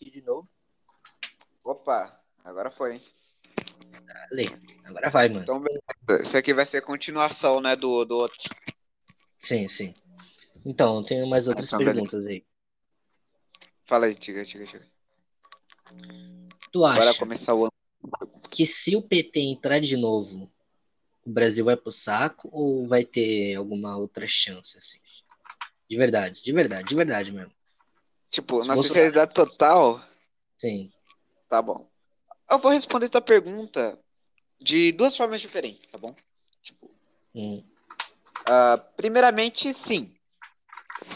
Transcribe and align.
aqui 0.00 0.10
de 0.10 0.22
novo. 0.22 0.48
Opa, 1.62 2.18
agora 2.42 2.70
foi, 2.70 2.94
hein? 2.94 3.02
Lê. 4.32 4.44
Agora 4.84 5.10
vai, 5.10 5.28
mano. 5.28 5.42
Então, 5.42 5.60
beleza. 5.60 5.82
Esse 6.22 6.36
aqui 6.38 6.54
vai 6.54 6.64
ser 6.64 6.78
a 6.78 6.82
continuação, 6.82 7.60
né, 7.60 7.76
do, 7.76 8.04
do 8.04 8.16
outro. 8.16 8.38
Sim, 9.38 9.68
sim. 9.68 9.94
Então, 10.64 11.02
tenho 11.02 11.26
mais 11.26 11.46
outras 11.46 11.68
Então, 11.68 11.78
beleza. 11.78 11.94
perguntas 11.94 12.26
aí. 12.26 12.44
Fala 13.84 14.06
aí, 14.06 14.14
diga, 14.14 14.44
diga, 14.44 14.64
diga. 14.64 14.86
Tu 16.72 16.78
Bora 16.78 17.10
acha 17.10 17.18
começar 17.18 17.54
o 17.54 17.68
que 18.50 18.64
se 18.64 18.96
o 18.96 19.02
PT 19.02 19.40
entrar 19.40 19.80
de 19.80 19.96
novo, 19.96 20.50
o 21.24 21.30
Brasil 21.30 21.64
vai 21.64 21.76
pro 21.76 21.92
saco 21.92 22.48
ou 22.52 22.86
vai 22.86 23.04
ter 23.04 23.54
alguma 23.56 23.96
outra 23.96 24.26
chance, 24.26 24.76
assim? 24.76 24.98
De 25.88 25.96
verdade, 25.96 26.42
de 26.42 26.52
verdade, 26.52 26.88
de 26.88 26.94
verdade 26.94 27.32
mesmo. 27.32 27.52
Tipo, 28.30 28.58
na 28.64 28.74
Bolsonaro- 28.74 28.88
sinceridade 28.88 29.34
total, 29.34 30.00
Sim. 30.58 30.92
tá 31.48 31.60
bom. 31.60 31.88
Eu 32.50 32.58
vou 32.58 32.70
responder 32.70 33.08
tua 33.08 33.20
pergunta 33.20 33.98
de 34.60 34.92
duas 34.92 35.16
formas 35.16 35.40
diferentes, 35.40 35.86
tá 35.90 35.98
bom? 35.98 36.14
Tipo, 36.62 36.90
Hum. 37.34 37.62
ah, 38.46 38.78
primeiramente, 38.96 39.72
sim. 39.74 40.14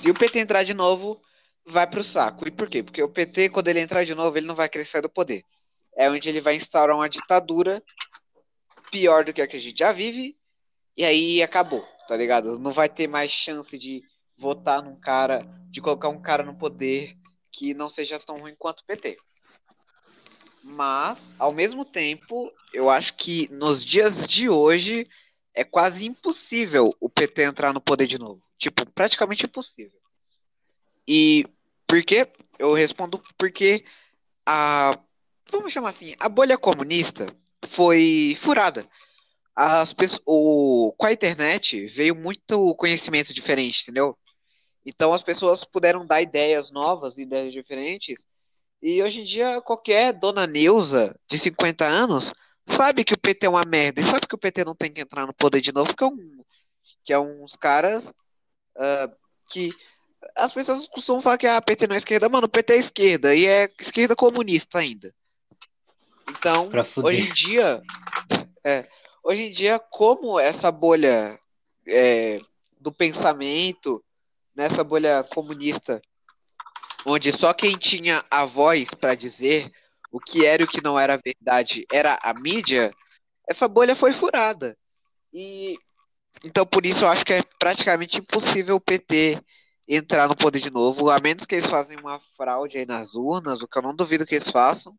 Se 0.01 0.11
o 0.11 0.15
PT 0.15 0.39
entrar 0.41 0.65
de 0.65 0.75
novo, 0.75 1.21
vai 1.65 1.87
pro 1.87 2.03
saco. 2.03 2.47
E 2.49 2.51
por 2.51 2.69
quê? 2.69 2.83
Porque 2.83 3.03
o 3.03 3.09
PT, 3.09 3.49
quando 3.51 3.69
ele 3.69 3.81
entrar 3.81 4.05
de 4.05 4.15
novo, 4.15 4.37
ele 4.37 4.47
não 4.47 4.55
vai 4.55 4.69
querer 4.69 4.85
sair 4.85 5.03
do 5.03 5.09
poder. 5.09 5.45
É 5.97 6.11
onde 6.11 6.29
ele 6.29 6.41
vai 6.41 6.57
instaurar 6.57 6.97
uma 6.97 7.09
ditadura 7.09 7.83
pior 8.91 9.25
do 9.25 9.33
que 9.33 9.43
a 9.43 9.47
que 9.47 9.57
a 9.57 9.61
gente 9.61 9.79
já 9.79 9.93
vive, 9.93 10.37
e 10.97 11.05
aí 11.05 11.43
acabou, 11.43 11.87
tá 12.09 12.17
ligado? 12.17 12.59
Não 12.59 12.73
vai 12.73 12.89
ter 12.89 13.07
mais 13.09 13.31
chance 13.31 13.77
de 13.79 14.03
votar 14.37 14.83
num 14.83 14.97
cara, 14.97 15.47
de 15.71 15.81
colocar 15.81 16.09
um 16.09 16.21
cara 16.21 16.43
no 16.43 16.57
poder 16.57 17.17
que 17.51 17.75
não 17.75 17.89
seja 17.89 18.19
tão 18.19 18.39
ruim 18.39 18.55
quanto 18.59 18.81
o 18.81 18.85
PT. 18.85 19.17
Mas, 20.63 21.19
ao 21.39 21.53
mesmo 21.53 21.85
tempo, 21.85 22.51
eu 22.73 22.89
acho 22.89 23.15
que 23.15 23.49
nos 23.53 23.85
dias 23.85 24.27
de 24.27 24.49
hoje 24.49 25.07
é 25.53 25.63
quase 25.63 26.07
impossível 26.07 26.93
o 27.01 27.09
PT 27.09 27.43
entrar 27.43 27.73
no 27.73 27.81
poder 27.81 28.07
de 28.07 28.19
novo. 28.19 28.43
Tipo, 28.59 28.91
praticamente 28.91 29.45
impossível. 29.45 30.01
E 31.07 31.47
por 31.87 32.03
quê? 32.03 32.27
Eu 32.59 32.73
respondo 32.73 33.23
porque 33.37 33.85
a. 34.47 34.99
Vamos 35.53 35.73
chamar 35.73 35.91
assim, 35.91 36.15
a 36.19 36.29
bolha 36.29 36.57
comunista 36.57 37.27
foi 37.67 38.37
furada. 38.41 38.89
As 39.55 39.93
pessoas, 39.93 40.23
o, 40.27 40.93
com 40.99 41.07
a 41.07 41.13
internet 41.13 41.87
veio 41.87 42.17
muito 42.17 42.75
conhecimento 42.77 43.33
diferente, 43.33 43.83
entendeu? 43.83 44.19
Então 44.85 45.13
as 45.13 45.23
pessoas 45.23 45.65
puderam 45.65 46.05
dar 46.05 46.21
ideias 46.21 46.71
novas, 46.71 47.19
ideias 47.19 47.53
diferentes. 47.53 48.27
E 48.83 49.03
hoje 49.03 49.23
em 49.23 49.25
dia, 49.25 49.61
qualquer 49.63 50.13
dona 50.13 50.47
Neuza 50.47 51.19
de 51.27 51.39
50 51.39 51.87
anos 51.87 52.33
sabe 52.67 53.05
que 53.05 53.15
o 53.15 53.19
PT 53.19 53.47
é 53.47 53.49
uma 53.49 53.65
merda. 53.65 54.01
E 54.01 54.05
sabe 54.05 54.27
que 54.27 54.35
o 54.35 54.39
PT 54.39 54.65
não 54.65 54.75
tem 54.75 54.93
que 54.93 55.01
entrar 55.01 55.27
no 55.27 55.33
poder 55.33 55.61
de 55.61 55.73
novo, 55.73 55.97
que 55.97 56.05
é, 56.05 56.07
um, 56.07 56.45
que 57.03 57.13
é 57.13 57.19
uns 57.19 57.57
caras 57.57 58.13
ah, 58.77 59.11
que. 59.51 59.71
As 60.35 60.53
pessoas 60.53 60.89
costumam 60.89 61.21
falar 61.21 61.37
que 61.37 61.47
a 61.47 61.61
PT 61.61 61.87
não 61.87 61.95
é 61.95 61.99
esquerda. 61.99 62.29
Mano, 62.29 62.47
o 62.47 62.51
PT 62.51 62.73
é 62.73 62.79
esquerda 62.79 63.35
e 63.35 63.47
é 63.47 63.71
esquerda 63.79 64.17
comunista 64.17 64.79
ainda. 64.79 65.15
Então, 66.29 66.71
hoje 67.03 67.29
em 67.29 67.33
dia, 67.33 67.83
é, 68.65 68.89
hoje 69.23 69.43
em 69.45 69.51
dia, 69.51 69.79
como 69.79 70.41
essa 70.41 70.73
bolha 70.73 71.39
é, 71.87 72.41
do 72.81 72.91
pensamento, 72.91 74.04
nessa 74.55 74.85
bolha 74.85 75.25
comunista, 75.25 76.01
onde 77.05 77.33
só 77.33 77.53
quem 77.53 77.77
tinha 77.77 78.25
a 78.31 78.45
voz 78.45 78.95
para 78.95 79.15
dizer 79.15 79.71
o 80.11 80.21
que 80.21 80.45
era 80.47 80.63
e 80.63 80.65
o 80.65 80.69
que 80.69 80.83
não 80.83 80.99
era 80.99 81.21
verdade 81.23 81.85
era 81.91 82.19
a 82.23 82.33
mídia, 82.33 82.93
essa 83.49 83.67
bolha 83.67 83.97
foi 83.97 84.13
furada. 84.13 84.77
E 85.33 85.79
então 86.45 86.65
por 86.67 86.87
isso 86.87 87.05
eu 87.05 87.09
acho 87.09 87.25
que 87.25 87.33
é 87.33 87.43
praticamente 87.59 88.19
impossível 88.19 88.77
o 88.77 88.81
PT 88.81 89.41
entrar 89.89 90.29
no 90.29 90.37
poder 90.37 90.61
de 90.61 90.71
novo, 90.71 91.11
a 91.11 91.19
menos 91.19 91.45
que 91.45 91.55
eles 91.57 91.69
façam 91.69 91.99
uma 91.99 92.19
fraude 92.37 92.79
aí 92.79 92.87
nas 92.87 93.15
urnas, 93.15 93.61
o 93.61 93.69
que 93.69 93.77
eu 93.79 93.83
não 93.83 93.95
duvido 93.95 94.25
que 94.25 94.35
eles 94.35 94.49
façam. 94.49 94.97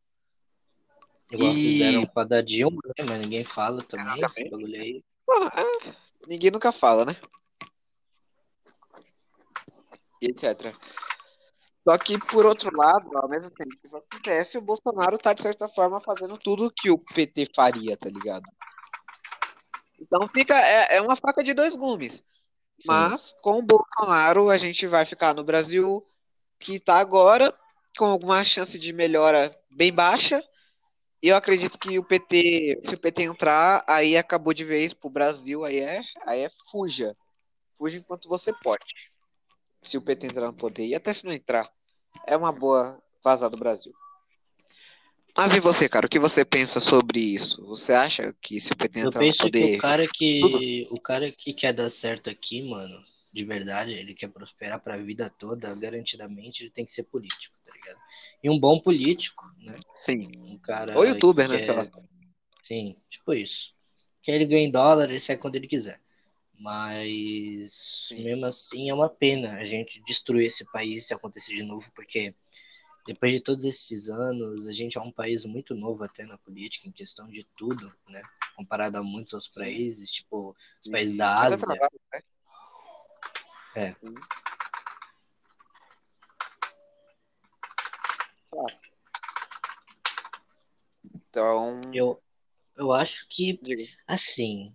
Igual 1.32 1.54
E- 1.54 1.62
fizeram 1.62 2.06
com 2.06 2.20
a 2.20 2.24
da 2.24 2.42
Dilma, 2.42 2.80
né? 2.98 3.06
Mas 3.08 3.22
ninguém 3.22 3.44
fala 3.44 3.82
também 3.84 4.22
esse 4.22 4.50
bagulho 4.50 4.76
aí. 4.80 5.04
Ah, 5.30 5.62
é, 5.62 5.94
ninguém 6.28 6.52
nunca 6.52 6.72
fala, 6.72 7.04
né? 7.06 7.16
Etc. 10.26 10.74
Só 11.88 11.98
que, 12.00 12.18
por 12.18 12.46
outro 12.46 12.76
lado, 12.76 13.16
ao 13.16 13.30
mesmo 13.30 13.52
tempo 13.52 13.70
que 13.80 13.86
isso 13.86 13.98
acontece, 13.98 14.58
o 14.58 14.62
Bolsonaro 14.62 15.20
tá, 15.20 15.34
de 15.34 15.44
certa 15.44 15.70
forma, 15.70 16.02
fazendo 16.02 16.38
tudo 16.38 16.74
que 16.76 16.90
o 16.90 16.98
PT 16.98 17.52
faria, 17.56 17.96
tá 17.96 18.10
ligado? 18.10 18.46
Então 20.00 20.28
fica. 20.28 20.56
É, 20.60 20.98
é 20.98 21.02
uma 21.02 21.16
faca 21.16 21.44
de 21.44 21.54
dois 21.54 21.76
gumes. 21.76 22.24
Mas, 22.86 23.36
com 23.42 23.60
o 23.60 23.64
Bolsonaro, 23.64 24.50
a 24.50 24.58
gente 24.58 24.86
vai 24.86 25.06
ficar 25.06 25.34
no 25.34 25.44
Brasil 25.44 26.06
que 26.60 26.80
tá 26.80 26.98
agora, 26.98 27.54
com 27.98 28.06
alguma 28.06 28.44
chance 28.44 28.78
de 28.78 28.92
melhora 28.92 29.56
bem 29.72 29.94
baixa. 29.94 30.44
E 31.22 31.30
eu 31.30 31.36
acredito 31.36 31.78
que 31.80 31.98
o 31.98 32.04
PT, 32.04 32.82
se 32.84 32.94
o 32.94 33.00
PT 33.00 33.24
entrar, 33.24 33.84
aí 33.88 34.18
acabou 34.18 34.54
de 34.54 34.64
vez 34.64 34.94
pro 34.94 35.10
Brasil, 35.10 35.64
aí 35.64 35.80
é, 35.80 36.02
aí 36.26 36.42
é 36.42 36.52
fuja. 36.72 37.16
Fuja 37.78 37.98
enquanto 37.98 38.30
você 38.30 38.54
pode. 38.62 38.84
Se 39.86 39.98
o 39.98 40.02
PT 40.02 40.28
entrar 40.28 40.48
no 40.48 40.54
poder. 40.54 40.86
E 40.86 40.96
até 40.96 41.14
se 41.14 41.26
não 41.26 41.32
entrar, 41.32 41.72
é 42.26 42.36
uma 42.36 42.52
boa 42.52 43.02
vazar 43.24 43.50
do 43.50 43.58
Brasil. 43.58 43.94
Mas 45.38 45.54
e 45.54 45.60
você, 45.60 45.90
cara? 45.90 46.06
O 46.06 46.10
que 46.10 46.18
você 46.18 46.46
pensa 46.46 46.80
sobre 46.80 47.20
isso? 47.20 47.66
Você 47.66 47.92
acha 47.92 48.34
que 48.42 48.60
se 48.62 48.72
o 48.72 48.76
PT 48.76 49.00
entrar 49.00 49.20
no 49.20 49.28
penso 49.28 49.38
que 49.38 49.44
poder. 49.44 49.78
o 49.78 49.82
cara 49.82 50.08
que 50.08 50.40
tudo? 50.42 50.60
o 50.92 51.02
cara 51.02 51.32
que 51.32 51.54
quer 51.54 51.74
dar 51.74 51.90
certo 51.90 52.30
aqui, 52.30 52.62
mano, 52.62 53.04
de 53.34 53.44
verdade, 53.44 53.92
ele 53.92 54.16
quer 54.16 54.30
prosperar 54.30 54.80
pra 54.80 54.96
vida 54.96 55.30
toda, 55.30 55.76
garantidamente 55.76 56.64
ele 56.64 56.72
tem 56.72 56.86
que 56.86 56.94
ser 56.94 57.04
político, 57.04 57.54
tá 57.66 57.74
ligado? 57.74 58.00
E 58.42 58.50
um 58.50 58.58
bom 58.58 58.80
político, 58.80 59.44
né? 59.60 59.78
Sim. 59.94 60.32
Um 60.38 60.58
cara 60.58 60.98
Ou 60.98 61.06
youtuber, 61.06 61.50
né? 61.50 61.58
quer-. 61.58 61.92
Sim, 62.64 62.96
tipo 63.10 63.34
isso. 63.34 63.74
Que 64.24 64.32
ele 64.32 64.46
ganha 64.46 64.66
em 64.66 64.72
dólar, 64.72 65.10
ele 65.10 65.20
sai 65.20 65.36
quando 65.36 65.58
ele 65.58 65.68
quiser. 65.68 66.00
Mas 66.60 68.08
Sim. 68.08 68.24
mesmo 68.24 68.46
assim 68.46 68.90
é 68.90 68.94
uma 68.94 69.10
pena 69.10 69.58
a 69.58 69.64
gente 69.64 70.02
destruir 70.02 70.48
esse 70.48 70.64
país 70.72 71.06
se 71.08 71.14
acontecer 71.14 71.54
de 71.54 71.64
novo, 71.64 71.92
porque 71.94 72.34
depois 73.06 73.34
de 73.34 73.40
todos 73.40 73.66
esses 73.66 74.10
anos, 74.10 74.68
a 74.68 74.72
gente 74.72 74.98
é 74.98 75.02
um 75.02 75.12
país 75.12 75.46
muito 75.46 75.76
novo 75.76 76.04
até 76.04 76.26
na 76.26 76.38
política, 76.40 76.88
em 76.88 76.92
questão 76.92 77.28
de 77.28 77.44
tudo, 77.56 77.94
né? 78.08 78.22
Comparado 78.56 78.98
a 78.98 79.04
muitos 79.04 79.34
outros 79.34 79.54
Sim. 79.54 79.60
países, 79.60 80.12
tipo 80.12 80.56
os 80.82 80.88
E 80.88 80.92
países 80.92 81.16
da 81.16 81.28
muito 81.28 81.54
Ásia. 81.54 81.64
atrasado, 81.66 82.02
né? 82.14 82.22
É. 83.76 83.94
Sim. 83.94 84.16
Então, 91.14 91.82
Eu, 91.94 92.24
eu 92.78 92.92
acho 92.94 93.28
que, 93.30 93.60
assim, 94.08 94.74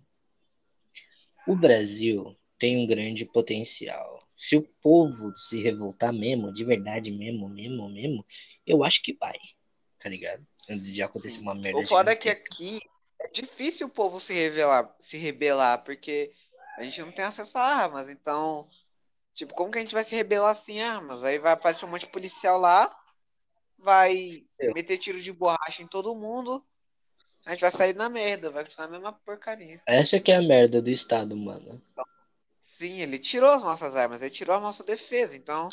o 1.45 1.55
Brasil 1.55 2.35
tem 2.57 2.77
um 2.77 2.87
grande 2.87 3.25
potencial. 3.25 4.19
Se 4.37 4.55
o 4.55 4.61
povo 4.81 5.35
se 5.35 5.61
revoltar 5.61 6.13
mesmo, 6.13 6.53
de 6.53 6.63
verdade 6.63 7.11
mesmo, 7.11 7.49
mesmo, 7.49 7.89
mesmo, 7.89 8.25
eu 8.65 8.83
acho 8.83 9.01
que 9.01 9.13
vai, 9.13 9.37
tá 9.99 10.09
ligado? 10.09 10.45
Antes 10.69 10.87
de 10.87 11.01
acontecer 11.01 11.37
Sim. 11.37 11.43
uma 11.43 11.55
merda 11.55 11.79
O 11.79 11.87
foda 11.87 12.11
é 12.11 12.15
que 12.15 12.29
aqui 12.29 12.79
é 13.19 13.27
difícil 13.29 13.87
o 13.87 13.89
povo 13.89 14.19
se 14.19 14.33
revelar, 14.33 14.95
se 14.99 15.17
rebelar, 15.17 15.83
porque 15.83 16.31
a 16.77 16.83
gente 16.83 17.01
não 17.01 17.11
tem 17.11 17.25
acesso 17.25 17.57
a 17.57 17.63
armas. 17.63 18.09
Então, 18.09 18.67
tipo, 19.33 19.53
como 19.53 19.71
que 19.71 19.77
a 19.77 19.81
gente 19.81 19.93
vai 19.93 20.03
se 20.03 20.15
rebelar 20.15 20.55
sem 20.55 20.81
armas? 20.81 21.23
Aí 21.23 21.37
vai 21.39 21.51
aparecer 21.51 21.85
um 21.85 21.89
monte 21.89 22.05
de 22.05 22.11
policial 22.11 22.59
lá, 22.59 22.95
vai 23.77 24.43
Eu. 24.59 24.73
meter 24.73 24.97
tiro 24.97 25.21
de 25.21 25.31
borracha 25.31 25.81
em 25.83 25.87
todo 25.87 26.15
mundo, 26.15 26.65
a 27.45 27.51
gente 27.51 27.61
vai 27.61 27.71
sair 27.71 27.95
na 27.95 28.09
merda, 28.09 28.51
vai 28.51 28.63
continuar 28.63 28.87
a 28.87 28.91
mesma 28.91 29.13
porcaria. 29.13 29.81
Essa 29.85 30.19
que 30.19 30.31
é 30.31 30.35
a 30.35 30.41
merda 30.41 30.81
do 30.81 30.89
Estado, 30.89 31.35
mano. 31.35 31.81
Sim, 32.77 32.99
ele 32.99 33.19
tirou 33.19 33.49
as 33.49 33.63
nossas 33.63 33.95
armas, 33.95 34.21
ele 34.21 34.31
tirou 34.31 34.55
a 34.55 34.59
nossa 34.59 34.83
defesa. 34.83 35.35
Então, 35.35 35.69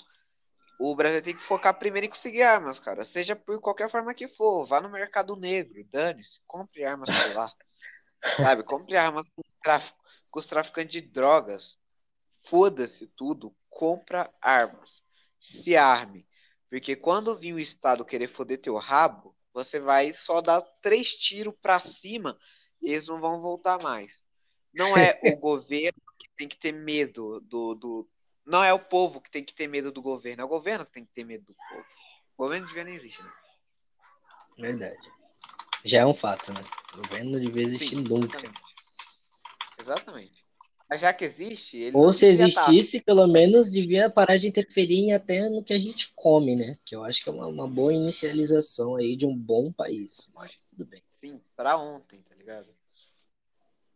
o 0.78 0.94
Brasil 0.94 1.22
tem 1.22 1.36
que 1.36 1.42
focar 1.42 1.78
primeiro 1.78 2.06
em 2.06 2.10
conseguir 2.10 2.42
armas, 2.42 2.78
cara. 2.78 3.04
Seja 3.04 3.34
por 3.34 3.60
qualquer 3.60 3.90
forma 3.90 4.14
que 4.14 4.28
for. 4.28 4.66
Vá 4.66 4.80
no 4.80 4.88
mercado 4.88 5.36
negro, 5.36 5.84
dane-se, 5.90 6.38
compre 6.46 6.84
armas 6.84 7.08
por 7.10 7.34
lá. 7.34 7.52
Sabe? 8.36 8.62
Compre 8.62 8.96
armas 8.96 9.24
com, 9.34 9.42
tráfico, 9.62 9.98
com 10.30 10.38
os 10.38 10.46
traficantes 10.46 10.92
de 10.92 11.00
drogas. 11.00 11.78
Foda-se 12.44 13.06
tudo. 13.08 13.54
Compra 13.68 14.32
armas. 14.40 15.02
Se 15.38 15.76
arme. 15.76 16.26
Porque 16.70 16.94
quando 16.94 17.38
vir 17.38 17.54
o 17.54 17.58
Estado 17.58 18.04
querer 18.04 18.28
foder 18.28 18.60
teu 18.60 18.76
rabo, 18.76 19.34
você 19.58 19.80
vai 19.80 20.14
só 20.14 20.40
dar 20.40 20.60
três 20.80 21.14
tiros 21.14 21.54
pra 21.60 21.80
cima 21.80 22.38
e 22.80 22.92
eles 22.92 23.08
não 23.08 23.20
vão 23.20 23.40
voltar 23.40 23.82
mais. 23.82 24.22
Não 24.72 24.96
é 24.96 25.18
o 25.24 25.36
governo 25.36 26.00
que 26.18 26.28
tem 26.36 26.48
que 26.48 26.56
ter 26.56 26.72
medo 26.72 27.40
do, 27.40 27.74
do. 27.74 28.08
Não 28.46 28.62
é 28.62 28.72
o 28.72 28.78
povo 28.78 29.20
que 29.20 29.30
tem 29.30 29.44
que 29.44 29.54
ter 29.54 29.66
medo 29.66 29.90
do 29.90 30.00
governo, 30.00 30.42
é 30.42 30.44
o 30.44 30.48
governo 30.48 30.86
que 30.86 30.92
tem 30.92 31.04
que 31.04 31.12
ter 31.12 31.24
medo 31.24 31.44
do 31.44 31.54
povo. 31.68 31.86
governo 32.36 32.66
devia 32.68 32.84
nem 32.84 32.94
existir, 32.94 33.22
né? 33.22 33.32
Verdade. 34.56 35.12
Já 35.84 36.00
é 36.00 36.06
um 36.06 36.14
fato, 36.14 36.52
né? 36.52 36.60
O 36.94 36.96
governo 36.98 37.32
não 37.32 37.40
devia 37.40 37.64
existir 37.64 37.96
Sim, 37.96 38.02
nunca. 38.02 38.38
exatamente. 38.38 38.62
Exatamente. 39.78 40.47
Mas 40.88 41.00
já 41.02 41.12
que 41.12 41.24
existe, 41.24 41.76
ele 41.76 41.96
Ou 41.96 42.12
se 42.12 42.20
tá- 42.20 42.26
existisse, 42.26 43.00
pelo 43.00 43.26
menos 43.26 43.70
devia 43.70 44.08
parar 44.08 44.38
de 44.38 44.48
interferir 44.48 45.12
até 45.12 45.48
no 45.50 45.62
que 45.62 45.74
a 45.74 45.78
gente 45.78 46.10
come, 46.16 46.56
né? 46.56 46.72
Que 46.84 46.96
eu 46.96 47.04
acho 47.04 47.22
que 47.22 47.28
é 47.28 47.32
uma, 47.32 47.46
uma 47.46 47.68
boa 47.68 47.92
inicialização 47.92 48.96
aí 48.96 49.14
de 49.14 49.26
um 49.26 49.36
bom 49.36 49.70
país. 49.70 50.28
Mas 50.34 50.52
tudo 50.70 50.86
bem. 50.86 51.02
Sim, 51.20 51.40
pra 51.54 51.76
ontem, 51.76 52.22
tá 52.22 52.34
ligado? 52.34 52.68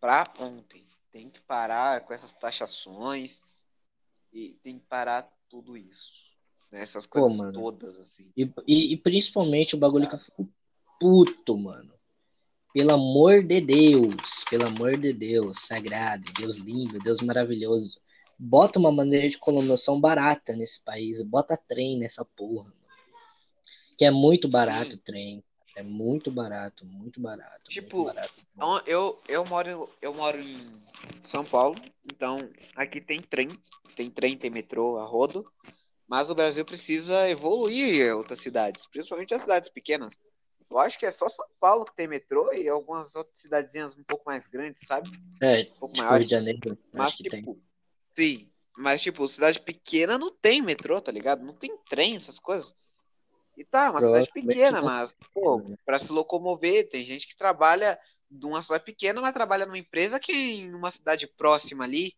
Pra 0.00 0.30
ontem. 0.38 0.84
Tem 1.10 1.30
que 1.30 1.40
parar 1.40 2.00
com 2.02 2.12
essas 2.12 2.32
taxações 2.34 3.40
e 4.32 4.50
tem 4.62 4.78
que 4.78 4.86
parar 4.86 5.30
tudo 5.48 5.76
isso. 5.76 6.10
Né? 6.70 6.82
Essas 6.82 7.06
Pô, 7.06 7.20
coisas 7.20 7.36
mano. 7.38 7.52
todas, 7.52 7.98
assim. 7.98 8.30
E, 8.36 8.50
e, 8.66 8.92
e 8.92 8.96
principalmente 8.96 9.74
o 9.74 9.78
bagulho 9.78 10.08
que 10.08 10.14
eu 10.14 10.18
fico 10.18 10.48
puto, 10.98 11.56
mano. 11.56 11.92
Pelo 12.72 12.92
amor 12.92 13.42
de 13.42 13.60
Deus, 13.60 14.44
pelo 14.48 14.66
amor 14.66 14.96
de 14.96 15.12
Deus, 15.12 15.58
sagrado, 15.60 16.24
Deus 16.32 16.56
lindo, 16.56 16.98
Deus 17.00 17.20
maravilhoso. 17.20 18.00
Bota 18.38 18.78
uma 18.78 18.90
maneira 18.90 19.28
de 19.28 19.38
colonização 19.38 20.00
barata 20.00 20.54
nesse 20.54 20.82
país, 20.82 21.20
bota 21.22 21.56
trem 21.68 21.98
nessa 21.98 22.24
porra. 22.24 22.64
Mano. 22.64 22.82
Que 23.96 24.06
é 24.06 24.10
muito 24.10 24.48
barato 24.48 24.94
o 24.96 24.98
trem. 24.98 25.44
É 25.76 25.82
muito 25.82 26.30
barato, 26.30 26.84
muito 26.84 27.20
barato. 27.20 27.70
Tipo, 27.70 28.04
muito 28.04 28.14
barato. 28.14 28.82
Eu, 28.86 29.20
eu, 29.28 29.44
moro, 29.44 29.88
eu 30.00 30.14
moro 30.14 30.38
em 30.38 30.56
São 31.24 31.44
Paulo, 31.44 31.76
então 32.04 32.50
aqui 32.76 33.00
tem 33.00 33.20
trem, 33.20 33.58
tem 33.96 34.10
trem, 34.10 34.36
tem 34.36 34.50
metrô 34.50 34.98
a 34.98 35.04
rodo, 35.04 35.50
mas 36.06 36.28
o 36.28 36.34
Brasil 36.34 36.64
precisa 36.64 37.28
evoluir 37.28 38.06
em 38.06 38.12
outras 38.12 38.40
cidades, 38.40 38.86
principalmente 38.86 39.32
as 39.34 39.40
cidades 39.40 39.70
pequenas. 39.70 40.14
Eu 40.72 40.78
acho 40.78 40.98
que 40.98 41.04
é 41.04 41.10
só 41.10 41.28
São 41.28 41.44
Paulo 41.60 41.84
que 41.84 41.94
tem 41.94 42.08
metrô 42.08 42.50
e 42.54 42.66
algumas 42.66 43.14
outras 43.14 43.38
cidadezinhas 43.38 43.94
um 43.94 44.02
pouco 44.02 44.24
mais 44.24 44.46
grandes, 44.46 44.80
sabe? 44.86 45.10
É, 45.40 45.62
Um 45.62 45.78
pouco 45.78 45.94
tipo, 45.94 46.06
maiores. 46.06 46.18
Rio 46.20 46.28
de 46.28 46.30
Janeiro, 46.30 46.78
Mas, 46.90 47.06
acho 47.08 47.16
que 47.18 47.28
tem. 47.28 47.40
tipo, 47.40 47.60
sim, 48.16 48.50
mas, 48.74 49.02
tipo, 49.02 49.28
cidade 49.28 49.60
pequena 49.60 50.16
não 50.16 50.34
tem 50.34 50.62
metrô, 50.62 50.98
tá 50.98 51.12
ligado? 51.12 51.44
Não 51.44 51.52
tem 51.52 51.76
trem, 51.90 52.16
essas 52.16 52.38
coisas. 52.38 52.74
E 53.54 53.64
tá, 53.64 53.84
é 53.84 53.90
uma 53.90 54.00
cidade 54.00 54.30
pequena, 54.32 54.80
mas, 54.80 55.14
pô, 55.34 55.62
pra 55.84 55.98
se 55.98 56.10
locomover, 56.10 56.88
tem 56.88 57.04
gente 57.04 57.26
que 57.26 57.36
trabalha 57.36 57.98
numa 58.30 58.62
cidade 58.62 58.84
pequena, 58.84 59.20
mas 59.20 59.34
trabalha 59.34 59.66
numa 59.66 59.76
empresa 59.76 60.18
que 60.18 60.32
é 60.32 60.34
em 60.34 60.74
uma 60.74 60.90
cidade 60.90 61.26
próxima 61.26 61.84
ali, 61.84 62.14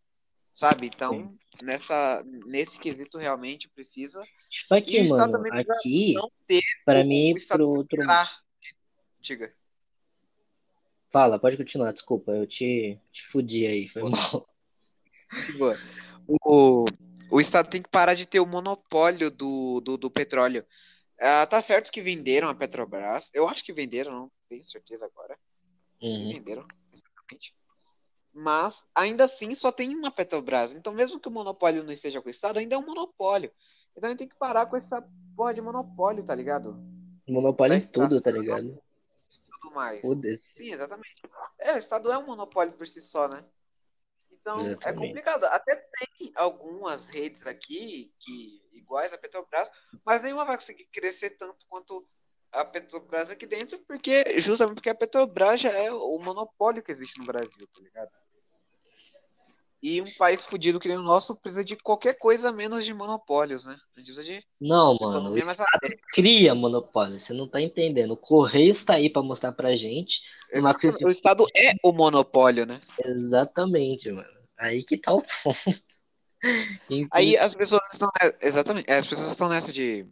sabe? 0.52 0.86
Então, 0.86 1.36
nessa, 1.60 2.24
nesse 2.46 2.78
quesito 2.78 3.18
realmente 3.18 3.68
precisa. 3.68 4.22
Tipo 4.48 4.74
aqui, 4.74 5.02
mano, 5.08 5.42
aqui, 5.52 6.14
não 6.14 6.30
ter 6.46 6.62
pra 6.84 7.02
mim, 7.02 7.34
pro 7.48 7.68
outro. 7.68 7.98
Diga. 9.24 9.50
Fala, 11.10 11.38
pode 11.38 11.56
continuar, 11.56 11.92
desculpa, 11.92 12.32
eu 12.32 12.46
te, 12.46 13.00
te 13.10 13.26
fudi 13.26 13.66
aí, 13.66 13.88
foi 13.88 14.02
mal. 14.02 14.46
Boa. 15.56 15.74
O, 16.28 16.84
o 17.30 17.40
Estado 17.40 17.70
tem 17.70 17.80
que 17.80 17.88
parar 17.88 18.12
de 18.14 18.26
ter 18.26 18.40
o 18.40 18.46
monopólio 18.46 19.30
do, 19.30 19.80
do, 19.80 19.96
do 19.96 20.10
petróleo. 20.10 20.64
Ah, 21.18 21.46
tá 21.46 21.62
certo 21.62 21.90
que 21.90 22.02
venderam 22.02 22.48
a 22.48 22.54
Petrobras. 22.54 23.30
Eu 23.32 23.48
acho 23.48 23.64
que 23.64 23.72
venderam, 23.72 24.12
não 24.12 24.32
tenho 24.46 24.62
certeza 24.64 25.06
agora. 25.06 25.38
Uhum. 26.02 26.34
Venderam, 26.34 26.66
exatamente. 26.92 27.54
Mas 28.30 28.74
ainda 28.94 29.24
assim 29.24 29.54
só 29.54 29.72
tem 29.72 29.96
uma 29.96 30.10
Petrobras. 30.10 30.72
Então, 30.72 30.92
mesmo 30.92 31.18
que 31.18 31.28
o 31.28 31.32
monopólio 31.32 31.82
não 31.82 31.92
esteja 31.92 32.20
com 32.20 32.28
o 32.28 32.30
Estado, 32.30 32.58
ainda 32.58 32.74
é 32.74 32.78
um 32.78 32.84
monopólio. 32.84 33.50
Então 33.96 34.08
a 34.08 34.10
gente 34.10 34.18
tem 34.18 34.28
que 34.28 34.36
parar 34.36 34.66
com 34.66 34.76
essa 34.76 35.02
porra 35.34 35.54
de 35.54 35.62
monopólio, 35.62 36.24
tá 36.24 36.34
ligado? 36.34 36.76
Monopólio 37.26 37.76
em 37.76 37.80
tudo, 37.80 38.20
tá 38.20 38.30
ligado? 38.30 38.83
Mais. 39.74 40.00
Foda-se. 40.00 40.54
Sim, 40.54 40.72
exatamente. 40.72 41.22
É, 41.58 41.74
o 41.74 41.78
Estado 41.78 42.10
é 42.10 42.18
um 42.18 42.24
monopólio 42.26 42.72
por 42.72 42.86
si 42.86 43.00
só, 43.00 43.28
né? 43.28 43.44
Então 44.30 44.58
é 44.58 44.66
Exatamente. 44.66 45.08
complicado. 45.08 45.44
Até 45.44 45.74
tem 45.76 46.32
algumas 46.36 47.06
redes 47.06 47.46
aqui 47.46 48.14
que 48.20 48.62
iguais 48.72 49.12
à 49.12 49.18
Petrobras, 49.18 49.70
mas 50.04 50.22
nenhuma 50.22 50.44
vai 50.44 50.56
conseguir 50.56 50.84
crescer 50.86 51.30
tanto 51.30 51.66
quanto 51.66 52.06
a 52.52 52.64
Petrobras 52.64 53.30
aqui 53.30 53.46
dentro, 53.46 53.78
porque 53.80 54.40
justamente 54.40 54.76
porque 54.76 54.90
a 54.90 54.94
Petrobras 54.94 55.60
já 55.60 55.70
é 55.70 55.90
o 55.90 56.18
monopólio 56.18 56.82
que 56.82 56.92
existe 56.92 57.18
no 57.18 57.24
Brasil, 57.24 57.66
tá 57.66 57.80
ligado? 57.80 58.10
E 59.86 60.00
um 60.00 60.10
país 60.14 60.42
fudido 60.42 60.80
que 60.80 60.88
nem 60.88 60.96
o 60.96 61.02
nosso 61.02 61.36
precisa 61.36 61.62
de 61.62 61.76
qualquer 61.76 62.14
coisa 62.16 62.50
menos 62.50 62.86
de 62.86 62.94
monopólios, 62.94 63.66
né? 63.66 63.76
A 63.94 64.00
gente 64.00 64.14
precisa 64.14 64.24
de 64.24 64.42
Não, 64.58 64.96
mano, 64.98 65.28
o 65.28 65.32
mais 65.32 65.60
Estado 65.60 65.96
cria 66.08 66.54
monopólio, 66.54 67.20
você 67.20 67.34
não 67.34 67.46
tá 67.46 67.60
entendendo. 67.60 68.12
O 68.12 68.16
Correio 68.16 68.70
está 68.70 68.94
aí 68.94 69.10
pra 69.10 69.20
mostrar 69.20 69.52
pra 69.52 69.76
gente. 69.76 70.22
Crise- 70.78 71.04
O 71.04 71.10
Estado 71.10 71.44
é 71.54 71.72
o 71.82 71.92
monopólio, 71.92 72.64
né? 72.64 72.80
Exatamente, 73.04 74.10
mano. 74.10 74.26
Aí 74.56 74.82
que 74.82 74.96
tá 74.96 75.12
o 75.12 75.20
ponto. 75.20 75.84
Aí 77.12 77.36
as 77.36 77.54
pessoas 77.54 77.82
estão. 77.92 78.08
Exatamente. 78.40 78.90
As 78.90 79.06
pessoas 79.06 79.28
estão 79.28 79.50
nessa 79.50 79.70
de 79.70 80.06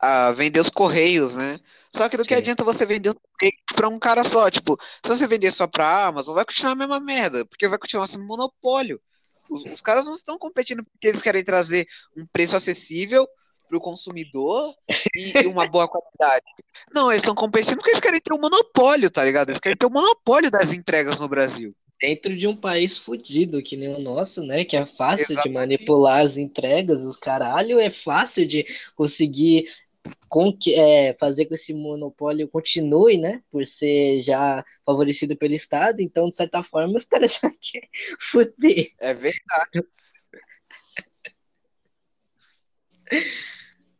ah, 0.00 0.32
vender 0.32 0.60
os 0.60 0.70
correios, 0.70 1.36
né? 1.36 1.60
Só 1.94 2.08
que 2.08 2.16
do 2.16 2.24
que 2.24 2.34
Sim. 2.34 2.40
adianta 2.40 2.64
você 2.64 2.86
vender 2.86 3.10
um 3.10 3.14
correio 3.14 3.54
pra 3.74 3.88
um 3.88 3.98
cara 3.98 4.22
só? 4.24 4.50
Tipo, 4.50 4.78
se 5.04 5.08
você 5.08 5.26
vender 5.26 5.50
só 5.52 5.66
pra 5.66 6.06
Amazon, 6.06 6.34
vai 6.34 6.44
continuar 6.44 6.72
a 6.72 6.76
mesma 6.76 7.00
merda, 7.00 7.44
porque 7.44 7.68
vai 7.68 7.78
continuar 7.78 8.06
sendo 8.06 8.24
monopólio. 8.24 9.00
Os, 9.50 9.64
os 9.64 9.80
caras 9.80 10.06
não 10.06 10.14
estão 10.14 10.38
competindo 10.38 10.84
porque 10.84 11.08
eles 11.08 11.22
querem 11.22 11.42
trazer 11.42 11.86
um 12.16 12.24
preço 12.26 12.54
acessível 12.56 13.28
pro 13.68 13.80
consumidor 13.80 14.74
e, 15.16 15.46
uma 15.46 15.66
boa 15.66 15.88
qualidade. 15.88 16.44
Não, 16.92 17.10
eles 17.10 17.22
estão 17.22 17.34
competindo 17.34 17.76
porque 17.76 17.90
eles 17.90 18.00
querem 18.00 18.20
ter 18.20 18.34
um 18.34 18.40
monopólio, 18.40 19.10
tá 19.10 19.24
ligado? 19.24 19.50
Eles 19.50 19.60
querem 19.60 19.76
ter 19.76 19.86
o 19.86 19.90
monopólio 19.90 20.50
das 20.50 20.72
entregas 20.72 21.18
no 21.18 21.28
Brasil. 21.28 21.74
Dentro 22.00 22.34
de 22.36 22.48
um 22.48 22.56
país 22.56 22.96
fudido 22.96 23.62
que 23.62 23.76
nem 23.76 23.94
o 23.94 24.00
nosso, 24.00 24.42
né? 24.42 24.64
Que 24.64 24.76
é 24.76 24.86
fácil 24.86 25.26
de 25.26 25.32
Exatamente. 25.32 25.54
manipular 25.54 26.24
as 26.24 26.36
entregas, 26.36 27.02
os 27.02 27.16
caralho, 27.16 27.78
é 27.78 27.90
fácil 27.90 28.46
de 28.46 28.66
conseguir 28.96 29.68
com 30.28 30.56
que, 30.56 30.74
é, 30.74 31.14
fazer 31.14 31.44
com 31.44 31.50
que 31.50 31.54
esse 31.54 31.74
monopólio 31.74 32.48
continue, 32.48 33.18
né? 33.18 33.42
Por 33.50 33.66
ser 33.66 34.20
já 34.20 34.64
favorecido 34.84 35.36
pelo 35.36 35.54
Estado, 35.54 36.00
então, 36.00 36.28
de 36.28 36.36
certa 36.36 36.62
forma, 36.62 36.96
os 36.96 37.04
caras 37.04 37.38
já 37.42 37.50
querem 37.60 37.88
fuder. 38.18 38.92
É 38.98 39.14
verdade. 39.14 39.86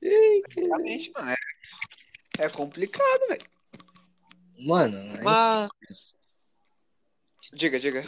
Exatamente, 0.00 1.10
mano. 1.12 1.30
É, 2.38 2.44
é 2.44 2.48
complicado, 2.48 3.28
velho. 3.28 3.50
Mano, 4.58 5.22
Mas. 5.22 5.70
Diga, 7.52 7.80
diga. 7.80 8.04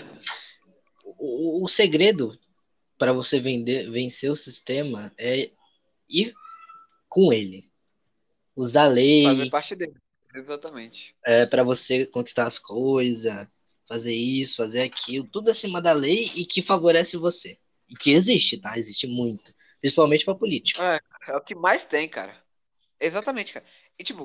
o, 1.04 1.64
o 1.64 1.68
segredo 1.68 2.38
para 2.98 3.12
você 3.12 3.40
vender, 3.40 3.90
vencer 3.90 4.30
o 4.30 4.36
sistema 4.36 5.12
é 5.18 5.50
ir 6.08 6.32
com 7.08 7.32
ele. 7.32 7.71
Usar 8.54 8.84
a 8.84 8.88
lei, 8.88 9.24
Fazer 9.24 9.50
parte 9.50 9.74
dele. 9.74 9.94
Exatamente. 10.34 11.14
é, 11.24 11.46
para 11.46 11.62
você 11.62 12.06
conquistar 12.06 12.46
as 12.46 12.58
coisas, 12.58 13.46
fazer 13.86 14.14
isso, 14.14 14.56
fazer 14.56 14.82
aquilo, 14.82 15.28
tudo 15.28 15.50
acima 15.50 15.80
da 15.80 15.92
lei 15.92 16.30
e 16.34 16.46
que 16.46 16.62
favorece 16.62 17.16
você. 17.16 17.58
E 17.88 17.94
que 17.94 18.12
existe, 18.12 18.58
tá? 18.58 18.78
Existe 18.78 19.06
muito. 19.06 19.52
Principalmente 19.80 20.24
pra 20.24 20.34
político. 20.34 20.80
É, 20.80 21.00
é 21.28 21.36
o 21.36 21.40
que 21.40 21.54
mais 21.54 21.84
tem, 21.84 22.08
cara. 22.08 22.34
Exatamente, 22.98 23.52
cara. 23.52 23.66
E 23.98 24.04
tipo, 24.04 24.22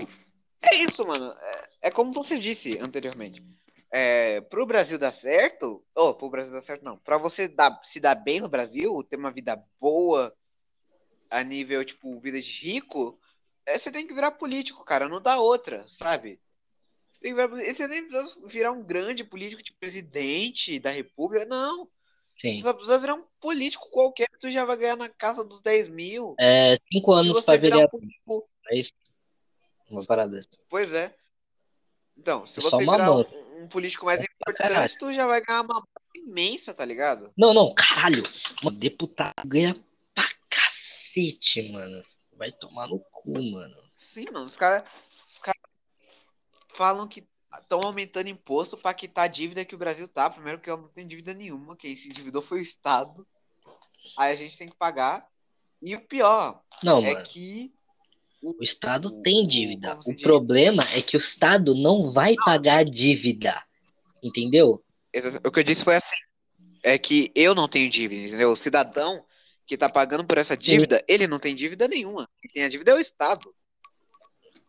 é 0.62 0.76
isso, 0.76 1.06
mano. 1.06 1.34
É, 1.40 1.70
é 1.84 1.92
como 1.92 2.14
você 2.14 2.40
disse 2.40 2.78
anteriormente. 2.80 3.44
É, 3.92 4.42
pro 4.42 4.66
Brasil 4.66 5.00
dar 5.00 5.12
certo, 5.12 5.84
ou 5.96 6.14
pro 6.14 6.30
Brasil 6.30 6.52
dar 6.52 6.62
certo 6.62 6.84
não, 6.84 6.98
pra 6.98 7.18
você 7.18 7.48
dar, 7.48 7.80
se 7.84 8.00
dar 8.00 8.16
bem 8.16 8.40
no 8.40 8.50
Brasil, 8.50 9.04
ter 9.04 9.16
uma 9.16 9.32
vida 9.32 9.62
boa 9.80 10.34
a 11.30 11.44
nível, 11.44 11.84
tipo, 11.84 12.20
vida 12.20 12.40
de 12.40 12.52
rico, 12.52 13.20
é, 13.68 13.78
você 13.78 13.92
tem 13.92 14.08
que 14.08 14.14
virar 14.14 14.32
político, 14.32 14.84
cara, 14.86 15.10
não 15.10 15.22
dá 15.22 15.38
outra, 15.40 15.86
sabe? 15.88 16.40
Você, 17.14 17.22
tem 17.22 17.36
que 17.36 17.36
virar, 17.36 17.48
você 17.74 17.88
nem 17.88 18.08
precisa 18.08 18.48
virar 18.48 18.72
um 18.72 18.82
grande 18.82 19.24
político 19.24 19.62
de 19.62 19.74
presidente 19.74 20.80
da 20.80 20.90
república, 20.90 21.46
não. 21.46 21.90
Sim. 22.38 22.56
Você 22.56 22.62
só 22.62 22.74
precisa 22.74 23.00
virar 23.00 23.16
um 23.16 23.26
político 23.42 23.90
qualquer 23.90 24.28
que 24.30 24.40
tu 24.40 24.50
já 24.50 24.64
vai 24.64 24.78
ganhar 24.78 24.96
na 24.96 25.10
casa 25.10 25.44
dos 25.44 25.60
10 25.60 25.88
mil. 25.88 26.36
É, 26.40 26.78
cinco 26.92 27.12
anos 27.12 27.44
pra 27.44 27.58
virar 27.58 27.80
um 27.80 27.90
político 27.90 28.50
É 28.70 28.78
isso. 28.78 28.94
Uma 29.90 30.06
parada 30.06 30.32
dessa. 30.32 30.50
Pois 30.70 30.94
é. 30.94 31.14
Então, 32.16 32.46
se 32.48 32.60
É 32.60 32.62
você 32.62 32.78
virar 32.78 33.12
um, 33.12 33.64
um 33.64 33.68
político 33.68 34.06
mais 34.06 34.20
caralho. 34.20 34.76
importante, 34.86 34.98
tu 34.98 35.14
já 35.14 35.26
vai 35.28 35.42
ganhar 35.42 35.62
uma 35.62 35.84
imensa, 36.16 36.74
tá 36.74 36.86
ligado? 36.86 37.32
Não, 37.38 37.54
não, 37.54 37.74
caralho. 37.74 38.24
Um 38.64 38.72
deputado 38.72 39.34
ganha 39.46 39.76
pra 40.14 40.30
cacete, 40.50 41.72
mano. 41.72 42.04
Vai 42.34 42.52
tomar 42.52 42.88
no 42.88 43.00
cu, 43.00 43.17
mano. 43.28 43.76
Sim, 43.96 44.26
mano, 44.32 44.46
os 44.46 44.56
caras 44.56 44.84
os 45.26 45.38
cara 45.40 45.58
falam 46.74 47.08
que 47.08 47.28
estão 47.60 47.82
aumentando 47.84 48.30
imposto 48.30 48.78
pra 48.78 48.94
quitar 48.94 49.26
a 49.26 49.28
dívida 49.28 49.66
que 49.66 49.76
o 49.76 49.78
Brasil 49.78 50.08
tá. 50.08 50.30
Primeiro 50.30 50.60
que 50.60 50.70
não 50.70 50.88
tem 50.90 51.08
dívida 51.08 51.34
nenhuma, 51.34 51.76
quem 51.76 51.96
se 51.96 52.10
endividou 52.10 52.42
foi 52.42 52.60
o 52.60 52.62
Estado. 52.62 53.28
Aí 54.18 54.32
a 54.32 54.36
gente 54.36 54.58
tem 54.58 54.70
que 54.70 54.76
pagar. 54.76 55.28
E 55.82 55.96
o 55.96 56.02
pior 56.02 56.62
Não, 56.82 57.00
é 57.04 57.14
mano. 57.14 57.26
que 57.26 57.74
O 58.42 58.64
Estado 58.64 59.22
tem 59.22 59.46
dívida. 59.46 60.00
O 60.06 60.14
diz? 60.14 60.22
problema 60.22 60.84
é 60.94 61.02
que 61.02 61.18
o 61.18 61.20
Estado 61.20 61.76
não 61.76 62.12
vai 62.12 62.36
pagar 62.36 62.80
a 62.80 62.84
dívida. 62.84 63.62
Entendeu? 64.24 64.84
O 65.46 65.52
que 65.52 65.60
eu 65.60 65.64
disse 65.64 65.84
foi 65.84 65.96
assim: 65.96 66.16
é 66.84 66.98
que 66.98 67.32
eu 67.36 67.54
não 67.54 67.68
tenho 67.68 67.90
dívida, 67.90 68.28
entendeu? 68.28 68.52
O 68.52 68.56
cidadão 68.56 69.24
que 69.68 69.78
tá 69.78 69.90
pagando 69.90 70.26
por 70.26 70.38
essa 70.38 70.56
dívida, 70.56 71.04
ele 71.08 71.28
não 71.28 71.38
tem 71.38 71.54
dívida 71.54 71.88
nenhuma. 71.88 72.30
Quem 72.42 72.52
tem 72.52 72.64
a 72.64 72.70
dívida 72.70 72.92
é 72.92 72.96
o 72.96 73.00
Estado. 73.00 73.54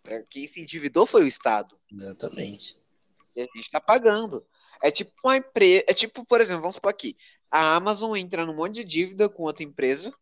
É, 0.05 0.25
Quem 0.28 0.49
se 0.49 0.61
endividou 0.61 1.07
foi 1.07 1.23
o 1.23 1.26
Estado. 1.26 1.78
Exatamente. 1.90 2.76
E 3.37 3.43
a 3.43 3.47
gente 3.55 3.71
tá 3.71 3.81
pagando. 3.81 4.45
É 4.83 4.90
tipo 4.90 5.12
uma 5.25 5.37
empresa. 5.37 5.85
É 5.87 5.95
tipo, 5.95 6.25
por 6.25 6.40
exemplo, 6.40 6.62
vamos 6.62 6.76
supor 6.76 6.90
aqui: 6.90 7.17
a 7.50 7.76
Amazon 7.76 8.17
entra 8.17 8.45
num 8.45 8.55
monte 8.55 8.75
de 8.75 8.85
dívida 8.85 9.28
com 9.28 9.45
outra 9.45 9.62
empresa, 9.62 10.12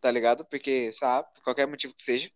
tá 0.00 0.10
ligado? 0.10 0.44
Porque, 0.44 0.90
sabe, 0.92 1.28
por 1.34 1.44
qualquer 1.44 1.66
motivo 1.66 1.94
que 1.94 2.02
seja. 2.02 2.28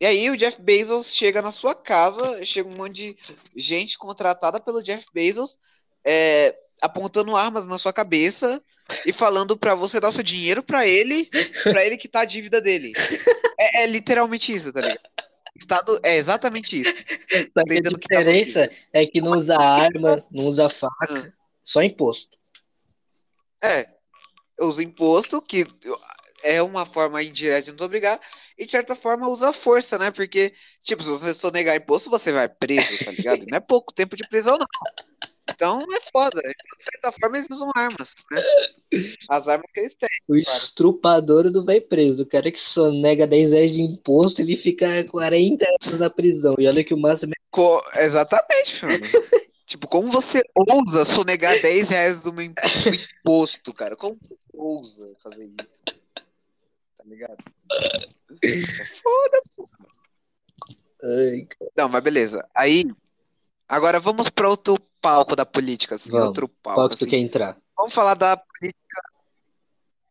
E 0.00 0.06
aí 0.06 0.30
o 0.30 0.36
Jeff 0.36 0.60
Bezos 0.60 1.14
chega 1.14 1.42
na 1.42 1.52
sua 1.52 1.74
casa, 1.74 2.44
chega 2.44 2.68
um 2.68 2.74
monte 2.74 2.94
de 2.94 3.16
gente 3.54 3.96
contratada 3.98 4.58
pelo 4.58 4.82
Jeff 4.82 5.04
Bezos, 5.12 5.58
é, 6.04 6.58
apontando 6.82 7.36
armas 7.36 7.64
na 7.64 7.78
sua 7.78 7.92
cabeça 7.92 8.60
e 9.06 9.12
falando 9.12 9.56
pra 9.56 9.74
você 9.74 10.00
dar 10.00 10.12
seu 10.12 10.22
dinheiro 10.22 10.62
pra 10.62 10.86
ele, 10.86 11.30
pra 11.62 11.84
ele 11.86 11.96
quitar 11.96 12.22
a 12.22 12.26
dívida 12.26 12.60
dele. 12.60 12.92
É, 13.58 13.84
é 13.84 13.86
literalmente 13.86 14.52
isso, 14.52 14.72
tá 14.72 14.80
ligado? 14.80 15.00
Estado 15.54 16.00
é 16.02 16.16
exatamente 16.16 16.80
isso. 16.80 16.90
Só 16.90 17.64
que 17.64 17.72
a 17.72 17.74
Tentando 17.76 17.98
quitar 17.98 18.24
sua 18.24 18.32
diferença 18.32 18.76
é 18.92 19.06
que 19.06 19.20
não 19.20 19.32
usa 19.32 19.56
arma, 19.56 20.26
não 20.30 20.46
usa 20.46 20.68
faca, 20.68 21.32
só 21.62 21.82
imposto. 21.82 22.36
É, 23.62 23.88
usa 24.60 24.82
imposto, 24.82 25.40
que 25.40 25.64
é 26.42 26.60
uma 26.60 26.84
forma 26.84 27.22
indireta 27.22 27.66
de 27.66 27.72
nos 27.72 27.80
obrigar, 27.80 28.20
e 28.58 28.64
de 28.64 28.70
certa 28.72 28.96
forma 28.96 29.28
usa 29.28 29.52
força, 29.52 29.96
né? 29.96 30.10
Porque, 30.10 30.52
tipo, 30.82 31.04
se 31.04 31.10
você 31.10 31.32
sonegar 31.32 31.76
imposto, 31.76 32.10
você 32.10 32.32
vai 32.32 32.48
preso, 32.48 33.04
tá 33.04 33.12
ligado? 33.12 33.46
Não 33.46 33.56
é 33.56 33.60
pouco 33.60 33.92
tempo 33.92 34.16
de 34.16 34.26
prisão, 34.28 34.58
não. 34.58 34.66
Então 35.48 35.82
é 35.92 36.00
foda. 36.12 36.40
Então, 36.40 36.78
de 36.78 36.84
certa 36.84 37.12
forma, 37.12 37.38
eles 37.38 37.50
usam 37.50 37.70
armas, 37.74 38.14
né? 38.30 38.42
As 39.28 39.48
armas 39.48 39.66
que 39.72 39.80
eles 39.80 39.94
têm. 39.94 40.08
O 40.28 40.36
estrupador 40.36 41.50
não 41.50 41.64
vai 41.64 41.80
preso. 41.80 42.22
O 42.22 42.26
cara 42.26 42.50
que 42.50 42.60
sonega 42.60 43.26
10 43.26 43.50
reais 43.50 43.72
de 43.72 43.80
imposto, 43.80 44.40
ele 44.40 44.56
fica 44.56 44.86
40 45.10 45.66
anos 45.82 45.98
na 45.98 46.08
prisão. 46.10 46.54
E 46.58 46.66
olha 46.68 46.84
que 46.84 46.94
o 46.94 46.98
máximo 46.98 47.32
é 47.32 47.42
Co- 47.50 47.82
Exatamente, 47.96 48.84
mano. 48.84 49.04
Tipo, 49.64 49.88
como 49.88 50.08
você 50.12 50.42
ousa 50.54 51.04
sonegar 51.06 51.58
10 51.58 51.88
reais 51.88 52.18
do 52.18 52.30
meu 52.30 52.44
imp- 52.44 52.58
do 52.84 52.94
imposto, 52.94 53.72
cara? 53.72 53.96
Como 53.96 54.14
você 54.20 54.34
ousa 54.52 55.10
fazer 55.22 55.46
isso? 55.46 55.82
Tá 56.98 57.04
ligado? 57.06 57.38
É 58.42 58.84
foda, 59.02 59.42
Ai, 61.02 61.46
Não, 61.76 61.88
mas 61.88 62.02
beleza. 62.02 62.46
Aí, 62.54 62.84
agora 63.66 63.98
vamos 63.98 64.28
para 64.28 64.48
outro 64.50 64.76
palco 65.02 65.36
da 65.36 65.46
política, 65.46 65.96
assim, 65.96 66.10
Vamos. 66.12 66.28
outro 66.28 66.48
palco, 66.48 66.74
qual 66.74 66.88
que 66.90 66.96
tu 66.96 67.04
assim. 67.04 67.10
quer 67.10 67.18
entrar? 67.18 67.56
Vamos 67.76 67.94
falar 67.94 68.14
da 68.14 68.36
política. 68.38 69.02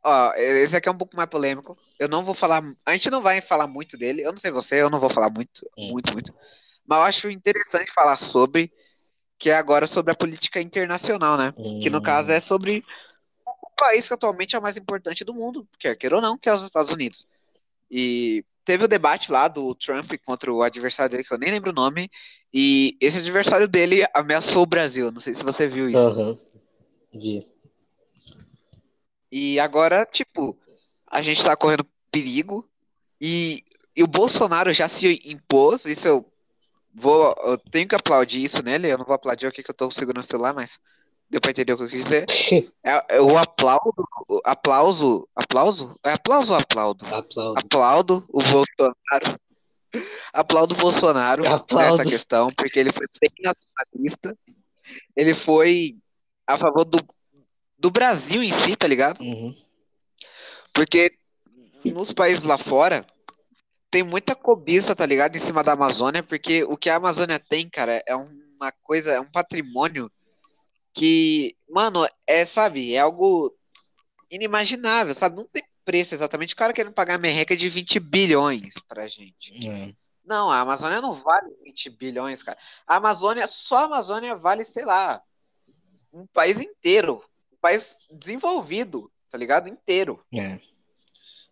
Ó, 0.04 0.34
esse 0.36 0.76
aqui 0.76 0.90
é 0.90 0.92
um 0.92 0.98
pouco 0.98 1.16
mais 1.16 1.30
polêmico. 1.30 1.78
Eu 2.00 2.08
não 2.10 2.24
vou 2.26 2.34
falar, 2.34 2.64
a 2.86 2.94
gente 2.94 3.10
não 3.10 3.22
vai 3.22 3.42
falar 3.42 3.68
muito 3.68 3.98
dele. 3.98 4.24
Eu 4.24 4.32
não 4.32 4.40
sei 4.40 4.52
você, 4.52 4.82
eu 4.82 4.90
não 4.90 5.00
vou 5.00 5.10
falar 5.10 5.30
muito, 5.30 5.70
Hum. 5.78 5.92
muito, 5.92 6.14
muito. 6.14 6.34
Mas 6.86 6.98
eu 7.00 7.04
acho 7.06 7.30
interessante 7.30 7.92
falar 7.92 8.18
sobre, 8.18 8.74
que 9.40 9.50
é 9.50 9.56
agora 9.56 9.88
sobre 9.88 10.12
a 10.14 10.16
política 10.16 10.62
internacional, 10.62 11.38
né? 11.38 11.54
Que 11.82 11.90
no 11.90 12.00
Hum, 12.00 12.04
caso 12.04 12.32
é 12.32 12.40
sobre 12.40 12.84
o 13.46 13.70
país 13.78 14.08
que 14.08 14.14
atualmente 14.14 14.56
é 14.56 14.60
o 14.60 14.62
mais 14.62 14.78
importante 14.78 15.24
do 15.24 15.34
mundo, 15.34 15.68
quer 15.80 15.96
queira 15.98 16.18
ou 16.18 16.22
não, 16.22 16.38
que 16.38 16.50
é 16.50 16.54
os 16.56 16.64
Estados 16.64 16.92
Unidos. 16.92 17.28
E 17.92 18.46
teve 18.64 18.86
o 18.86 18.88
debate 18.88 19.32
lá 19.32 19.48
do 19.48 19.74
Trump 19.76 20.12
contra 20.26 20.52
o 20.52 20.62
adversário 20.62 21.12
dele, 21.12 21.24
que 21.24 21.34
eu 21.34 21.38
nem 21.38 21.52
lembro 21.52 21.72
o 21.72 21.76
nome, 21.76 22.10
e 22.54 22.98
esse 23.00 23.20
adversário 23.20 23.68
dele 23.68 24.06
ameaçou 24.14 24.64
o 24.64 24.68
Brasil. 24.68 25.12
Não 25.12 25.22
sei 25.22 25.34
se 25.34 25.44
você 25.44 25.68
viu 25.68 25.90
isso. 25.90 25.98
Vi. 27.14 27.48
E 29.32 29.60
agora, 29.60 30.06
tipo, 30.06 30.58
a 31.08 31.22
gente 31.22 31.44
tá 31.44 31.56
correndo 31.56 31.88
perigo 32.12 32.70
e, 33.20 33.64
e 33.96 34.04
o 34.04 34.08
Bolsonaro 34.08 34.74
já 34.74 34.90
se 34.90 35.22
impôs, 35.26 35.86
isso 35.86 36.08
eu 36.08 36.26
vou, 36.94 37.34
eu 37.44 37.58
tenho 37.58 37.88
que 37.88 37.96
aplaudir 37.96 38.44
isso 38.44 38.62
nele, 38.62 38.92
eu 38.92 38.98
não 38.98 39.06
vou 39.06 39.16
aplaudir 39.16 39.48
aqui 39.48 39.64
que 39.64 39.72
eu 39.72 39.76
tô 39.76 39.90
segurando 39.90 40.24
o 40.24 40.28
celular, 40.28 40.54
mas 40.54 40.78
deu 41.32 41.40
pra 41.40 41.52
entender 41.52 41.72
o 41.74 41.78
que 41.78 41.84
eu 41.84 41.88
quis 41.88 42.04
dizer. 42.04 42.26
É, 42.84 43.16
é 43.16 43.22
o 43.22 43.38
aplauso, 43.38 43.94
o 44.28 44.42
aplauso, 44.44 45.30
aplauso? 45.36 45.96
É 46.04 46.12
aplauso 46.14 46.52
ou 46.52 46.60
aplaudo? 46.60 47.06
Aplaudo. 47.06 47.60
Aplaudo 47.60 48.26
o 48.28 48.42
Bolsonaro. 48.44 49.40
Aplaudo 50.34 50.74
o 50.74 50.78
Bolsonaro 50.78 51.48
Aplaudo. 51.48 51.98
nessa 51.98 52.10
questão, 52.10 52.50
porque 52.52 52.80
ele 52.80 52.92
foi 52.92 53.06
bem 53.20 53.30
nacionalista. 53.44 54.38
Ele 55.16 55.34
foi 55.34 55.96
a 56.48 56.58
favor 56.58 56.84
do, 56.84 56.98
do 57.78 57.92
Brasil 57.92 58.44
em 58.44 58.52
si, 58.64 58.76
tá 58.76 58.88
ligado? 58.88 59.22
Uhum. 59.22 59.56
Porque 60.74 61.14
nos 61.86 62.12
países 62.12 62.44
lá 62.44 62.58
fora 62.58 63.06
tem 63.90 64.04
muita 64.04 64.36
cobiça, 64.36 64.96
tá 64.96 65.06
ligado? 65.06 65.36
Em 65.36 65.40
cima 65.40 65.64
da 65.64 65.74
Amazônia, 65.74 66.24
porque 66.24 66.64
o 66.64 66.76
que 66.76 66.90
a 66.90 66.96
Amazônia 66.96 67.40
tem, 67.40 67.70
cara, 67.70 68.04
é 68.08 68.16
uma 68.16 68.72
coisa, 68.84 69.12
é 69.12 69.20
um 69.20 69.30
patrimônio 69.32 70.12
que, 70.94 71.56
mano, 71.70 72.08
é, 72.28 72.46
sabe, 72.46 72.94
é 72.94 73.00
algo 73.00 73.56
inimaginável, 74.30 75.16
sabe? 75.16 75.36
Não 75.36 75.48
tem 75.48 75.64
preço 75.84 76.14
exatamente. 76.14 76.54
O 76.54 76.58
cara 76.58 76.74
querendo 76.74 76.94
pagar 76.94 77.18
merreca 77.18 77.56
de 77.56 77.70
20 77.70 78.00
bilhões 78.00 78.74
pra 78.88 79.08
gente. 79.08 79.68
É. 79.68 79.94
Não, 80.24 80.52
a 80.52 80.60
Amazônia 80.60 81.02
não 81.02 81.16
vale 81.16 81.50
20 81.64 81.90
bilhões, 81.90 82.44
cara. 82.44 82.58
A 82.88 82.98
Amazônia, 82.98 83.48
só 83.48 83.78
a 83.78 83.86
Amazônia 83.86 84.36
vale, 84.36 84.64
sei 84.64 84.86
lá, 84.86 85.22
um 86.14 86.26
país 86.28 86.58
inteiro. 86.60 87.24
Um 87.52 87.58
país 87.58 87.98
desenvolvido, 88.10 89.12
tá 89.30 89.38
ligado? 89.38 89.68
Inteiro. 89.68 90.24
É. 90.34 90.60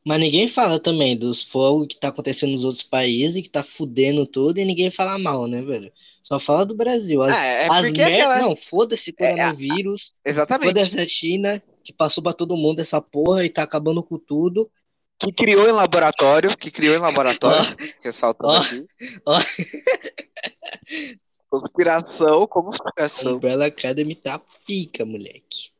Mas 0.05 0.19
ninguém 0.19 0.47
fala 0.47 0.79
também 0.79 1.15
dos 1.17 1.43
fogos 1.43 1.87
que 1.87 1.99
tá 1.99 2.07
acontecendo 2.07 2.51
nos 2.51 2.63
outros 2.63 2.83
países, 2.83 3.41
que 3.43 3.49
tá 3.49 3.61
fudendo 3.61 4.25
tudo, 4.25 4.57
e 4.59 4.65
ninguém 4.65 4.89
fala 4.89 5.17
mal, 5.19 5.45
né, 5.45 5.61
velho? 5.61 5.91
Só 6.23 6.39
fala 6.39 6.65
do 6.65 6.75
Brasil. 6.75 7.21
As, 7.23 7.31
É, 7.31 7.63
é 7.65 7.67
as 7.69 7.79
porque 7.85 8.01
mer- 8.01 8.13
aquela. 8.13 8.39
Não, 8.39 8.55
foda-se 8.55 9.13
É, 9.17 9.25
a- 9.25 9.29
coronavírus, 9.31 10.11
Exatamente. 10.25 10.67
foda-se 10.69 10.99
a 10.99 11.07
China, 11.07 11.61
que 11.83 11.91
passou 11.91 12.23
pra 12.23 12.33
todo 12.33 12.55
mundo 12.55 12.79
essa 12.79 13.01
porra 13.01 13.43
e 13.45 13.49
tá 13.49 13.63
acabando 13.63 14.01
com 14.01 14.17
tudo. 14.17 14.71
Que 15.19 15.33
criou 15.33 15.67
em 15.67 15.71
laboratório, 15.73 16.55
que 16.57 16.71
criou 16.71 16.95
em 16.95 16.99
laboratório, 16.99 17.59
ressaltando 18.01 18.53
ó, 18.53 18.57
aqui. 18.61 18.85
ó. 19.25 19.39
Conspiração, 21.49 22.45
conspiração. 22.47 23.35
Umbrella 23.35 23.65
Academy 23.65 24.15
tá 24.15 24.39
pica, 24.67 25.03
moleque. 25.05 25.71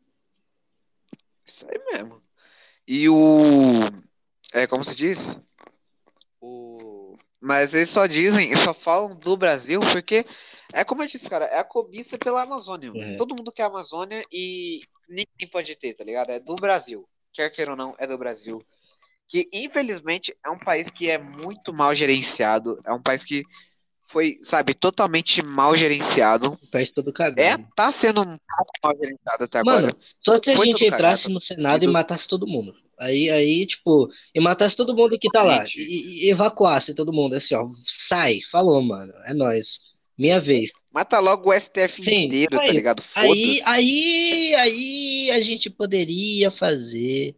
Isso 1.46 1.66
aí 1.70 1.80
mesmo. 1.94 2.22
E 2.88 3.08
o. 3.08 3.80
É 4.54 4.66
como 4.68 4.84
se 4.84 4.96
diz? 4.96 5.36
O. 6.42 7.16
Mas 7.42 7.74
eles 7.74 7.90
só 7.90 8.06
dizem, 8.06 8.52
só 8.72 8.74
falam 8.74 9.16
do 9.16 9.38
Brasil 9.38 9.80
porque 9.92 10.26
é 10.74 10.84
como 10.84 11.04
eu 11.04 11.08
disse, 11.08 11.30
cara, 11.30 11.46
é 11.46 11.60
a 11.60 11.64
cobiça 11.64 12.18
pela 12.18 12.44
Amazônia. 12.44 12.92
É. 12.96 13.16
Todo 13.16 13.36
mundo 13.36 13.52
quer 13.52 13.64
a 13.64 13.68
Amazônia 13.68 14.22
e 14.32 14.82
ninguém 15.08 15.48
pode 15.52 15.76
ter, 15.76 15.94
tá 15.94 16.04
ligado? 16.04 16.30
É 16.32 16.40
do 16.40 16.56
Brasil. 16.56 17.08
Quer 17.34 17.50
queira 17.50 17.72
ou 17.72 17.78
não, 17.78 17.96
é 17.98 18.06
do 18.08 18.18
Brasil. 18.18 18.64
Que 19.28 19.48
infelizmente 19.54 20.36
é 20.44 20.50
um 20.50 20.58
país 20.58 20.90
que 20.90 21.10
é 21.10 21.18
muito 21.18 21.72
mal 21.72 21.94
gerenciado. 21.96 22.80
É 22.86 22.92
um 22.92 23.02
país 23.02 23.24
que 23.24 23.44
foi, 24.08 24.40
sabe, 24.42 24.74
totalmente 24.74 25.44
mal 25.44 25.76
gerenciado. 25.76 26.58
O 26.64 26.72
país 26.72 26.90
todo 26.92 27.10
É, 27.12 27.14
cagado. 27.14 27.68
tá 27.76 27.92
sendo 27.92 28.22
um 28.22 28.38
pouco 28.58 28.74
mal 28.84 28.96
gerenciado 28.98 29.44
até 29.44 29.60
agora. 29.60 29.82
Mano, 29.88 29.98
só 30.26 30.40
se 30.44 30.50
a 30.50 30.56
Foi 30.56 30.66
gente 30.66 30.86
entrasse 30.86 31.24
cagado. 31.24 31.34
no 31.36 31.42
Senado 31.42 31.84
E 31.84 31.86
e 31.86 31.88
do- 31.88 31.94
matasse 31.94 32.28
todo 32.28 32.48
mundo. 32.48 32.76
Aí, 33.00 33.30
aí, 33.30 33.66
tipo, 33.66 34.10
e 34.36 34.40
matasse 34.40 34.76
todo 34.76 34.96
mundo 34.96 35.18
que 35.18 35.32
tá 35.32 35.42
lá. 35.42 35.66
E, 35.76 36.26
e 36.26 36.30
evacuasse 36.30 36.94
todo 36.94 37.14
mundo, 37.14 37.36
assim, 37.36 37.56
ó. 37.56 37.68
Sai, 37.86 38.42
falou, 38.52 38.82
mano. 38.82 39.14
É 39.26 39.34
nóis. 39.34 39.94
Minha 40.18 40.40
vez. 40.40 40.70
Mata 40.92 41.20
logo 41.20 41.50
o 41.50 41.54
STF 41.54 42.02
Sim, 42.02 42.26
inteiro, 42.26 42.60
tá 42.60 42.72
ligado? 42.74 43.02
Aí, 43.16 43.62
aí, 43.66 44.56
aí 44.56 45.32
a 45.32 45.42
gente 45.42 45.70
poderia 45.70 46.52
fazer 46.52 47.36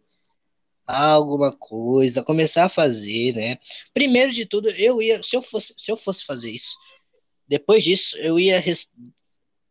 alguma 0.86 1.52
coisa, 1.52 2.22
começar 2.24 2.64
a 2.64 2.68
fazer, 2.68 3.34
né? 3.34 3.58
Primeiro 3.94 4.32
de 4.32 4.46
tudo, 4.46 4.68
eu 4.70 5.00
ia, 5.00 5.22
se 5.22 5.36
eu 5.36 5.42
fosse, 5.42 5.74
se 5.76 5.90
eu 5.90 5.96
fosse 5.96 6.24
fazer 6.24 6.50
isso, 6.50 6.76
depois 7.48 7.84
disso, 7.84 8.16
eu 8.18 8.38
ia 8.38 8.60
res- 8.60 8.88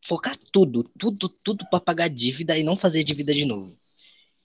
focar 0.05 0.37
tudo, 0.51 0.83
tudo, 0.97 1.29
tudo 1.43 1.65
para 1.69 1.79
pagar 1.79 2.09
dívida 2.09 2.57
e 2.57 2.63
não 2.63 2.77
fazer 2.77 3.03
dívida 3.03 3.33
de 3.33 3.45
novo. 3.45 3.71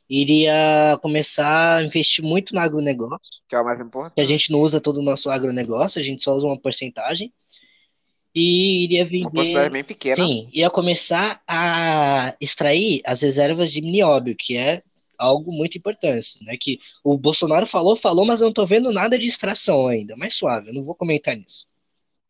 Iria 0.08 0.98
começar 1.02 1.78
a 1.78 1.82
investir 1.84 2.25
muito 2.25 2.54
no 2.54 2.60
agronegócio, 2.60 3.40
Que 3.48 3.56
é 3.56 3.60
o 3.60 3.64
mais 3.64 3.78
que 3.78 3.82
a 3.82 3.86
importante. 3.86 4.26
gente 4.26 4.52
não 4.52 4.60
usa 4.60 4.80
todo 4.80 4.98
o 4.98 5.02
nosso 5.02 5.28
agronegócio, 5.30 6.00
a 6.00 6.04
gente 6.04 6.22
só 6.22 6.34
usa 6.34 6.46
uma 6.46 6.58
porcentagem. 6.58 7.32
E 8.34 8.84
iria 8.84 9.02
Uma 9.02 9.10
vender. 9.10 9.30
possibilidade 9.30 9.70
bem 9.70 9.84
pequena. 9.84 10.16
Sim, 10.16 10.48
ia 10.52 10.68
começar 10.70 11.42
a 11.48 12.36
extrair 12.40 13.00
as 13.04 13.22
reservas 13.22 13.72
de 13.72 13.80
nióbio, 13.80 14.36
que 14.36 14.56
é 14.56 14.82
algo 15.18 15.50
muito 15.52 15.78
importante, 15.78 16.44
né? 16.44 16.56
Que 16.60 16.78
o 17.02 17.16
Bolsonaro 17.16 17.66
falou, 17.66 17.96
falou, 17.96 18.26
mas 18.26 18.40
eu 18.42 18.48
não 18.48 18.52
tô 18.52 18.66
vendo 18.66 18.92
nada 18.92 19.18
de 19.18 19.26
extração 19.26 19.86
ainda. 19.86 20.14
Mais 20.16 20.34
suave, 20.34 20.68
eu 20.68 20.75
não 20.75 20.84
vou 20.84 20.94
comentar 20.94 21.34
nisso. 21.34 21.66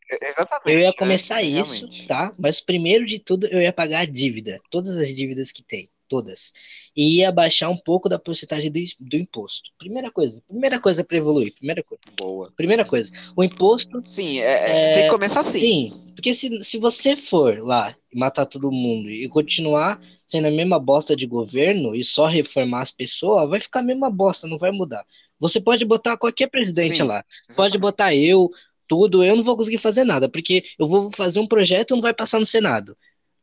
Exatamente. 0.09 0.71
Eu 0.73 0.79
ia 0.79 0.87
né? 0.87 0.93
começar 0.93 1.43
isso, 1.43 1.73
Realmente. 1.75 2.07
tá? 2.07 2.33
Mas 2.39 2.61
primeiro 2.61 3.05
de 3.05 3.19
tudo 3.19 3.47
eu 3.49 3.61
ia 3.61 3.73
pagar 3.73 4.01
a 4.03 4.05
dívida, 4.05 4.61
todas 4.71 4.97
as 4.97 5.09
dívidas 5.09 5.51
que 5.51 5.65
tem, 5.65 5.91
todas. 6.09 6.53
E 6.97 7.19
ia 7.19 7.31
baixar 7.31 7.69
um 7.69 7.77
pouco 7.77 8.09
da 8.09 8.19
porcentagem 8.19 8.71
do, 8.71 8.81
do 9.01 9.17
imposto. 9.17 9.71
Primeira 9.79 10.11
coisa, 10.11 10.43
primeira 10.49 10.81
coisa 10.81 11.05
para 11.05 11.17
evoluir, 11.17 11.55
primeira 11.55 11.83
coisa. 11.83 12.03
Boa. 12.19 12.51
Primeira 12.57 12.85
coisa, 12.85 13.13
o 13.37 13.45
imposto 13.45 14.03
Sim, 14.07 14.39
é, 14.39 14.91
é- 14.91 14.95
tem 14.95 15.03
que 15.05 15.11
começar 15.11 15.41
assim. 15.41 15.59
Sim, 15.59 16.05
porque 16.15 16.33
se, 16.33 16.65
se 16.65 16.79
você 16.79 17.15
for 17.15 17.59
lá 17.59 17.95
e 18.11 18.19
matar 18.19 18.47
todo 18.47 18.73
mundo 18.73 19.11
e 19.11 19.29
continuar 19.29 20.01
sendo 20.27 20.49
a 20.49 20.51
mesma 20.51 20.79
bosta 20.79 21.15
de 21.15 21.27
governo 21.27 21.95
e 21.95 22.03
só 22.03 22.27
reformar 22.27 22.81
as 22.81 22.91
pessoas, 22.91 23.49
vai 23.49 23.61
ficar 23.61 23.81
a 23.81 23.83
mesma 23.83 24.11
bosta, 24.11 24.49
não 24.49 24.57
vai 24.57 24.71
mudar. 24.71 25.05
Você 25.39 25.61
pode 25.61 25.85
botar 25.85 26.17
qualquer 26.17 26.49
presidente 26.49 26.97
Sim, 26.97 27.03
lá, 27.03 27.23
pode 27.55 27.77
botar 27.77 28.15
eu, 28.15 28.51
tudo, 28.89 29.23
eu 29.23 29.37
não 29.37 29.45
vou 29.45 29.57
conseguir 29.57 29.79
fazer 29.79 30.05
nada, 30.05 30.29
porque 30.29 30.65
eu 30.79 30.87
vou 30.87 31.11
fazer 31.13 31.41
um 31.41 31.47
projeto 31.47 31.91
e 31.91 31.95
não 31.95 32.01
vai 32.01 32.15
passar 32.15 32.41
no 32.41 32.47
Senado. 32.47 32.97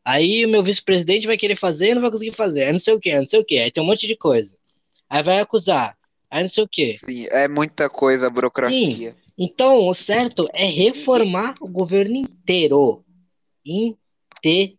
Aí 0.05 0.45
o 0.45 0.49
meu 0.49 0.61
vice-presidente 0.61 1.27
vai 1.27 1.37
querer 1.37 1.55
fazer 1.55 1.89
e 1.89 1.95
não 1.95 2.01
vai 2.01 2.11
conseguir 2.11 2.35
fazer, 2.35 2.65
aí 2.65 2.71
não 2.71 2.79
sei 2.79 2.93
o 2.93 2.99
que, 2.99 3.15
não 3.15 3.25
sei 3.25 3.39
o 3.39 3.45
que, 3.45 3.57
aí 3.57 3.71
tem 3.71 3.81
um 3.81 3.85
monte 3.85 4.05
de 4.05 4.15
coisa. 4.15 4.57
Aí 5.09 5.23
vai 5.23 5.39
acusar, 5.39 5.97
aí 6.29 6.41
não 6.41 6.49
sei 6.49 6.63
o 6.63 6.67
que. 6.67 6.89
Sim, 6.93 7.27
é 7.31 7.47
muita 7.47 7.89
coisa, 7.89 8.29
burocracia. 8.29 9.15
Então, 9.37 9.87
o 9.87 9.93
certo 9.93 10.47
é 10.53 10.65
reformar 10.65 11.55
o 11.59 11.67
governo 11.67 12.15
inteiro. 12.15 13.03
Inteiro. 13.65 14.77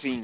Sim, 0.00 0.22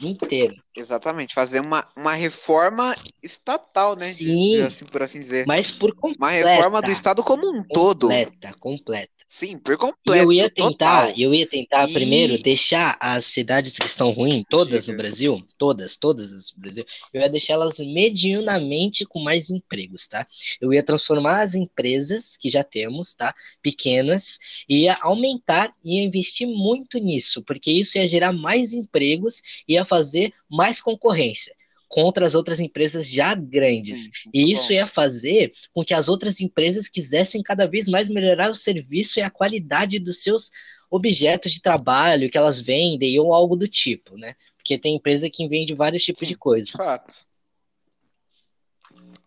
Inteiro. 0.00 0.54
Exatamente. 0.76 1.34
Fazer 1.34 1.60
uma, 1.60 1.86
uma 1.96 2.12
reforma 2.14 2.94
estatal, 3.22 3.96
né? 3.96 4.12
Sim. 4.12 4.60
assim, 4.62 4.84
por 4.84 5.02
assim 5.02 5.18
dizer. 5.20 5.46
Mas 5.46 5.70
por 5.70 5.90
Uma 5.92 6.00
completa. 6.00 6.48
reforma 6.48 6.82
do 6.82 6.90
Estado 6.90 7.24
como 7.24 7.46
um 7.48 7.62
todo. 7.64 8.02
Completa, 8.08 8.54
completa. 8.60 9.16
Sim, 9.28 9.58
por 9.58 9.76
completo. 9.76 10.22
eu 10.22 10.32
ia 10.32 10.48
tentar, 10.48 11.06
total. 11.08 11.12
eu 11.18 11.34
ia 11.34 11.48
tentar 11.48 11.88
E- 11.90 11.92
primeiro 11.92 12.38
deixar 12.40 12.96
as 13.00 13.24
cidades 13.24 13.72
que 13.72 13.84
estão 13.84 14.12
ruins, 14.12 14.44
todas 14.48 14.86
no. 14.86 14.96
Brasil, 14.96 15.42
todas, 15.58 15.96
todas 15.96 16.30
no 16.30 16.60
Brasil, 16.60 16.84
eu 17.12 17.20
ia 17.20 17.28
deixá-las 17.28 17.80
medianamente 17.80 19.04
com 19.04 19.20
mais 19.20 19.50
empregos, 19.50 20.06
tá? 20.06 20.26
Eu 20.60 20.72
ia 20.72 20.82
transformar 20.82 21.42
as 21.42 21.54
empresas 21.56 22.36
que 22.36 22.48
já 22.48 22.62
temos, 22.62 23.14
tá? 23.14 23.34
Pequenas, 23.62 24.38
e 24.68 24.82
ia 24.82 24.96
aumentar 25.00 25.74
e 25.84 26.00
investir 26.00 26.46
muito 26.46 26.98
nisso, 26.98 27.42
porque 27.42 27.70
isso 27.70 27.98
ia 27.98 28.06
gerar 28.06 28.32
mais 28.32 28.72
empregos 28.72 29.42
e 29.68 29.74
ia 29.74 29.84
fazer 29.84 30.32
mais 30.48 30.65
concorrência 30.80 31.54
contra 31.88 32.26
as 32.26 32.34
outras 32.34 32.58
empresas 32.58 33.08
já 33.08 33.34
grandes. 33.34 34.04
Sim, 34.04 34.10
E 34.34 34.52
isso 34.52 34.68
bom. 34.68 34.72
ia 34.72 34.86
fazer 34.86 35.52
com 35.72 35.84
que 35.84 35.94
as 35.94 36.08
outras 36.08 36.40
empresas 36.40 36.88
quisessem 36.88 37.42
cada 37.42 37.66
vez 37.66 37.86
mais 37.86 38.08
melhorar 38.08 38.50
o 38.50 38.54
serviço 38.54 39.18
e 39.18 39.22
a 39.22 39.30
qualidade 39.30 39.98
dos 39.98 40.22
seus 40.22 40.50
objetos 40.90 41.52
de 41.52 41.60
trabalho 41.60 42.30
que 42.30 42.38
elas 42.38 42.60
vendem 42.60 43.18
ou 43.18 43.32
algo 43.32 43.56
do 43.56 43.68
tipo, 43.68 44.16
né? 44.16 44.34
Porque 44.56 44.78
tem 44.78 44.96
empresa 44.96 45.30
que 45.30 45.48
vende 45.48 45.74
vários 45.74 46.02
tipos 46.02 46.26
Sim, 46.26 46.26
de 46.26 46.34
coisa. 46.36 46.66
De 46.66 46.72
fato. 46.72 47.14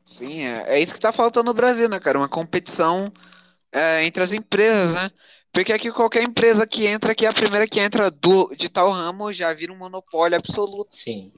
Sim, 0.06 0.42
é, 0.42 0.66
é 0.68 0.80
isso 0.82 0.94
que 0.94 1.00
tá 1.00 1.12
faltando 1.12 1.46
no 1.48 1.54
Brasil, 1.54 1.88
né, 1.88 2.00
cara? 2.00 2.18
Uma 2.18 2.30
competição 2.30 3.12
é, 3.72 4.04
entre 4.06 4.24
as 4.24 4.34
empresas, 4.34 4.94
né? 4.94 5.12
Porque 5.52 5.74
aqui 5.74 5.92
qualquer 5.92 6.24
empresa 6.24 6.68
que 6.68 6.86
entra, 6.86 7.16
que 7.16 7.26
é 7.26 7.30
a 7.30 7.34
primeira 7.34 7.68
que 7.68 7.80
entra 7.80 8.12
do, 8.12 8.54
de 8.56 8.70
tal 8.70 8.92
ramo, 8.92 9.34
já 9.34 9.52
vira 9.54 9.74
um 9.74 9.78
monopólio 9.78 10.38
absoluto, 10.38 10.96
Sim, 10.96 11.32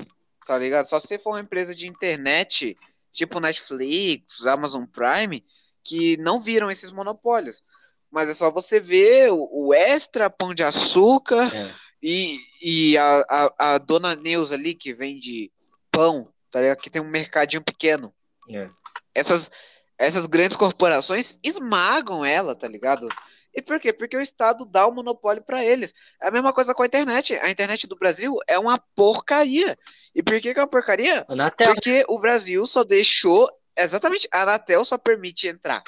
tá 0.46 0.58
ligado? 0.58 0.86
Só 0.86 1.00
se 1.00 1.08
você 1.08 1.18
for 1.18 1.32
uma 1.32 1.40
empresa 1.40 1.74
de 1.74 1.88
internet, 1.88 2.78
tipo 3.12 3.40
Netflix, 3.40 4.46
Amazon 4.46 4.86
Prime, 4.86 5.44
que 5.84 6.18
não 6.18 6.42
viram 6.42 6.70
esses 6.70 6.92
monopólios. 6.92 7.64
Mas 8.12 8.30
é 8.30 8.34
só 8.34 8.52
você 8.52 8.80
ver 8.80 9.32
o, 9.32 9.48
o 9.52 9.74
Extra, 9.74 10.30
Pão 10.30 10.54
de 10.54 10.64
Açúcar, 10.64 11.56
é. 11.56 11.72
e, 12.04 12.38
e 12.62 12.98
a, 12.98 13.26
a, 13.30 13.74
a 13.74 13.78
dona 13.78 14.16
Neuza 14.16 14.56
ali, 14.56 14.76
que 14.76 14.94
vende 14.94 15.50
pão, 15.90 16.28
tá 16.52 16.60
ligado? 16.60 16.80
Que 16.80 16.90
tem 16.90 17.02
um 17.02 17.10
mercadinho 17.10 17.64
pequeno. 17.64 18.14
é. 18.50 18.70
Essas, 19.14 19.52
essas 19.98 20.26
grandes 20.26 20.56
corporações 20.56 21.38
esmagam 21.44 22.24
ela, 22.26 22.56
tá 22.56 22.66
ligado? 22.66 23.10
E 23.54 23.62
por 23.62 23.80
quê? 23.80 23.92
Porque 23.92 24.16
o 24.16 24.22
Estado 24.22 24.66
dá 24.66 24.88
o 24.88 24.94
monopólio 24.94 25.44
pra 25.44 25.64
eles. 25.64 25.94
É 26.22 26.28
a 26.28 26.32
mesma 26.32 26.54
coisa 26.54 26.74
com 26.74 26.84
a 26.84 26.86
internet. 26.86 27.36
A 27.36 27.50
internet 27.50 27.86
do 27.86 27.98
Brasil 27.98 28.38
é 28.48 28.58
uma 28.58 28.78
porcaria. 28.96 29.78
E 30.16 30.24
por 30.24 30.40
que 30.40 30.54
que 30.54 30.60
é 30.60 30.64
uma 30.64 30.68
porcaria? 30.68 31.26
Anatel, 31.28 31.74
Porque 31.74 32.06
o 32.08 32.18
Brasil 32.20 32.66
só 32.66 32.84
deixou. 32.84 33.50
Exatamente, 33.76 34.28
a 34.32 34.44
Anatel 34.44 34.84
só 34.84 34.98
permite 34.98 35.48
entrar 35.48 35.82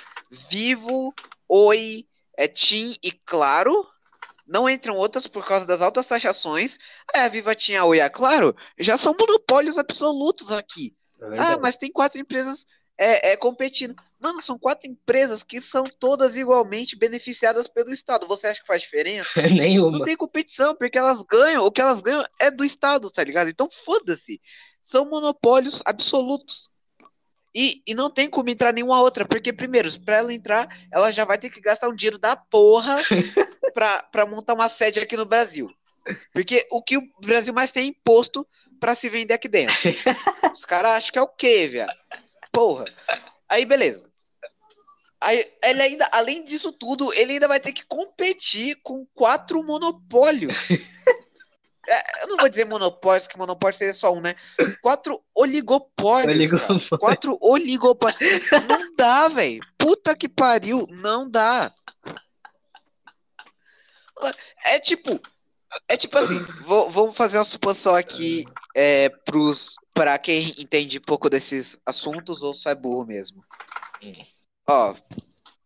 Vivo, 0.49 1.13
Oi, 1.47 2.05
é, 2.37 2.47
TIM 2.47 2.95
e 3.03 3.11
Claro. 3.11 3.87
Não 4.45 4.69
entram 4.69 4.97
outras 4.97 5.25
por 5.25 5.45
causa 5.45 5.65
das 5.65 5.81
altas 5.81 6.05
taxações. 6.05 6.77
Aí 7.13 7.21
a 7.21 7.29
Viva 7.29 7.55
tinha 7.55 7.81
a 7.81 7.85
Oi 7.85 7.97
e 7.97 8.01
a 8.01 8.09
Claro. 8.09 8.55
Já 8.77 8.97
são 8.97 9.15
monopólios 9.17 9.77
absolutos 9.77 10.51
aqui. 10.51 10.93
é 11.21 11.39
Ah, 11.39 11.57
mas 11.61 11.77
tem 11.77 11.89
quatro 11.89 12.19
empresas 12.19 12.67
é, 12.97 13.31
é, 13.31 13.37
competindo. 13.37 13.95
Mano, 14.19 14.41
são 14.41 14.57
quatro 14.57 14.89
empresas 14.89 15.43
que 15.43 15.61
são 15.61 15.85
todas 15.99 16.35
igualmente 16.35 16.95
beneficiadas 16.95 17.67
pelo 17.67 17.91
Estado. 17.91 18.27
Você 18.27 18.47
acha 18.47 18.61
que 18.61 18.67
faz 18.67 18.81
diferença? 18.81 19.29
Não 19.41 19.55
Nenhuma. 19.55 20.05
tem 20.05 20.15
competição, 20.15 20.75
porque 20.75 20.97
elas 20.97 21.23
ganham, 21.23 21.65
o 21.65 21.71
que 21.71 21.81
elas 21.81 22.01
ganham 22.01 22.23
é 22.39 22.49
do 22.49 22.63
Estado, 22.63 23.09
tá 23.09 23.23
ligado? 23.23 23.49
Então 23.49 23.69
foda-se. 23.69 24.39
São 24.83 25.09
monopólios 25.09 25.81
absolutos. 25.85 26.69
E, 27.55 27.83
e 27.85 27.93
não 27.93 28.09
tem 28.09 28.29
como 28.29 28.49
entrar 28.49 28.73
nenhuma 28.73 28.99
outra, 28.99 29.25
porque, 29.25 29.53
primeiro, 29.53 29.89
pra 30.01 30.17
ela 30.17 30.33
entrar, 30.33 30.67
ela 30.91 31.11
já 31.11 31.23
vai 31.23 31.37
ter 31.37 31.51
que 31.51 31.61
gastar 31.61 31.87
um 31.87 31.95
dinheiro 31.95 32.17
da 32.17 32.35
porra 32.35 32.97
pra, 33.73 34.01
pra 34.03 34.25
montar 34.25 34.55
uma 34.55 34.69
sede 34.69 34.99
aqui 34.99 35.15
no 35.15 35.25
Brasil. 35.25 35.69
Porque 36.33 36.67
o 36.71 36.81
que 36.81 36.97
o 36.97 37.07
Brasil 37.21 37.53
mais 37.53 37.71
tem 37.71 37.83
é 37.85 37.87
imposto 37.87 38.45
pra 38.79 38.95
se 38.95 39.07
vender 39.07 39.33
aqui 39.33 39.47
dentro. 39.47 39.75
Os 40.53 40.65
caras 40.65 40.91
acham 40.93 41.11
que 41.13 41.19
é 41.19 41.21
o 41.21 41.27
quê, 41.27 41.67
viado? 41.67 41.93
Porra. 42.53 42.85
Aí, 43.49 43.65
beleza. 43.65 44.09
Aí, 45.19 45.51
ele 45.63 45.81
ainda, 45.81 46.07
além 46.11 46.43
disso 46.43 46.71
tudo, 46.71 47.13
ele 47.13 47.33
ainda 47.33 47.47
vai 47.47 47.59
ter 47.59 47.73
que 47.73 47.83
competir 47.85 48.77
com 48.83 49.05
quatro 49.13 49.61
monopólios. 49.63 50.57
É, 51.85 52.23
eu 52.23 52.29
não 52.29 52.37
vou 52.37 52.47
dizer 52.47 52.63
monopólios, 52.65 53.27
que 53.27 53.37
monopólio 53.37 53.77
seria 53.77 53.93
só 53.93 54.13
um, 54.13 54.21
né? 54.21 54.35
Quatro 54.81 55.21
oligopólios. 55.35 56.49
Quatro 56.97 57.37
oligopólios. 57.41 58.49
Não 58.69 58.95
dá, 58.95 59.27
velho. 59.27 59.59
Puta 59.77 60.15
que 60.15 60.29
pariu. 60.29 60.87
Não 60.89 61.29
dá. 61.29 61.73
É 64.63 64.79
tipo. 64.79 65.19
É 65.87 65.97
tipo 65.97 66.17
assim, 66.17 66.39
vou- 66.61 66.89
vamos 66.89 67.17
fazer 67.17 67.37
uma 67.37 67.43
suposição 67.43 67.95
aqui 67.95 68.45
é, 68.73 69.09
pros, 69.09 69.75
pra 69.93 70.17
quem 70.17 70.53
entende 70.57 70.99
pouco 70.99 71.29
desses 71.29 71.77
assuntos 71.85 72.41
ou 72.41 72.53
só 72.53 72.69
é 72.69 72.75
burro 72.75 73.05
mesmo. 73.05 73.43
Hum. 74.01 74.25
Ó, 74.67 74.95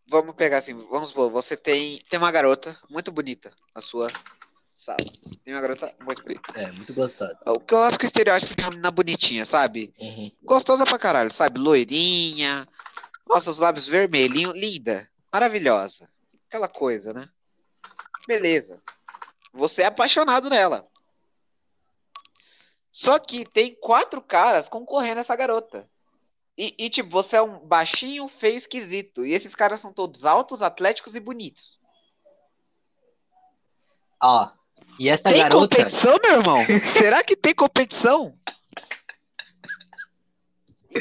vamos 0.07 0.35
pegar 0.35 0.57
assim, 0.57 0.73
vamos 0.89 1.09
supor, 1.09 1.31
você 1.31 1.55
tem, 1.55 2.01
tem 2.09 2.19
uma 2.19 2.31
garota 2.31 2.77
muito 2.89 3.11
bonita 3.11 3.51
na 3.75 3.81
sua 3.81 4.11
sala. 4.71 4.97
Tem 5.43 5.53
uma 5.53 5.61
garota 5.61 5.93
muito 6.03 6.23
bonita. 6.23 6.51
É, 6.55 6.71
muito 6.71 6.93
gostoso. 6.93 7.35
O 7.45 7.59
clássico 7.59 8.05
estereótipo 8.05 8.55
de 8.55 8.63
uma 8.63 8.69
menina 8.71 8.91
bonitinha, 8.91 9.45
sabe? 9.45 9.93
Uhum. 9.99 10.31
Gostosa 10.43 10.85
pra 10.85 10.97
caralho, 10.97 11.31
sabe? 11.31 11.59
Loirinha. 11.59 12.67
Nossa, 13.27 13.51
os 13.51 13.59
lábios 13.59 13.87
vermelhinhos, 13.87 14.55
linda. 14.55 15.09
Maravilhosa. 15.31 16.09
Aquela 16.47 16.67
coisa, 16.67 17.13
né? 17.13 17.27
Beleza. 18.27 18.81
Você 19.53 19.81
é 19.81 19.85
apaixonado 19.85 20.49
nela. 20.49 20.87
Só 22.99 23.19
que 23.19 23.45
tem 23.45 23.75
quatro 23.75 24.19
caras 24.23 24.67
concorrendo 24.67 25.19
a 25.19 25.21
essa 25.21 25.35
garota. 25.35 25.87
E, 26.57 26.73
e, 26.79 26.89
tipo, 26.89 27.11
você 27.11 27.35
é 27.35 27.41
um 27.43 27.59
baixinho, 27.59 28.27
feio, 28.27 28.57
esquisito. 28.57 29.23
E 29.23 29.33
esses 29.33 29.53
caras 29.53 29.79
são 29.79 29.93
todos 29.93 30.25
altos, 30.25 30.63
atléticos 30.63 31.13
e 31.13 31.19
bonitos. 31.19 31.77
Ó, 34.19 34.49
e 34.97 35.07
essa 35.09 35.21
Tem 35.25 35.37
garota. 35.43 35.75
competição, 35.75 36.17
meu 36.23 36.37
irmão? 36.39 36.65
Será 36.91 37.23
que 37.23 37.35
tem 37.35 37.53
competição? 37.53 38.35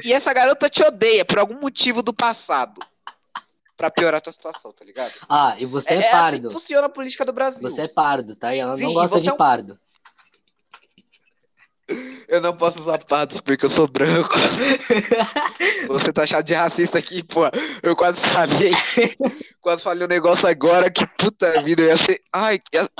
E 0.04 0.12
essa 0.12 0.34
garota 0.34 0.68
te 0.68 0.82
odeia 0.84 1.24
por 1.24 1.38
algum 1.38 1.58
motivo 1.58 2.02
do 2.02 2.12
passado. 2.12 2.78
Pra 3.74 3.90
piorar 3.90 4.18
a 4.18 4.20
tua 4.20 4.34
situação, 4.34 4.70
tá 4.70 4.84
ligado? 4.84 5.14
Ah, 5.26 5.56
e 5.58 5.64
você 5.64 5.94
é, 5.94 5.94
É, 5.94 5.96
é 5.96 6.00
assim 6.08 6.10
pardo. 6.10 6.48
que 6.48 6.52
funciona 6.54 6.86
a 6.88 6.90
política 6.90 7.24
do 7.24 7.32
Brasil. 7.32 7.62
Você 7.62 7.80
é 7.82 7.88
pardo, 7.88 8.36
tá? 8.36 8.54
E 8.54 8.58
ela 8.58 8.76
Sim, 8.76 8.82
não 8.84 8.92
gosta 8.92 9.18
de 9.18 9.28
é 9.28 9.32
um- 9.32 9.36
pardo. 9.38 9.80
Eu 12.28 12.40
não 12.40 12.56
posso 12.56 12.80
usar 12.80 12.98
pardos 13.04 13.40
porque 13.40 13.64
eu 13.64 13.70
sou 13.70 13.86
branco. 13.86 14.34
Você 15.88 16.12
tá 16.12 16.24
achado 16.24 16.44
de 16.44 16.54
racista 16.54 16.98
aqui, 16.98 17.22
pô. 17.22 17.42
Eu 17.82 17.94
quase 17.94 18.20
falei. 18.26 18.72
quase 19.60 19.82
falei 19.84 20.04
um 20.04 20.08
negócio 20.08 20.46
agora 20.48 20.90
que 20.90 21.06
puta 21.06 21.62
vida 21.62 21.82
ia 21.82 21.96
ser. 21.96 22.20
Ai, 22.32 22.60
ia- 22.72 22.90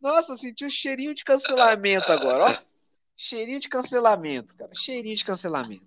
nossa, 0.00 0.32
eu 0.32 0.36
senti 0.36 0.64
um 0.64 0.70
cheirinho 0.70 1.12
de 1.14 1.24
cancelamento 1.24 2.12
agora, 2.12 2.44
ó. 2.44 2.68
Cheirinho 3.16 3.58
de 3.58 3.68
cancelamento, 3.68 4.54
cara. 4.54 4.70
Cheirinho 4.72 5.16
de 5.16 5.24
cancelamento. 5.24 5.84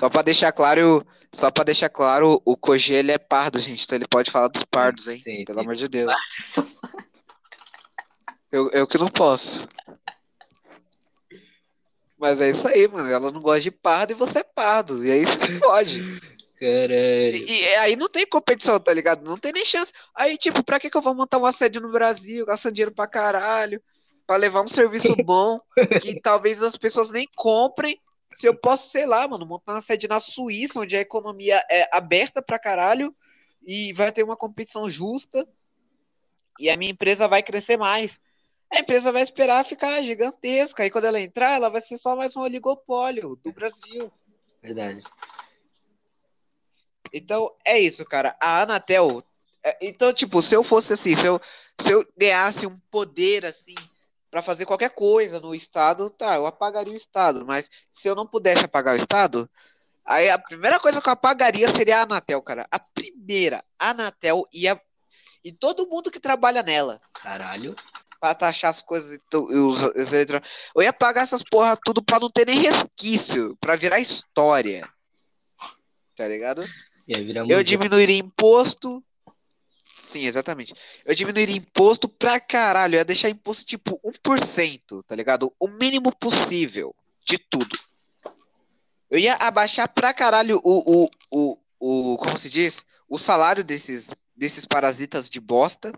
Só 0.00 0.10
pra 0.10 0.22
deixar 0.22 0.50
claro, 0.50 1.06
só 1.32 1.50
pra 1.52 1.62
deixar 1.62 1.88
claro, 1.88 2.42
o 2.44 2.56
Koji 2.56 2.94
ele 2.94 3.12
é 3.12 3.18
pardo, 3.18 3.60
gente. 3.60 3.84
Então 3.84 3.96
ele 3.96 4.08
pode 4.08 4.32
falar 4.32 4.48
dos 4.48 4.64
pardos, 4.64 5.06
hein? 5.06 5.20
Sim, 5.22 5.44
Pelo 5.44 5.60
amor 5.60 5.76
de 5.76 5.86
Deus. 5.86 6.12
Eu, 8.50 8.70
eu 8.72 8.86
que 8.86 8.98
não 8.98 9.08
posso. 9.08 9.68
Mas 12.18 12.40
é 12.40 12.50
isso 12.50 12.66
aí, 12.66 12.88
mano. 12.88 13.08
Ela 13.08 13.30
não 13.30 13.40
gosta 13.40 13.60
de 13.60 13.70
pardo 13.70 14.12
e 14.12 14.14
você 14.14 14.40
é 14.40 14.42
pardo. 14.44 15.04
E 15.04 15.10
aí 15.10 15.24
você 15.24 15.38
se 15.46 15.58
fode. 15.58 16.02
Caralho. 16.58 17.36
E, 17.36 17.60
e 17.60 17.74
aí 17.76 17.94
não 17.94 18.08
tem 18.08 18.26
competição, 18.26 18.80
tá 18.80 18.92
ligado? 18.92 19.24
Não 19.24 19.38
tem 19.38 19.52
nem 19.52 19.64
chance. 19.64 19.92
Aí, 20.14 20.36
tipo, 20.36 20.64
pra 20.64 20.80
que 20.80 20.90
que 20.90 20.96
eu 20.96 21.02
vou 21.02 21.14
montar 21.14 21.38
uma 21.38 21.52
sede 21.52 21.78
no 21.78 21.92
Brasil, 21.92 22.44
gastando 22.44 22.74
dinheiro 22.74 22.92
pra 22.92 23.06
caralho, 23.06 23.80
pra 24.26 24.36
levar 24.36 24.62
um 24.62 24.68
serviço 24.68 25.14
bom, 25.24 25.60
que 26.02 26.20
talvez 26.20 26.62
as 26.62 26.76
pessoas 26.76 27.12
nem 27.12 27.28
comprem, 27.36 28.00
se 28.34 28.46
eu 28.46 28.54
posso, 28.54 28.90
sei 28.90 29.06
lá, 29.06 29.26
mano, 29.26 29.46
montar 29.46 29.74
uma 29.74 29.82
sede 29.82 30.08
na 30.08 30.18
Suíça, 30.18 30.80
onde 30.80 30.96
a 30.96 31.00
economia 31.00 31.62
é 31.70 31.88
aberta 31.96 32.42
pra 32.42 32.58
caralho, 32.58 33.14
e 33.64 33.92
vai 33.92 34.10
ter 34.10 34.22
uma 34.22 34.36
competição 34.36 34.90
justa, 34.90 35.46
e 36.58 36.68
a 36.68 36.76
minha 36.76 36.90
empresa 36.90 37.28
vai 37.28 37.42
crescer 37.42 37.76
mais. 37.76 38.20
A 38.70 38.80
empresa 38.80 39.10
vai 39.10 39.22
esperar 39.22 39.64
ficar 39.64 40.02
gigantesca, 40.02 40.84
e 40.84 40.90
quando 40.90 41.06
ela 41.06 41.20
entrar, 41.20 41.54
ela 41.54 41.70
vai 41.70 41.80
ser 41.80 41.96
só 41.96 42.14
mais 42.14 42.36
um 42.36 42.40
oligopólio 42.40 43.36
do 43.42 43.52
Brasil. 43.52 44.12
Verdade. 44.62 45.02
Então, 47.12 47.54
é 47.64 47.78
isso, 47.78 48.04
cara. 48.04 48.36
A 48.40 48.62
Anatel. 48.62 49.22
é, 49.62 49.78
Então, 49.80 50.12
tipo, 50.12 50.42
se 50.42 50.54
eu 50.54 50.62
fosse 50.62 50.92
assim, 50.92 51.16
se 51.16 51.26
eu, 51.26 51.40
se 51.80 51.90
eu 51.90 52.06
ganhasse 52.16 52.66
um 52.66 52.78
poder, 52.90 53.46
assim, 53.46 53.74
pra 54.30 54.42
fazer 54.42 54.66
qualquer 54.66 54.90
coisa 54.90 55.40
no 55.40 55.54
Estado, 55.54 56.10
tá, 56.10 56.36
eu 56.36 56.46
apagaria 56.46 56.92
o 56.92 56.96
Estado. 56.96 57.46
Mas 57.46 57.70
se 57.90 58.08
eu 58.08 58.14
não 58.14 58.26
pudesse 58.26 58.64
apagar 58.64 58.94
o 58.94 58.98
Estado, 58.98 59.48
aí 60.04 60.28
a 60.28 60.38
primeira 60.38 60.78
coisa 60.78 61.00
que 61.00 61.08
eu 61.08 61.12
apagaria 61.12 61.70
seria 61.72 62.00
a 62.00 62.02
Anatel, 62.02 62.42
cara. 62.42 62.66
A 62.70 62.78
primeira, 62.78 63.64
a 63.78 63.90
Anatel 63.90 64.46
e, 64.52 64.68
a, 64.68 64.78
e 65.42 65.52
todo 65.52 65.88
mundo 65.88 66.10
que 66.10 66.20
trabalha 66.20 66.62
nela. 66.62 67.00
Caralho. 67.14 67.74
Pra 68.20 68.34
taxar 68.34 68.70
as 68.70 68.82
coisas 68.82 69.12
e 69.12 69.18
tu- 69.30 69.48
e 69.52 69.56
os, 69.56 69.80
os 69.82 70.12
eletrônicos. 70.12 70.50
Eu 70.74 70.82
ia 70.82 70.92
pagar 70.92 71.22
essas 71.22 71.42
porra 71.42 71.76
tudo 71.84 72.02
pra 72.02 72.18
não 72.18 72.28
ter 72.30 72.46
nem 72.46 72.58
resquício, 72.60 73.56
pra 73.60 73.76
virar 73.76 74.00
história. 74.00 74.88
Tá 76.16 76.26
ligado? 76.26 76.64
Eu 77.48 77.62
diminuiria 77.62 78.18
imposto. 78.18 79.02
Sim, 80.02 80.24
exatamente. 80.24 80.74
Eu 81.04 81.14
diminuiria 81.14 81.56
imposto 81.56 82.08
pra 82.08 82.40
caralho. 82.40 82.94
Eu 82.94 82.98
ia 82.98 83.04
deixar 83.04 83.28
imposto 83.28 83.64
tipo 83.64 84.00
1%, 84.04 85.02
tá 85.06 85.14
ligado? 85.14 85.52
O 85.60 85.68
mínimo 85.68 86.10
possível 86.16 86.94
de 87.24 87.38
tudo. 87.38 87.78
Eu 89.10 89.18
ia 89.18 89.34
abaixar 89.34 89.88
pra 89.88 90.12
caralho 90.12 90.60
o, 90.64 91.04
o, 91.04 91.10
o, 91.30 91.58
o 91.78 92.18
como 92.18 92.36
se 92.36 92.50
diz? 92.50 92.84
O 93.08 93.18
salário 93.18 93.62
desses, 93.62 94.10
desses 94.36 94.64
parasitas 94.66 95.30
de 95.30 95.38
bosta. 95.40 95.92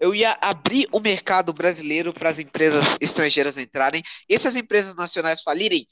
Eu 0.00 0.14
ia 0.14 0.36
abrir 0.40 0.88
o 0.92 1.00
mercado 1.00 1.52
brasileiro 1.52 2.12
para 2.12 2.30
as 2.30 2.38
empresas 2.38 2.84
estrangeiras 3.00 3.56
entrarem. 3.56 4.02
E 4.28 4.38
se 4.38 4.48
as 4.48 4.56
empresas 4.56 4.94
nacionais 4.94 5.42
falirem, 5.42 5.86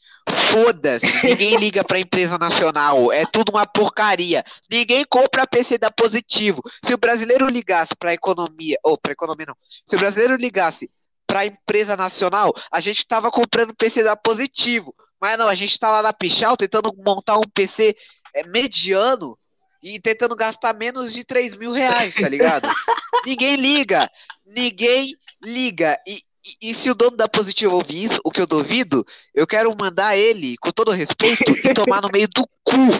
Foda-se, 0.52 1.06
ninguém 1.24 1.56
liga 1.56 1.82
pra 1.82 1.98
empresa 1.98 2.38
nacional, 2.38 3.12
é 3.12 3.24
tudo 3.26 3.50
uma 3.50 3.66
porcaria. 3.66 4.44
Ninguém 4.70 5.04
compra 5.04 5.46
PC 5.46 5.78
da 5.78 5.90
Positivo. 5.90 6.62
Se 6.84 6.94
o 6.94 6.98
brasileiro 6.98 7.48
ligasse 7.48 7.94
pra 7.96 8.14
economia, 8.14 8.78
ou 8.84 8.96
pra 8.96 9.12
economia 9.12 9.46
não, 9.48 9.56
se 9.86 9.96
o 9.96 9.98
brasileiro 9.98 10.36
ligasse 10.36 10.90
pra 11.26 11.46
empresa 11.46 11.96
nacional, 11.96 12.54
a 12.70 12.80
gente 12.80 13.06
tava 13.06 13.30
comprando 13.30 13.74
PC 13.74 14.04
da 14.04 14.14
Positivo. 14.14 14.94
Mas 15.20 15.38
não, 15.38 15.48
a 15.48 15.54
gente 15.54 15.78
tá 15.78 15.90
lá 15.90 16.02
na 16.02 16.12
Pichal 16.12 16.56
tentando 16.56 16.92
montar 16.98 17.38
um 17.38 17.48
PC 17.54 17.96
é, 18.34 18.46
mediano 18.46 19.38
e 19.82 19.98
tentando 19.98 20.36
gastar 20.36 20.74
menos 20.74 21.12
de 21.12 21.24
3 21.24 21.56
mil 21.56 21.72
reais, 21.72 22.14
tá 22.14 22.28
ligado? 22.28 22.68
ninguém 23.26 23.56
liga, 23.56 24.10
ninguém 24.46 25.16
liga. 25.42 25.98
E, 26.06 26.22
e, 26.62 26.70
e 26.70 26.74
se 26.74 26.90
o 26.90 26.94
dono 26.94 27.16
da 27.16 27.28
Positivo 27.28 27.74
ouvir 27.74 28.04
isso, 28.04 28.20
o 28.24 28.30
que 28.30 28.40
eu 28.40 28.46
duvido, 28.46 29.04
eu 29.34 29.46
quero 29.46 29.74
mandar 29.78 30.16
ele, 30.16 30.56
com 30.58 30.70
todo 30.70 30.90
respeito, 30.92 31.50
e 31.50 31.74
tomar 31.74 32.00
no 32.00 32.10
meio 32.12 32.28
do 32.28 32.46
cu. 32.62 32.98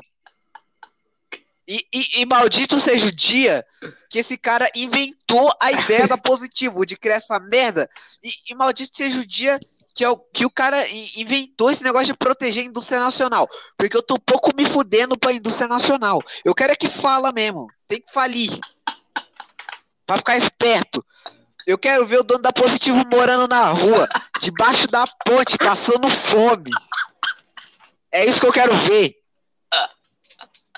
E, 1.66 1.86
e- 1.94 2.20
e 2.20 2.26
maldito 2.26 2.80
seja 2.80 3.06
o 3.06 3.12
dia 3.12 3.64
que 4.10 4.18
esse 4.18 4.36
cara 4.36 4.68
inventou 4.74 5.52
a 5.60 5.70
ideia 5.70 6.08
da 6.08 6.18
Positivo, 6.18 6.84
de 6.84 6.96
criar 6.96 7.16
essa 7.16 7.38
merda. 7.38 7.88
E, 8.22 8.30
e 8.50 8.54
maldito 8.54 8.96
seja 8.96 9.20
o 9.20 9.26
dia 9.26 9.60
que, 9.94 10.04
é 10.04 10.08
o- 10.08 10.16
que 10.16 10.44
o 10.46 10.50
cara 10.50 10.88
in- 10.88 11.10
inventou 11.16 11.70
esse 11.70 11.82
negócio 11.84 12.06
de 12.06 12.14
proteger 12.14 12.64
a 12.64 12.66
indústria 12.66 12.98
nacional. 13.00 13.48
Porque 13.76 13.96
eu 13.96 14.02
tô 14.02 14.14
um 14.14 14.18
pouco 14.24 14.54
me 14.56 14.64
fudendo 14.64 15.18
pra 15.18 15.32
indústria 15.32 15.68
nacional. 15.68 16.20
Eu 16.44 16.54
quero 16.54 16.72
é 16.72 16.76
que 16.76 16.88
fala 16.88 17.32
mesmo. 17.32 17.66
Tem 17.86 18.00
que 18.00 18.12
falir. 18.12 18.58
Pra 20.06 20.18
ficar 20.18 20.36
esperto. 20.36 21.04
Eu 21.66 21.78
quero 21.78 22.04
ver 22.04 22.18
o 22.18 22.24
dono 22.24 22.42
da 22.42 22.52
Positivo 22.52 23.04
morando 23.06 23.46
na 23.46 23.66
rua, 23.66 24.08
debaixo 24.40 24.88
da 24.88 25.06
ponte, 25.24 25.56
passando 25.56 26.08
fome. 26.08 26.70
É 28.10 28.26
isso 28.26 28.40
que 28.40 28.46
eu 28.46 28.52
quero 28.52 28.74
ver. 28.78 29.21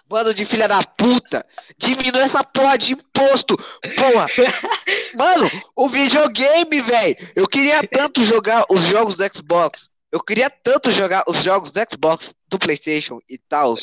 Bando 0.07 0.35
de 0.35 0.45
filha 0.45 0.69
da 0.69 0.83
puta. 0.83 1.47
Diminui 1.79 2.21
essa 2.21 2.45
porra 2.45 2.77
de 2.77 2.93
imposto. 2.93 3.57
Porra. 3.97 4.27
Mano, 5.17 5.51
o 5.75 5.89
videogame, 5.89 6.81
velho. 6.81 7.17
Eu 7.35 7.49
queria 7.49 7.87
tanto 7.87 8.23
jogar 8.23 8.65
os 8.69 8.83
jogos 8.85 9.17
do 9.17 9.25
Xbox. 9.35 9.91
Eu 10.13 10.23
queria 10.23 10.49
tanto 10.51 10.93
jogar 10.93 11.25
os 11.27 11.39
jogos 11.43 11.73
do 11.73 11.81
Xbox, 11.91 12.35
do 12.49 12.59
PlayStation 12.59 13.19
e 13.29 13.39
tal. 13.39 13.77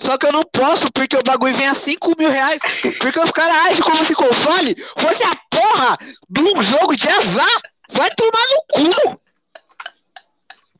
Só 0.00 0.18
que 0.18 0.26
eu 0.26 0.32
não 0.32 0.44
posso 0.44 0.92
porque 0.92 1.16
o 1.16 1.22
bagulho 1.22 1.56
vem 1.56 1.68
a 1.68 1.74
5 1.74 2.14
mil 2.18 2.30
reais. 2.30 2.60
Porque 3.00 3.20
os 3.20 3.30
caras 3.30 3.56
agem 3.66 3.82
como 3.82 4.04
se 4.04 4.14
console 4.14 4.74
fosse 4.98 5.22
a 5.22 5.36
porra 5.48 5.96
de 6.28 6.42
um 6.42 6.62
jogo 6.62 6.96
de 6.96 7.08
azar. 7.08 7.62
Vai 7.90 8.10
tomar 8.16 8.42
no 8.48 8.90
cu. 8.90 9.20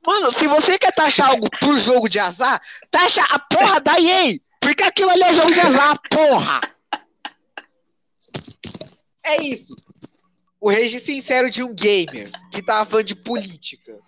Mano, 0.04 0.32
se 0.32 0.48
você 0.48 0.76
quer 0.76 0.92
taxar 0.92 1.30
algo 1.30 1.48
por 1.60 1.78
jogo 1.78 2.08
de 2.08 2.18
azar, 2.18 2.60
taxa 2.90 3.22
a 3.30 3.38
porra 3.38 3.80
da 3.80 4.00
EA. 4.00 4.38
Porque 4.62 4.84
aquilo 4.84 5.10
ali 5.10 5.24
é 5.24 5.34
jogo 5.34 5.52
de 5.52 5.60
azar, 5.60 6.00
porra. 6.08 6.60
É 9.24 9.42
isso. 9.42 9.74
O 10.60 10.70
rage 10.70 11.00
sincero 11.00 11.50
de 11.50 11.64
um 11.64 11.74
gamer 11.74 12.30
que 12.52 12.62
tava 12.62 12.88
falando 12.88 13.06
de 13.06 13.16
política. 13.16 13.98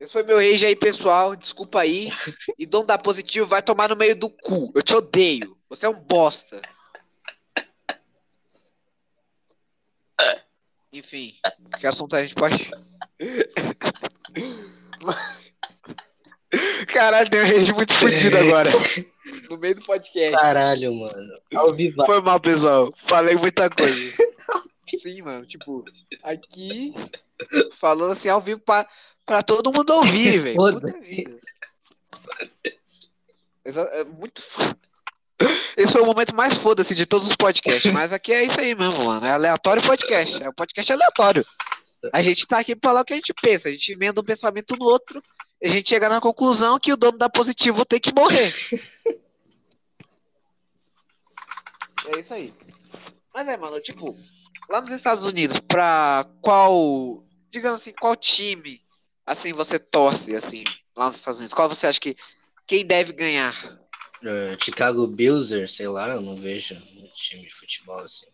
Esse 0.00 0.12
foi 0.12 0.24
meu 0.24 0.38
rage 0.38 0.66
aí, 0.66 0.74
pessoal. 0.74 1.36
Desculpa 1.36 1.80
aí. 1.80 2.10
E 2.58 2.66
dono 2.66 2.86
da 2.86 2.98
positivo 2.98 3.46
vai 3.46 3.62
tomar 3.62 3.88
no 3.88 3.96
meio 3.96 4.16
do 4.16 4.28
cu. 4.28 4.72
Eu 4.74 4.82
te 4.82 4.94
odeio. 4.94 5.56
Você 5.68 5.86
é 5.86 5.88
um 5.88 6.00
bosta. 6.00 6.60
Enfim, 10.92 11.36
que 11.78 11.86
assunto 11.86 12.16
a 12.16 12.22
gente 12.22 12.34
pode. 12.34 12.68
Caralho, 16.86 17.28
deu 17.28 17.44
um 17.44 17.46
rage 17.46 17.72
muito 17.72 17.94
fodido 17.94 18.38
agora. 18.38 18.70
No 19.50 19.58
meio 19.58 19.74
do 19.74 19.82
podcast. 19.82 20.40
Caralho, 20.40 20.94
mano. 20.94 21.38
Ao 21.54 21.72
vivo. 21.74 22.04
Foi 22.06 22.20
mal, 22.20 22.40
pessoal. 22.40 22.92
Falei 23.06 23.36
muita 23.36 23.68
coisa. 23.68 24.12
Sim, 25.02 25.22
mano. 25.22 25.44
Tipo, 25.44 25.84
aqui, 26.22 26.94
falando 27.78 28.12
assim 28.12 28.28
ao 28.28 28.40
vivo 28.40 28.60
pra, 28.60 28.88
pra 29.26 29.42
todo 29.42 29.72
mundo 29.72 29.90
ouvir, 29.90 30.38
velho. 30.38 30.56
Puta 30.56 30.98
vida. 31.00 31.38
É 33.64 34.04
muito 34.04 34.42
foda. 34.42 34.78
Esse 35.76 35.92
foi 35.92 36.02
o 36.02 36.06
momento 36.06 36.34
mais 36.34 36.54
foda-se 36.54 36.94
de 36.94 37.06
todos 37.06 37.28
os 37.28 37.36
podcasts. 37.36 37.92
Mas 37.92 38.12
aqui 38.12 38.32
é 38.32 38.44
isso 38.44 38.58
aí 38.58 38.74
mesmo, 38.74 39.04
mano. 39.04 39.24
É 39.26 39.30
aleatório 39.30 39.82
podcast. 39.82 40.42
É 40.42 40.48
um 40.48 40.52
podcast 40.52 40.92
aleatório. 40.92 41.44
A 42.12 42.22
gente 42.22 42.46
tá 42.46 42.58
aqui 42.58 42.74
pra 42.74 42.90
falar 42.90 43.02
o 43.02 43.04
que 43.04 43.12
a 43.12 43.16
gente 43.16 43.34
pensa. 43.40 43.68
A 43.68 43.72
gente 43.72 43.92
emenda 43.92 44.20
um 44.20 44.24
pensamento 44.24 44.74
no 44.76 44.86
outro. 44.86 45.22
A 45.62 45.68
gente 45.68 45.88
chega 45.88 46.08
na 46.08 46.20
conclusão 46.20 46.78
que 46.78 46.92
o 46.92 46.96
dono 46.96 47.18
da 47.18 47.28
positivo 47.28 47.84
tem 47.84 47.98
que 47.98 48.14
morrer. 48.14 48.54
É 52.06 52.20
isso 52.20 52.32
aí. 52.32 52.54
Mas 53.34 53.48
é, 53.48 53.56
mano, 53.56 53.80
tipo, 53.80 54.16
lá 54.68 54.80
nos 54.80 54.90
Estados 54.90 55.24
Unidos, 55.24 55.58
pra 55.60 56.26
qual, 56.40 57.24
digamos 57.50 57.80
assim, 57.80 57.92
qual 57.92 58.16
time, 58.16 58.80
assim, 59.26 59.52
você 59.52 59.78
torce, 59.78 60.34
assim, 60.34 60.64
lá 60.96 61.06
nos 61.06 61.16
Estados 61.16 61.38
Unidos? 61.38 61.54
Qual 61.54 61.68
você 61.68 61.86
acha 61.86 62.00
que, 62.00 62.16
quem 62.66 62.86
deve 62.86 63.12
ganhar? 63.12 63.54
Eh, 64.22 64.56
Chicago 64.60 65.06
Bills, 65.06 65.66
sei 65.68 65.88
lá, 65.88 66.08
eu 66.08 66.20
não 66.20 66.36
vejo 66.36 66.74
um 66.74 67.08
time 67.14 67.42
de 67.42 67.54
futebol 67.54 68.00
assim. 68.00 68.26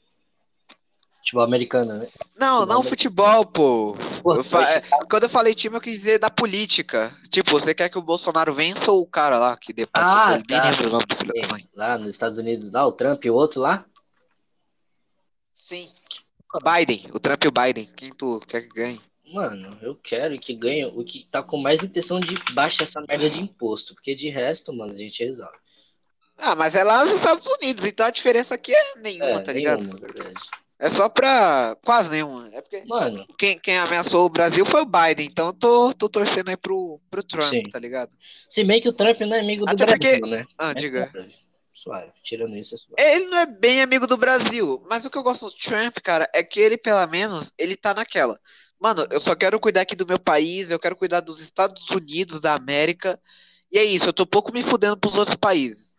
Futebol 1.24 1.42
americano, 1.42 1.94
né? 1.96 2.08
Não, 2.36 2.58
Futebol 2.60 2.66
não 2.66 2.82
futebol, 2.82 3.46
pô. 3.46 3.96
Pô, 4.22 4.34
Eu 4.34 4.44
fa- 4.44 4.70
é, 4.70 4.82
Quando 5.08 5.22
eu 5.22 5.28
falei 5.30 5.54
time, 5.54 5.74
eu 5.74 5.80
quis 5.80 5.94
dizer 5.94 6.18
da 6.18 6.28
política. 6.28 7.16
Tipo, 7.30 7.52
você 7.52 7.74
quer 7.74 7.88
que 7.88 7.96
o 7.96 8.02
Bolsonaro 8.02 8.52
vença 8.52 8.92
ou 8.92 9.00
o 9.00 9.06
cara 9.06 9.38
lá 9.38 9.56
que 9.56 9.72
depois 9.72 10.04
Ah, 10.04 10.36
nem 10.36 10.60
tá. 10.60 10.70
o 10.86 10.90
nome 10.90 11.06
do 11.06 11.16
filho 11.16 11.32
da 11.40 11.48
mãe? 11.48 11.66
Lá 11.74 11.96
nos 11.96 12.10
Estados 12.10 12.36
Unidos, 12.36 12.70
lá, 12.70 12.86
o 12.86 12.92
Trump 12.92 13.24
e 13.24 13.30
o 13.30 13.34
outro 13.34 13.58
lá. 13.62 13.86
Sim. 15.56 15.88
Biden, 16.62 17.08
o 17.12 17.18
Trump 17.18 17.42
e 17.42 17.48
o 17.48 17.52
Biden. 17.52 17.88
Quem 17.96 18.12
tu 18.12 18.38
quer 18.46 18.60
que 18.62 18.68
ganhe? 18.68 19.00
Mano, 19.32 19.78
eu 19.80 19.94
quero 19.96 20.38
que 20.38 20.54
ganhe 20.54 20.84
o 20.84 21.02
que 21.02 21.24
tá 21.30 21.42
com 21.42 21.56
mais 21.56 21.82
intenção 21.82 22.20
de 22.20 22.36
baixar 22.52 22.84
essa 22.84 23.00
merda 23.00 23.30
de 23.30 23.40
imposto. 23.40 23.94
Porque 23.94 24.14
de 24.14 24.28
resto, 24.28 24.74
mano, 24.74 24.92
a 24.92 24.96
gente 24.96 25.24
resolve. 25.24 25.56
Ah, 26.36 26.54
mas 26.54 26.74
é 26.74 26.84
lá 26.84 27.02
nos 27.04 27.14
Estados 27.14 27.46
Unidos, 27.46 27.82
então 27.84 28.04
a 28.06 28.10
diferença 28.10 28.54
aqui 28.54 28.74
é 28.74 28.98
nenhuma, 28.98 29.24
É, 29.26 29.38
tá 29.40 29.52
ligado? 29.52 29.80
nenhuma, 29.84 29.98
verdade. 29.98 30.34
É 30.78 30.90
só 30.90 31.08
pra. 31.08 31.76
Quase 31.84 32.10
nenhuma. 32.10 32.48
É 32.52 32.60
porque 32.60 32.84
Mano, 32.84 33.24
quem, 33.38 33.58
quem 33.58 33.78
ameaçou 33.78 34.26
o 34.26 34.28
Brasil 34.28 34.64
foi 34.66 34.82
o 34.82 34.86
Biden, 34.86 35.26
então 35.30 35.46
eu 35.48 35.52
tô, 35.52 35.94
tô 35.94 36.08
torcendo 36.08 36.48
aí 36.48 36.56
pro, 36.56 37.00
pro 37.10 37.22
Trump, 37.22 37.50
Sim. 37.50 37.62
tá 37.70 37.78
ligado? 37.78 38.10
se 38.48 38.64
bem 38.64 38.80
que 38.80 38.88
o 38.88 38.92
Trump 38.92 39.18
não 39.20 39.36
é 39.36 39.40
amigo 39.40 39.64
do 39.64 39.70
Até 39.70 39.86
Brasil, 39.86 40.20
porque- 40.20 40.26
né? 40.36 40.44
Ah, 40.58 40.72
Mas 40.74 40.82
diga. 40.82 41.10
suave, 41.12 41.34
Suave. 41.72 42.12
Tirando 42.22 42.56
isso, 42.56 42.74
é 42.74 42.78
suave. 42.78 42.94
Ele 43.14 43.26
não 43.26 43.38
é 43.38 43.46
bem 43.46 43.82
amigo 43.82 44.06
do 44.06 44.16
Brasil, 44.16 44.84
mas 44.90 45.04
o 45.04 45.10
que 45.10 45.16
eu 45.18 45.22
gosto 45.22 45.46
do 45.46 45.56
Trump, 45.56 45.98
cara, 46.02 46.28
é 46.34 46.42
que 46.42 46.58
ele, 46.58 46.76
pelo 46.76 47.06
menos, 47.06 47.52
ele 47.56 47.76
tá 47.76 47.94
naquela. 47.94 48.38
Mano, 48.80 49.06
eu 49.10 49.20
só 49.20 49.34
quero 49.36 49.60
cuidar 49.60 49.82
aqui 49.82 49.94
do 49.94 50.06
meu 50.06 50.18
país, 50.18 50.70
eu 50.70 50.78
quero 50.78 50.96
cuidar 50.96 51.20
dos 51.20 51.40
Estados 51.40 51.88
Unidos 51.90 52.40
da 52.40 52.54
América. 52.54 53.18
E 53.72 53.78
é 53.78 53.84
isso, 53.84 54.06
eu 54.06 54.12
tô 54.12 54.26
pouco 54.26 54.52
me 54.52 54.62
fudendo 54.62 54.96
pros 54.96 55.16
outros 55.16 55.36
países. 55.36 55.93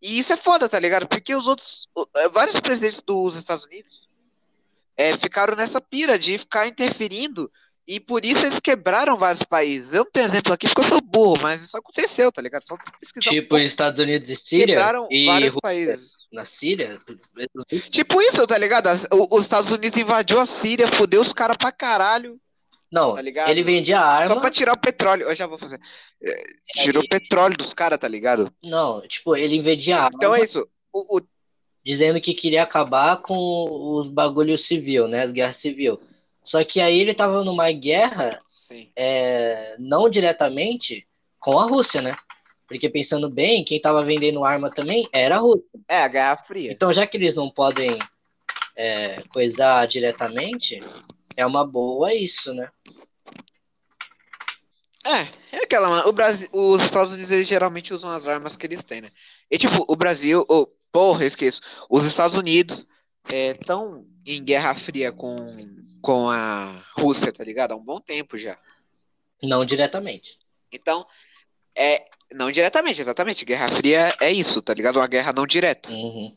E 0.00 0.18
isso 0.18 0.32
é 0.32 0.36
foda, 0.36 0.68
tá 0.68 0.78
ligado? 0.78 1.06
Porque 1.08 1.34
os 1.34 1.46
outros. 1.46 1.88
eh, 2.16 2.28
Vários 2.28 2.58
presidentes 2.60 3.02
dos 3.04 3.34
Estados 3.36 3.64
Unidos 3.64 4.08
eh, 4.96 5.16
ficaram 5.16 5.56
nessa 5.56 5.80
pira 5.80 6.18
de 6.18 6.38
ficar 6.38 6.66
interferindo. 6.66 7.50
E 7.90 7.98
por 7.98 8.22
isso 8.24 8.44
eles 8.44 8.60
quebraram 8.60 9.16
vários 9.16 9.42
países. 9.42 9.94
Eu 9.94 10.04
não 10.04 10.10
tenho 10.10 10.26
exemplo 10.26 10.52
aqui 10.52 10.66
porque 10.68 10.82
eu 10.82 10.84
sou 10.84 11.00
burro, 11.00 11.38
mas 11.40 11.62
isso 11.62 11.74
aconteceu, 11.76 12.30
tá 12.30 12.42
ligado? 12.42 12.66
Só 12.66 12.76
pesquisar 13.00 13.30
um 13.30 13.32
Tipo, 13.32 13.48
pouco. 13.48 13.64
Estados 13.64 13.98
Unidos 13.98 14.28
e 14.28 14.36
Síria 14.36 14.66
Quebraram 14.66 15.08
e 15.10 15.24
vários 15.24 15.54
Rússia 15.54 15.60
países. 15.62 16.12
na 16.30 16.44
Síria. 16.44 17.00
Tipo 17.90 18.20
isso, 18.20 18.46
tá 18.46 18.58
ligado? 18.58 18.88
Os 19.30 19.42
Estados 19.42 19.72
Unidos 19.72 19.98
invadiu 19.98 20.38
a 20.38 20.44
Síria, 20.44 20.86
fudeu 20.86 21.22
os 21.22 21.32
caras 21.32 21.56
pra 21.56 21.72
caralho, 21.72 22.38
Não, 22.90 23.14
tá 23.14 23.22
ligado? 23.22 23.50
ele 23.50 23.62
vendia 23.62 24.00
arma. 24.00 24.34
Só 24.34 24.40
pra 24.40 24.50
tirar 24.50 24.72
o 24.72 24.78
petróleo. 24.80 25.28
Eu 25.28 25.34
já 25.34 25.46
vou 25.46 25.58
fazer. 25.58 25.78
É, 26.22 26.42
Tirou 26.82 27.02
o 27.02 27.08
petróleo 27.08 27.56
dos 27.56 27.74
caras, 27.74 27.98
tá 27.98 28.08
ligado? 28.08 28.52
Não, 28.62 29.00
tipo, 29.06 29.36
ele 29.36 29.60
vendia 29.60 29.96
arma 29.98 30.10
Então 30.14 30.34
é 30.34 30.40
isso. 30.42 30.66
O, 30.92 31.18
o- 31.18 31.22
dizendo 31.84 32.20
que 32.20 32.34
queria 32.34 32.62
acabar 32.62 33.18
com 33.18 33.34
os 33.96 34.08
bagulhos 34.08 34.66
civil, 34.66 35.06
né? 35.08 35.22
As 35.22 35.32
guerras 35.32 35.56
civil. 35.56 36.00
Só 36.44 36.62
que 36.64 36.80
aí 36.80 36.98
ele 36.98 37.14
tava 37.14 37.44
numa 37.44 37.70
guerra, 37.72 38.40
é, 38.96 39.76
não 39.78 40.08
diretamente 40.08 41.06
com 41.38 41.58
a 41.58 41.64
Rússia, 41.64 42.00
né? 42.02 42.16
Porque 42.66 42.88
pensando 42.88 43.30
bem, 43.30 43.64
quem 43.64 43.80
tava 43.80 44.02
vendendo 44.04 44.44
arma 44.44 44.70
também 44.70 45.08
era 45.12 45.36
a 45.36 45.38
Rússia. 45.38 45.64
É, 45.88 46.02
a 46.02 46.08
Guerra 46.08 46.36
Fria. 46.38 46.72
Então, 46.72 46.92
já 46.92 47.06
que 47.06 47.16
eles 47.16 47.34
não 47.34 47.48
podem 47.50 47.98
é, 48.76 49.22
coisar 49.32 49.86
diretamente, 49.86 50.78
é 51.38 51.46
uma 51.46 51.64
boa 51.64 52.12
isso, 52.12 52.52
né? 52.52 52.68
É, 55.06 55.56
é 55.56 55.62
aquela. 55.62 56.06
O 56.08 56.12
Brasil, 56.12 56.48
os 56.52 56.82
Estados 56.82 57.12
Unidos 57.12 57.30
eles 57.30 57.46
geralmente 57.46 57.94
usam 57.94 58.10
as 58.10 58.26
armas 58.26 58.56
que 58.56 58.66
eles 58.66 58.82
têm, 58.82 59.02
né? 59.02 59.12
E 59.48 59.56
tipo, 59.56 59.84
o 59.86 59.94
Brasil, 59.94 60.44
oh, 60.48 60.66
porra, 60.90 61.24
esqueço. 61.24 61.60
Os 61.88 62.04
Estados 62.04 62.36
Unidos 62.36 62.84
estão 63.32 64.04
em 64.26 64.42
Guerra 64.42 64.74
Fria 64.74 65.12
com, 65.12 65.56
com 66.02 66.28
a 66.28 66.84
Rússia, 66.96 67.32
tá 67.32 67.44
ligado? 67.44 67.70
Há 67.70 67.76
um 67.76 67.84
bom 67.84 68.00
tempo 68.00 68.36
já. 68.36 68.58
Não 69.40 69.64
diretamente. 69.64 70.36
Então, 70.72 71.06
é. 71.74 72.04
Não 72.32 72.50
diretamente, 72.50 73.00
exatamente. 73.00 73.44
Guerra 73.44 73.68
Fria 73.68 74.16
é 74.20 74.32
isso, 74.32 74.60
tá 74.60 74.74
ligado? 74.74 74.96
Uma 74.96 75.06
guerra 75.06 75.32
não 75.32 75.46
direta. 75.46 75.88
Uhum. 75.88 76.36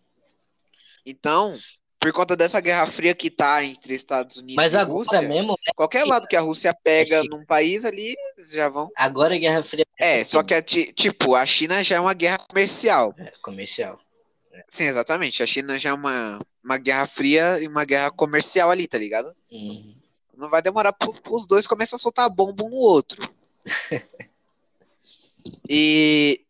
Então, 1.04 1.58
por 2.02 2.12
conta 2.12 2.36
dessa 2.36 2.60
Guerra 2.60 2.88
Fria 2.88 3.14
que 3.14 3.30
tá 3.30 3.64
entre 3.64 3.94
Estados 3.94 4.38
Unidos 4.38 4.56
Mas 4.56 4.74
e 4.74 4.78
agora 4.78 4.92
Rússia, 4.98 5.22
mesmo, 5.22 5.56
qualquer 5.76 6.04
lado 6.04 6.28
que 6.28 6.36
a 6.36 6.42
Rússia 6.42 6.74
pega 6.74 7.18
É 7.18 7.24
num 7.24 7.46
país 7.46 7.86
ali, 7.86 8.16
eles 8.36 8.50
já 8.50 8.68
vão. 8.68 8.90
agora 8.96 9.36
a 9.36 9.38
Guerra 9.38 9.62
Fria 9.62 9.86
É, 10.00 10.24
só 10.24 10.42
que 10.42 10.56
é 10.56 10.62
ti- 10.64 10.92
tipo, 10.94 11.36
a 11.36 11.46
China 11.46 11.84
já 11.84 11.98
é 11.98 12.00
uma 12.00 12.16
guerra 12.16 12.40
comercial. 12.40 13.14
é 13.20 13.32
comercial. 13.42 14.00
Sim, 14.68 14.86
exatamente. 14.86 15.44
A 15.44 15.46
China 15.46 15.78
já 15.78 15.92
é 15.92 15.94
uma, 15.94 16.42
uma 16.64 16.78
guerra 16.78 17.06
fria 17.06 17.60
e 17.62 17.68
uma 17.68 17.86
guerra 17.86 18.10
comercial 18.10 18.72
ali, 18.72 18.88
tá 18.88 18.98
ligado? 18.98 19.34
Uhum. 19.52 19.96
Não 20.36 20.50
vai 20.50 20.62
demorar 20.62 20.94
pro, 20.94 21.14
os 21.30 21.46
dois 21.46 21.68
começar 21.68 21.98
a 21.98 22.00
soltar 22.00 22.28
bomba 22.30 22.64
um 22.64 22.70
no 22.70 22.76
outro. 22.78 23.30
E 25.68 26.42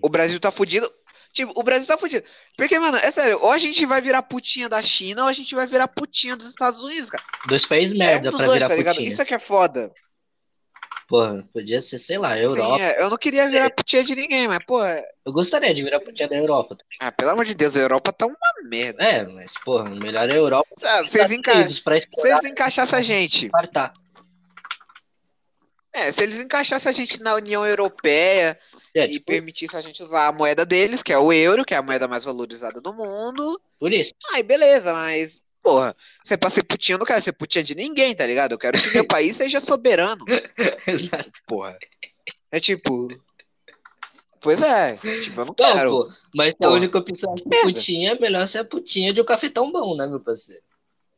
o 0.00 0.08
Brasil 0.08 0.40
tá 0.40 0.50
fudido. 0.50 0.90
Tipo, 1.32 1.52
o 1.56 1.62
Brasil 1.62 1.86
tá 1.86 1.96
fudido. 1.96 2.24
Porque, 2.56 2.78
mano, 2.78 2.98
é 2.98 3.10
sério, 3.10 3.38
ou 3.40 3.50
a 3.50 3.58
gente 3.58 3.86
vai 3.86 4.00
virar 4.02 4.22
putinha 4.22 4.68
da 4.68 4.82
China 4.82 5.22
ou 5.22 5.28
a 5.28 5.32
gente 5.32 5.54
vai 5.54 5.66
virar 5.66 5.88
putinha 5.88 6.36
dos 6.36 6.48
Estados 6.48 6.80
Unidos, 6.82 7.08
cara. 7.08 7.24
Dois 7.46 7.64
países 7.64 7.92
É 7.92 7.94
um 7.94 7.98
merda 8.06 8.30
dos 8.30 8.36
pra 8.36 8.46
dois, 8.46 8.58
virar 8.58 8.68
tá 8.68 8.74
ligado? 8.74 8.94
putinha. 8.96 9.12
Isso 9.12 9.22
é 9.22 9.24
que 9.24 9.34
é 9.34 9.38
foda. 9.38 9.90
Porra, 11.08 11.46
podia 11.52 11.80
ser, 11.80 11.98
sei 11.98 12.16
lá, 12.18 12.36
Sim, 12.36 12.42
Europa. 12.42 12.82
é, 12.82 13.02
eu 13.02 13.10
não 13.10 13.16
queria 13.18 13.48
virar 13.48 13.70
putinha 13.70 14.04
de 14.04 14.14
ninguém, 14.14 14.46
mas, 14.48 14.60
é- 14.86 15.04
Eu 15.26 15.32
gostaria 15.32 15.72
de 15.74 15.82
virar 15.82 16.00
putinha 16.00 16.28
da 16.28 16.36
Europa. 16.36 16.76
ah, 17.00 17.12
pelo 17.12 17.30
amor 17.30 17.44
de 17.44 17.54
Deus, 17.54 17.76
a 17.76 17.80
Europa 17.80 18.12
tá 18.12 18.26
uma 18.26 18.36
merda. 18.64 19.02
É, 19.02 19.22
mas, 19.26 19.52
porra, 19.64 19.88
melhor 19.90 20.28
é 20.28 20.32
a 20.32 20.36
Europa. 20.36 20.68
Ah, 20.82 21.02
Vocês 21.02 21.30
enca... 21.30 21.66
Encaixassem 22.46 22.98
a 22.98 23.02
gente. 23.02 23.48
fartar. 23.50 23.92
É, 25.94 26.10
se 26.12 26.22
eles 26.22 26.40
encaixassem 26.40 26.88
a 26.88 26.92
gente 26.92 27.20
na 27.20 27.34
União 27.34 27.66
Europeia 27.66 28.58
É, 28.94 29.06
e 29.06 29.12
tipo, 29.12 29.26
permitissem 29.26 29.78
a 29.78 29.82
gente 29.82 30.02
usar 30.02 30.26
a 30.28 30.32
moeda 30.32 30.64
deles, 30.66 31.02
que 31.02 31.12
é 31.12 31.18
o 31.18 31.32
euro, 31.32 31.64
que 31.64 31.74
é 31.74 31.78
a 31.78 31.82
moeda 31.82 32.06
mais 32.06 32.24
valorizada 32.24 32.80
do 32.80 32.92
mundo, 32.92 33.60
por 33.78 33.92
isso. 33.92 34.12
aí 34.32 34.42
beleza, 34.42 34.92
mas, 34.92 35.40
porra, 35.62 35.96
você 36.22 36.36
pra 36.36 36.50
ser 36.50 36.62
putinha, 36.64 36.94
eu 36.96 36.98
não 36.98 37.06
quero 37.06 37.22
ser 37.22 37.32
putinha 37.32 37.64
de 37.64 37.74
ninguém, 37.74 38.14
tá 38.14 38.26
ligado? 38.26 38.52
Eu 38.52 38.58
quero 38.58 38.80
que 38.80 38.90
meu 38.92 39.06
país 39.06 39.36
seja 39.36 39.60
soberano, 39.60 40.24
porra. 41.46 41.76
É 42.50 42.60
tipo. 42.60 43.08
Pois 44.40 44.60
é, 44.60 44.96
tipo, 44.96 45.40
eu 45.40 45.44
não 45.46 45.54
Não, 45.58 45.72
quero. 45.74 45.90
pô, 45.90 46.12
mas 46.34 46.48
se 46.54 46.64
a 46.64 46.66
Porra. 46.66 46.72
única 46.72 46.98
opção 46.98 47.34
Merda. 47.46 47.72
putinha, 47.72 48.10
é 48.12 48.18
melhor 48.18 48.46
ser 48.48 48.58
a 48.58 48.64
putinha 48.64 49.12
de 49.12 49.20
um 49.20 49.24
cafetão 49.24 49.70
bom, 49.70 49.96
né, 49.96 50.06
meu 50.06 50.18
parceiro? 50.18 50.62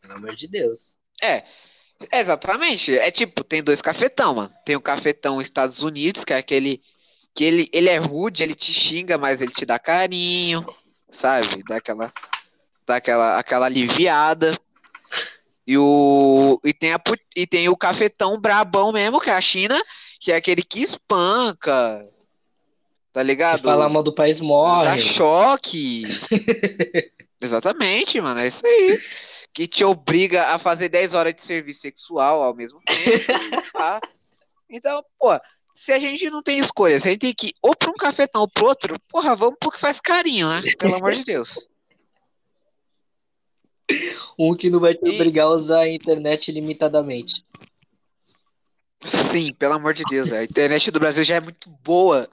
Pelo 0.03 0.15
amor 0.15 0.35
de 0.35 0.47
Deus. 0.47 0.99
É, 1.23 1.43
exatamente. 2.13 2.99
É 2.99 3.11
tipo, 3.11 3.43
tem 3.43 3.63
dois 3.63 3.81
cafetão, 3.81 4.35
mano. 4.35 4.53
Tem 4.65 4.77
o 4.77 4.81
cafetão 4.81 5.41
Estados 5.41 5.83
Unidos, 5.83 6.25
que 6.25 6.35
é 6.35 6.37
aquele 6.37 6.83
que 7.35 7.45
ele, 7.45 7.69
ele 7.73 7.89
é 7.89 7.97
rude, 7.97 8.43
ele 8.43 8.55
te 8.55 8.73
xinga, 8.73 9.19
mas 9.19 9.41
ele 9.41 9.51
te 9.53 9.67
dá 9.67 9.79
carinho, 9.79 10.65
sabe? 11.11 11.63
Dá 11.69 11.77
aquela, 11.77 12.13
dá 12.87 12.97
aquela, 12.97 13.39
aquela 13.39 13.67
aliviada. 13.67 14.57
E 15.67 15.79
o 15.79 16.61
e 16.63 16.75
tem 16.75 16.93
a 16.93 17.01
e 17.35 17.47
tem 17.47 17.69
o 17.69 17.77
cafetão 17.77 18.39
brabão 18.39 18.93
mesmo, 18.93 19.21
que 19.21 19.31
é 19.31 19.35
a 19.35 19.41
China, 19.41 19.83
que 20.21 20.31
é 20.31 20.37
aquele 20.37 20.63
que 20.63 20.83
espanca. 20.83 22.03
Tá 23.13 23.21
Se 23.21 23.27
ligado? 23.27 23.63
falar 23.63 23.89
mal 23.89 24.03
do 24.03 24.15
país 24.15 24.39
Dá 24.39 24.45
morre. 24.45 24.99
choque. 24.99 26.03
Exatamente, 27.41 28.21
mano. 28.21 28.41
É 28.41 28.49
isso 28.49 28.67
aí. 28.67 29.01
Que 29.53 29.69
te 29.69 29.85
obriga 29.85 30.49
a 30.49 30.59
fazer 30.59 30.89
10 30.89 31.15
horas 31.15 31.35
de 31.35 31.43
serviço 31.43 31.81
sexual 31.81 32.43
ao 32.43 32.55
mesmo 32.55 32.81
tempo. 32.85 33.25
tá? 33.73 34.01
Então, 34.69 35.05
pô, 35.19 35.39
se 35.75 35.93
a 35.93 35.99
gente 35.99 36.29
não 36.31 36.43
tem 36.43 36.59
escolha, 36.59 36.99
se 37.01 37.09
a 37.09 37.11
gente 37.11 37.21
tem 37.21 37.35
que 37.35 37.49
ir 37.49 37.55
ou 37.63 37.75
pra 37.77 37.91
um 37.91 37.95
cafetão 37.95 38.43
ou 38.43 38.49
pro 38.49 38.67
outro, 38.67 38.99
porra, 39.09 39.35
vamos 39.35 39.57
pro 39.59 39.71
que 39.71 39.79
faz 39.81 40.01
carinho, 40.01 40.49
né? 40.49 40.63
Pelo 40.79 40.95
amor 40.97 41.13
de 41.13 41.25
Deus. 41.25 41.59
Um 44.39 44.55
que 44.57 44.71
não 44.71 44.81
vai 44.81 44.95
te 44.95 45.05
E- 45.07 45.15
obrigar 45.15 45.47
a 45.47 45.51
usar 45.51 45.81
a 45.81 45.89
internet 45.91 46.51
limitadamente. 46.51 47.45
Sim, 49.31 49.53
pelo 49.55 49.75
amor 49.75 49.93
de 49.93 50.03
Deus. 50.05 50.33
A 50.33 50.45
internet 50.45 50.91
do 50.91 50.99
Brasil 51.01 51.23
já 51.25 51.37
é 51.37 51.41
muito 51.41 51.69
boa 51.83 52.29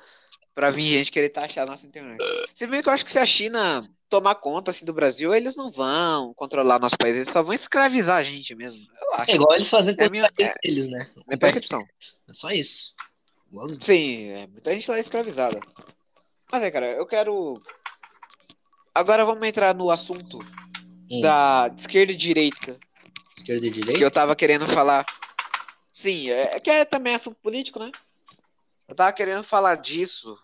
pra 0.56 0.71
vir 0.71 0.97
gente 0.97 1.12
querer 1.12 1.30
taxar 1.30 1.67
a 1.67 1.71
nossa 1.71 1.86
internet. 1.86 2.17
Se 2.56 2.65
bem 2.67 2.82
que 2.82 2.88
eu 2.88 2.93
acho 2.93 3.04
que 3.04 3.12
se 3.12 3.19
a 3.19 3.25
China 3.25 3.84
tomar 4.08 4.36
conta 4.36 4.71
assim 4.71 4.86
do 4.86 4.93
Brasil, 4.93 5.34
eles 5.34 5.56
não 5.56 5.71
vão 5.71 6.34
controlar 6.34 6.80
nosso 6.80 6.97
país, 6.97 7.15
eles 7.15 7.30
só 7.30 7.43
vão 7.43 7.54
escravizar 7.54 8.17
a 8.17 8.23
gente 8.23 8.56
mesmo. 8.56 8.80
Eu 9.01 9.13
acho. 9.15 9.32
É 9.32 9.36
igual 9.36 9.54
eles 9.56 9.69
fazem 9.69 9.95
É 9.97 10.10
minha- 10.10 10.32
países 10.32 10.56
deles, 10.63 10.89
né? 10.89 11.10
Minha 11.27 11.38
percepção. 11.38 11.82
É 12.30 12.34
só 12.34 12.49
isso. 12.51 12.93
Sim, 13.81 14.29
é, 14.29 14.47
muita 14.47 14.73
gente 14.73 14.89
lá 14.89 14.97
é 14.97 15.01
escravizada. 15.01 15.59
Mas 16.51 16.63
é, 16.63 16.71
cara, 16.71 16.87
eu 16.87 17.05
quero. 17.05 17.61
Agora 18.93 19.25
vamos 19.25 19.47
entrar 19.47 19.73
no 19.73 19.89
assunto 19.89 20.39
Hum, 21.09 21.21
da 21.21 21.73
esquerda 21.77 22.13
e 22.13 22.15
direita, 22.15 22.79
Esquerda 23.37 23.65
e 23.67 23.71
que 23.71 23.79
direita? 23.79 24.03
eu 24.03 24.11
tava 24.11 24.35
querendo 24.35 24.67
falar. 24.67 25.05
Sim, 25.91 26.29
é, 26.29 26.59
que 26.59 26.69
é 26.69 26.85
também 26.85 27.15
assunto 27.15 27.37
político, 27.41 27.79
né? 27.79 27.91
Eu 28.87 28.95
tava 28.95 29.11
querendo 29.13 29.43
falar 29.43 29.75
disso 29.75 30.37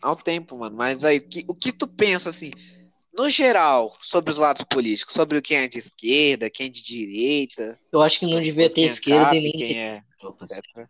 há 0.00 0.12
um 0.12 0.16
tempo, 0.16 0.56
mano. 0.56 0.76
Mas 0.76 1.04
aí, 1.04 1.18
o 1.18 1.28
que, 1.28 1.44
o 1.48 1.54
que 1.54 1.72
tu 1.72 1.86
pensa, 1.86 2.30
assim, 2.30 2.50
no 3.12 3.28
geral, 3.28 3.96
sobre 4.00 4.30
os 4.30 4.36
lados 4.38 4.62
políticos? 4.64 5.14
Sobre 5.14 5.40
quem 5.42 5.58
é 5.58 5.68
de 5.68 5.78
esquerda, 5.78 6.50
quem 6.50 6.66
é 6.66 6.70
de 6.70 6.82
direita? 6.82 7.78
Eu 7.92 8.00
acho 8.00 8.18
que 8.18 8.26
não 8.26 8.38
devia 8.38 8.72
ter 8.72 8.82
é 8.82 8.86
esquerda 8.86 9.34
e 9.34 9.40
nem 9.40 9.52
quem 9.52 9.78
é, 9.78 10.02
etc. 10.42 10.88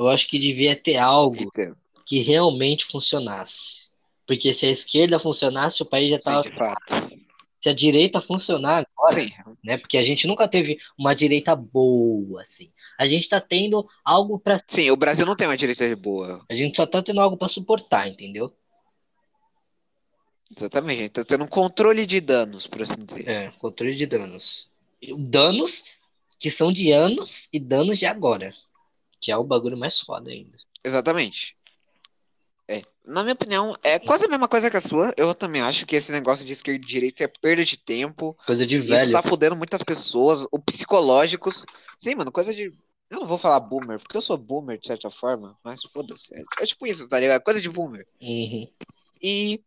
Eu 0.00 0.08
acho 0.08 0.26
que 0.26 0.38
devia 0.38 0.74
ter 0.74 0.96
algo 0.96 1.42
Entendo. 1.42 1.76
que 2.06 2.20
realmente 2.20 2.86
funcionasse. 2.86 3.90
Porque 4.26 4.50
se 4.50 4.64
a 4.64 4.70
esquerda 4.70 5.18
funcionasse, 5.18 5.82
o 5.82 5.84
país 5.86 6.08
já 6.08 6.16
Sim, 6.16 6.24
tava. 6.24 6.40
de 6.40 6.52
fato. 6.52 7.20
se 7.60 7.68
a 7.68 7.74
direita 7.74 8.22
funcionar 8.22 8.86
agora, 8.96 9.20
Sim, 9.20 9.30
né? 9.62 9.76
Porque 9.76 9.98
a 9.98 10.02
gente 10.02 10.26
nunca 10.26 10.48
teve 10.48 10.78
uma 10.98 11.14
direita 11.14 11.54
boa, 11.54 12.40
assim. 12.40 12.72
A 12.98 13.04
gente 13.04 13.28
tá 13.28 13.42
tendo 13.42 13.86
algo 14.02 14.38
pra. 14.38 14.64
sim, 14.68 14.90
o 14.90 14.96
Brasil 14.96 15.26
não 15.26 15.36
tem 15.36 15.46
uma 15.46 15.56
direita 15.56 15.94
boa. 15.96 16.42
A 16.48 16.54
gente 16.54 16.78
só 16.78 16.86
tá 16.86 17.02
tendo 17.02 17.20
algo 17.20 17.36
pra 17.36 17.48
suportar, 17.48 18.08
entendeu? 18.08 18.50
Exatamente, 20.56 20.98
a 20.98 21.02
gente 21.02 21.12
tá 21.12 21.24
tendo 21.26 21.44
um 21.44 21.48
controle 21.48 22.06
de 22.06 22.22
danos, 22.22 22.66
por 22.66 22.80
assim 22.80 23.04
dizer. 23.04 23.28
É, 23.28 23.52
controle 23.58 23.94
de 23.94 24.06
danos. 24.06 24.66
Danos 25.18 25.84
que 26.38 26.50
são 26.50 26.72
de 26.72 26.90
anos 26.90 27.50
e 27.52 27.60
danos 27.60 27.98
de 27.98 28.06
agora. 28.06 28.54
Que 29.20 29.30
é 29.30 29.36
o 29.36 29.44
bagulho 29.44 29.76
mais 29.76 30.00
foda 30.00 30.30
ainda. 30.30 30.56
Exatamente. 30.84 31.56
É. 32.66 32.82
Na 33.04 33.22
minha 33.22 33.34
opinião, 33.34 33.76
é 33.82 33.98
quase 33.98 34.24
a 34.24 34.28
mesma 34.28 34.46
coisa 34.46 34.70
que 34.70 34.76
a 34.76 34.80
sua. 34.80 35.12
Eu 35.16 35.34
também 35.34 35.60
acho 35.60 35.84
que 35.84 35.96
esse 35.96 36.12
negócio 36.12 36.46
de 36.46 36.52
esquerda 36.52 36.84
e 36.84 36.86
direita 36.86 37.24
é 37.24 37.26
perda 37.26 37.64
de 37.64 37.76
tempo. 37.76 38.38
Coisa 38.46 38.64
de 38.64 38.78
Isso 38.78 38.86
velho. 38.86 39.12
tá 39.12 39.22
fudendo 39.22 39.56
muitas 39.56 39.82
pessoas, 39.82 40.46
o 40.52 40.58
psicológicos. 40.58 41.64
Sim, 41.98 42.14
mano, 42.14 42.30
coisa 42.30 42.54
de. 42.54 42.72
Eu 43.10 43.18
não 43.18 43.26
vou 43.26 43.38
falar 43.38 43.58
boomer, 43.58 43.98
porque 43.98 44.16
eu 44.16 44.22
sou 44.22 44.38
boomer 44.38 44.78
de 44.78 44.86
certa 44.86 45.10
forma, 45.10 45.58
mas 45.64 45.82
foda-se. 45.82 46.32
É, 46.32 46.44
é 46.60 46.66
tipo 46.66 46.86
isso, 46.86 47.08
tá 47.08 47.18
ligado? 47.18 47.42
Coisa 47.42 47.60
de 47.60 47.68
boomer. 47.68 48.06
Uhum. 48.22 48.68
E 49.20 49.60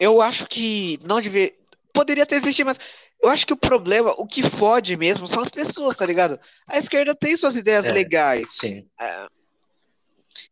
eu 0.00 0.20
acho 0.20 0.48
que 0.48 0.98
não 1.06 1.20
devia. 1.20 1.54
Poderia 1.92 2.26
ter 2.26 2.36
existido, 2.36 2.66
mas 2.66 2.80
eu 3.22 3.28
acho 3.28 3.46
que 3.46 3.52
o 3.52 3.56
problema, 3.56 4.12
o 4.18 4.26
que 4.26 4.42
fode 4.42 4.96
mesmo, 4.96 5.26
são 5.26 5.40
as 5.42 5.48
pessoas, 5.48 5.96
tá 5.96 6.06
ligado? 6.06 6.38
A 6.66 6.78
esquerda 6.78 7.14
tem 7.14 7.36
suas 7.36 7.56
ideias 7.56 7.84
É. 7.84 7.92
legais. 7.92 8.50
Sim. 8.58 8.86
É, 9.00 9.26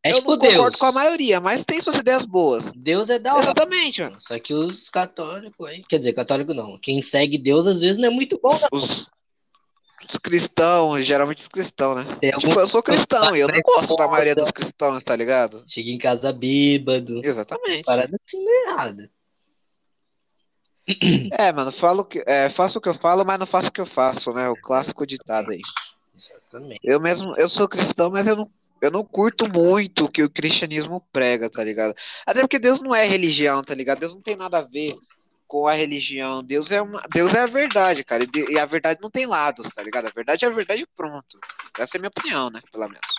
É 0.03 0.13
eu 0.13 0.17
tipo 0.17 0.31
não 0.33 0.39
Deus. 0.39 0.55
concordo 0.55 0.79
com 0.79 0.87
a 0.87 0.93
maioria, 0.93 1.41
mas 1.41 1.65
tem 1.65 1.81
suas 1.81 1.97
ideias 1.97 2.25
boas. 2.25 2.71
Deus 2.77 3.09
é 3.11 3.19
da 3.19 3.33
hora. 3.35 3.43
Exatamente, 3.45 4.03
mano. 4.03 4.17
Só 4.21 4.39
que 4.39 4.53
os 4.55 4.89
católicos 4.91 5.67
aí. 5.67 5.83
Quer 5.89 5.99
dizer, 5.99 6.13
católico 6.13 6.53
não. 6.55 6.79
Quem 6.79 7.01
segue 7.03 7.39
Deus 7.39 7.67
às 7.67 7.81
vezes 7.81 7.99
não 7.99 8.09
é 8.09 8.11
muito 8.11 8.39
bom, 8.43 8.59
não. 8.61 8.69
Os, 8.79 9.09
os 10.09 10.19
cristãos, 10.19 11.05
geralmente 11.05 11.39
os 11.43 11.49
cristãos, 11.49 12.05
né? 12.05 12.17
Tem 12.21 12.31
Tipo, 12.33 12.49
algum 12.51 12.61
eu 12.61 12.69
sou 12.69 12.83
cristão 12.83 13.35
e 13.37 13.41
eu 13.41 13.49
não 13.49 13.61
gosto 13.61 13.97
da 13.97 14.07
maioria 14.07 14.35
dos 14.35 14.51
cristãos, 14.51 15.03
tá 15.03 15.17
ligado? 15.17 15.65
chega 15.67 15.91
em 15.91 15.99
casa 15.99 16.33
bêbado. 16.33 17.21
Exatamente. 17.25 17.83
Parada 17.83 18.17
assim 18.27 18.43
não 18.45 18.53
é 18.53 18.71
errada. 18.71 19.11
É, 21.39 21.53
mano, 21.53 21.71
falo 21.71 22.05
que, 22.05 22.23
é, 22.27 22.49
faço 22.49 22.79
o 22.79 22.81
que 22.81 22.89
eu 22.89 22.95
falo, 22.95 23.25
mas 23.25 23.39
não 23.39 23.47
faço 23.47 23.69
o 23.69 23.73
que 23.73 23.81
eu 23.81 23.87
faço, 23.87 24.33
né? 24.33 24.49
O 24.49 24.57
clássico 24.57 25.07
ditado 25.07 25.51
aí. 25.51 25.61
Exatamente. 26.17 26.81
Eu 26.83 27.01
mesmo, 27.01 27.35
eu 27.37 27.49
sou 27.49 27.69
cristão, 27.69 28.11
mas 28.11 28.27
eu 28.27 28.37
não, 28.37 28.51
eu 28.81 28.91
não 28.91 29.05
curto 29.05 29.49
muito 29.49 30.05
o 30.07 30.09
que 30.11 30.23
o 30.23 30.31
cristianismo 30.31 31.05
prega, 31.13 31.51
tá 31.51 31.63
ligado? 31.63 31.95
Até 32.27 32.41
porque 32.41 32.59
Deus 32.59 32.81
não 32.81 32.95
é 32.95 33.05
religião, 33.05 33.63
tá 33.63 33.75
ligado? 33.75 34.01
Deus 34.01 34.15
não 34.15 34.23
tem 34.23 34.37
nada 34.37 34.59
a 34.59 34.63
ver 34.63 34.95
com 35.47 35.67
a 35.67 35.73
religião. 35.73 36.43
Deus 36.43 36.71
é 36.71 36.81
uma, 36.81 37.03
Deus 37.13 37.35
é 37.35 37.41
a 37.41 37.47
verdade, 37.47 38.05
cara. 38.05 38.25
E, 38.25 38.53
e 38.53 38.59
a 38.59 38.67
verdade 38.67 39.01
não 39.03 39.11
tem 39.11 39.27
lados, 39.27 39.69
tá 39.69 39.83
ligado? 39.83 40.07
A 40.07 40.13
verdade 40.15 40.45
é 40.45 40.49
a 40.49 40.53
verdade 40.53 40.87
pronto. 40.97 41.39
Essa 41.79 41.97
é 41.97 41.99
a 41.99 42.01
minha 42.01 42.13
opinião, 42.15 42.51
né? 42.51 42.61
Pelo 42.71 42.85
menos. 42.85 43.15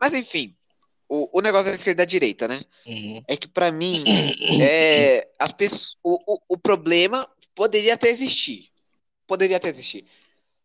Mas 0.00 0.12
enfim, 0.12 0.54
o, 1.08 1.38
o 1.38 1.40
negócio 1.40 1.66
da 1.66 1.76
esquerda 1.76 2.02
e 2.02 2.04
da 2.04 2.10
direita, 2.10 2.48
né? 2.48 2.62
Uhum. 2.86 3.22
É 3.26 3.36
que 3.36 3.48
pra 3.48 3.70
mim, 3.70 4.04
é, 4.60 5.28
as 5.38 5.52
pessoas, 5.52 5.96
o, 6.02 6.34
o, 6.34 6.38
o 6.50 6.58
problema 6.58 7.28
poderia 7.54 7.94
até 7.94 8.08
existir. 8.08 8.70
Poderia 9.26 9.56
até 9.56 9.68
existir. 9.68 10.06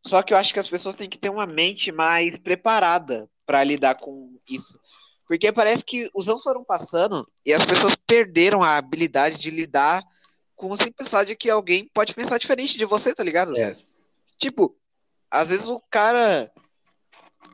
Só 0.06 0.22
que 0.22 0.34
eu 0.34 0.38
acho 0.38 0.54
que 0.54 0.60
as 0.60 0.70
pessoas 0.70 0.96
têm 0.96 1.10
que 1.10 1.18
ter 1.18 1.30
uma 1.30 1.46
mente 1.46 1.92
mais 1.92 2.38
preparada 2.38 3.30
pra 3.46 3.64
lidar 3.64 3.96
com 3.96 4.38
isso. 4.50 4.80
Porque 5.28 5.52
parece 5.52 5.84
que 5.84 6.10
os 6.14 6.28
anos 6.28 6.44
foram 6.44 6.64
passando 6.64 7.28
e 7.46 7.54
as 7.54 7.66
pessoas 7.66 7.96
perderam 7.96 8.64
a 8.64 8.76
habilidade 8.78 9.38
de 9.38 9.50
lidar 9.50 10.04
com 10.56 10.70
o 10.70 10.78
simples 10.78 11.08
fato 11.08 11.28
de 11.28 11.36
que 11.36 11.50
alguém 11.50 11.90
pode 11.94 12.14
pensar 12.14 12.38
diferente 12.38 12.78
de 12.78 12.86
você, 12.86 13.16
tá 13.16 13.24
ligado? 13.24 13.56
É. 13.58 13.76
Tipo, 14.38 14.76
às 15.30 15.50
vezes 15.50 15.68
o 15.68 15.80
cara. 15.90 16.52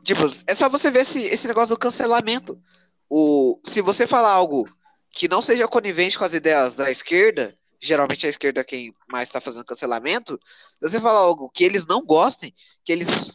Tipo, 0.02 0.22
é 0.46 0.54
só 0.54 0.68
você 0.68 0.90
ver 0.90 1.02
esse, 1.02 1.22
esse 1.22 1.46
negócio 1.46 1.70
do 1.70 1.78
cancelamento. 1.78 2.60
O, 3.08 3.58
se 3.64 3.80
você 3.80 4.06
falar 4.06 4.32
algo 4.32 4.68
que 5.10 5.28
não 5.28 5.40
seja 5.40 5.66
conivente 5.66 6.18
com 6.18 6.24
as 6.24 6.34
ideias 6.34 6.74
da 6.74 6.90
esquerda, 6.90 7.56
geralmente 7.80 8.26
a 8.26 8.30
esquerda 8.30 8.60
é 8.60 8.64
quem 8.64 8.94
mais 9.10 9.28
está 9.28 9.40
fazendo 9.40 9.64
cancelamento, 9.64 10.38
se 10.82 10.90
você 10.90 11.00
falar 11.00 11.20
algo 11.20 11.50
que 11.50 11.64
eles 11.64 11.86
não 11.86 12.04
gostem, 12.04 12.54
que 12.84 12.92
eles 12.92 13.32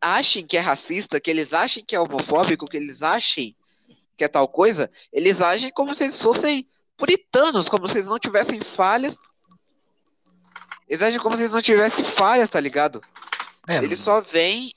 achem 0.00 0.46
que 0.46 0.56
é 0.56 0.60
racista, 0.60 1.20
que 1.20 1.30
eles 1.30 1.52
achem 1.52 1.84
que 1.84 1.96
é 1.96 2.00
homofóbico, 2.00 2.66
que 2.66 2.76
eles 2.76 3.02
achem 3.02 3.56
que 4.16 4.24
é 4.24 4.28
tal 4.28 4.46
coisa, 4.46 4.90
eles 5.12 5.40
agem 5.40 5.70
como 5.72 5.94
se 5.94 6.04
eles 6.04 6.20
fossem 6.20 6.68
puritanos, 6.96 7.68
como 7.68 7.88
se 7.88 7.94
eles 7.94 8.06
não 8.06 8.18
tivessem 8.18 8.60
falhas. 8.60 9.16
Eles 10.88 11.02
agem 11.02 11.18
como 11.18 11.36
se 11.36 11.42
eles 11.42 11.52
não 11.52 11.62
tivessem 11.62 12.04
falhas, 12.04 12.48
tá 12.48 12.60
ligado? 12.60 13.02
É, 13.68 13.78
Ele 13.78 13.96
só 13.96 14.20
vem. 14.20 14.72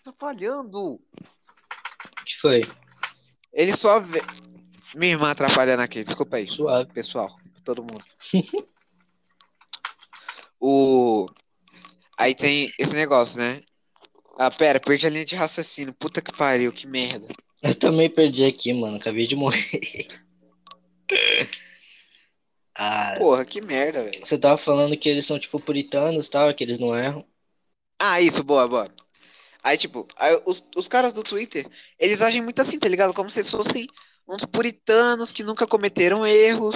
Atrapalhando. 0.00 0.78
O 0.78 1.00
que 2.34 2.40
foi? 2.40 2.62
Ele 3.52 3.76
só 3.76 4.00
vem. 4.00 4.22
Minha 4.94 5.12
irmã 5.12 5.30
atrapalhando 5.30 5.82
aqui, 5.82 6.02
desculpa 6.02 6.36
aí, 6.36 6.48
Suave. 6.48 6.92
pessoal, 6.92 7.36
todo 7.64 7.82
mundo. 7.82 8.04
o. 10.60 11.26
Aí 12.18 12.34
tem 12.34 12.72
esse 12.78 12.92
negócio, 12.92 13.38
né? 13.38 13.62
Ah, 14.38 14.50
pera, 14.50 14.80
perdi 14.80 15.06
a 15.06 15.10
linha 15.10 15.24
de 15.24 15.36
raciocínio. 15.36 15.94
Puta 15.94 16.20
que 16.20 16.32
pariu, 16.36 16.72
que 16.72 16.86
merda. 16.86 17.26
Eu 17.62 17.74
também 17.74 18.08
perdi 18.10 18.44
aqui, 18.44 18.72
mano. 18.72 18.96
Acabei 18.96 19.26
de 19.26 19.36
morrer. 19.36 20.06
Ah, 22.82 23.16
Porra, 23.18 23.44
que 23.44 23.60
merda, 23.60 24.04
velho. 24.04 24.24
você 24.24 24.38
tava 24.38 24.56
falando 24.56 24.96
que 24.96 25.06
eles 25.08 25.26
são 25.26 25.38
tipo 25.38 25.60
puritanos 25.60 26.28
e 26.28 26.30
tal, 26.30 26.54
que 26.54 26.64
eles 26.64 26.78
não 26.78 26.96
erram. 26.96 27.26
Ah, 28.00 28.20
isso, 28.22 28.42
boa, 28.42 28.66
boa. 28.66 28.88
Aí, 29.62 29.76
tipo, 29.76 30.06
aí 30.16 30.40
os, 30.46 30.64
os 30.76 30.88
caras 30.88 31.12
do 31.12 31.22
Twitter, 31.22 31.68
eles 31.98 32.22
agem 32.22 32.42
muito 32.42 32.60
assim, 32.62 32.78
tá 32.78 32.88
ligado? 32.88 33.12
Como 33.12 33.30
se 33.30 33.44
fossem 33.44 33.86
uns 34.26 34.44
puritanos 34.44 35.32
que 35.32 35.44
nunca 35.44 35.66
cometeram 35.66 36.26
erros, 36.26 36.74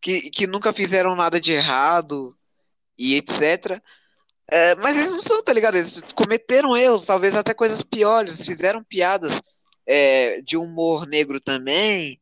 que, 0.00 0.30
que 0.30 0.46
nunca 0.46 0.72
fizeram 0.72 1.14
nada 1.14 1.40
de 1.40 1.52
errado 1.52 2.36
e 2.98 3.14
etc. 3.14 3.80
É, 4.48 4.74
mas 4.74 4.96
eles 4.96 5.12
não 5.12 5.22
são, 5.22 5.42
tá 5.42 5.52
ligado? 5.52 5.76
Eles 5.76 6.02
cometeram 6.14 6.76
erros, 6.76 7.04
talvez 7.04 7.34
até 7.34 7.54
coisas 7.54 7.82
piores, 7.82 8.44
fizeram 8.44 8.82
piadas 8.82 9.40
é, 9.86 10.40
de 10.42 10.56
humor 10.56 11.06
negro 11.06 11.40
também, 11.40 12.20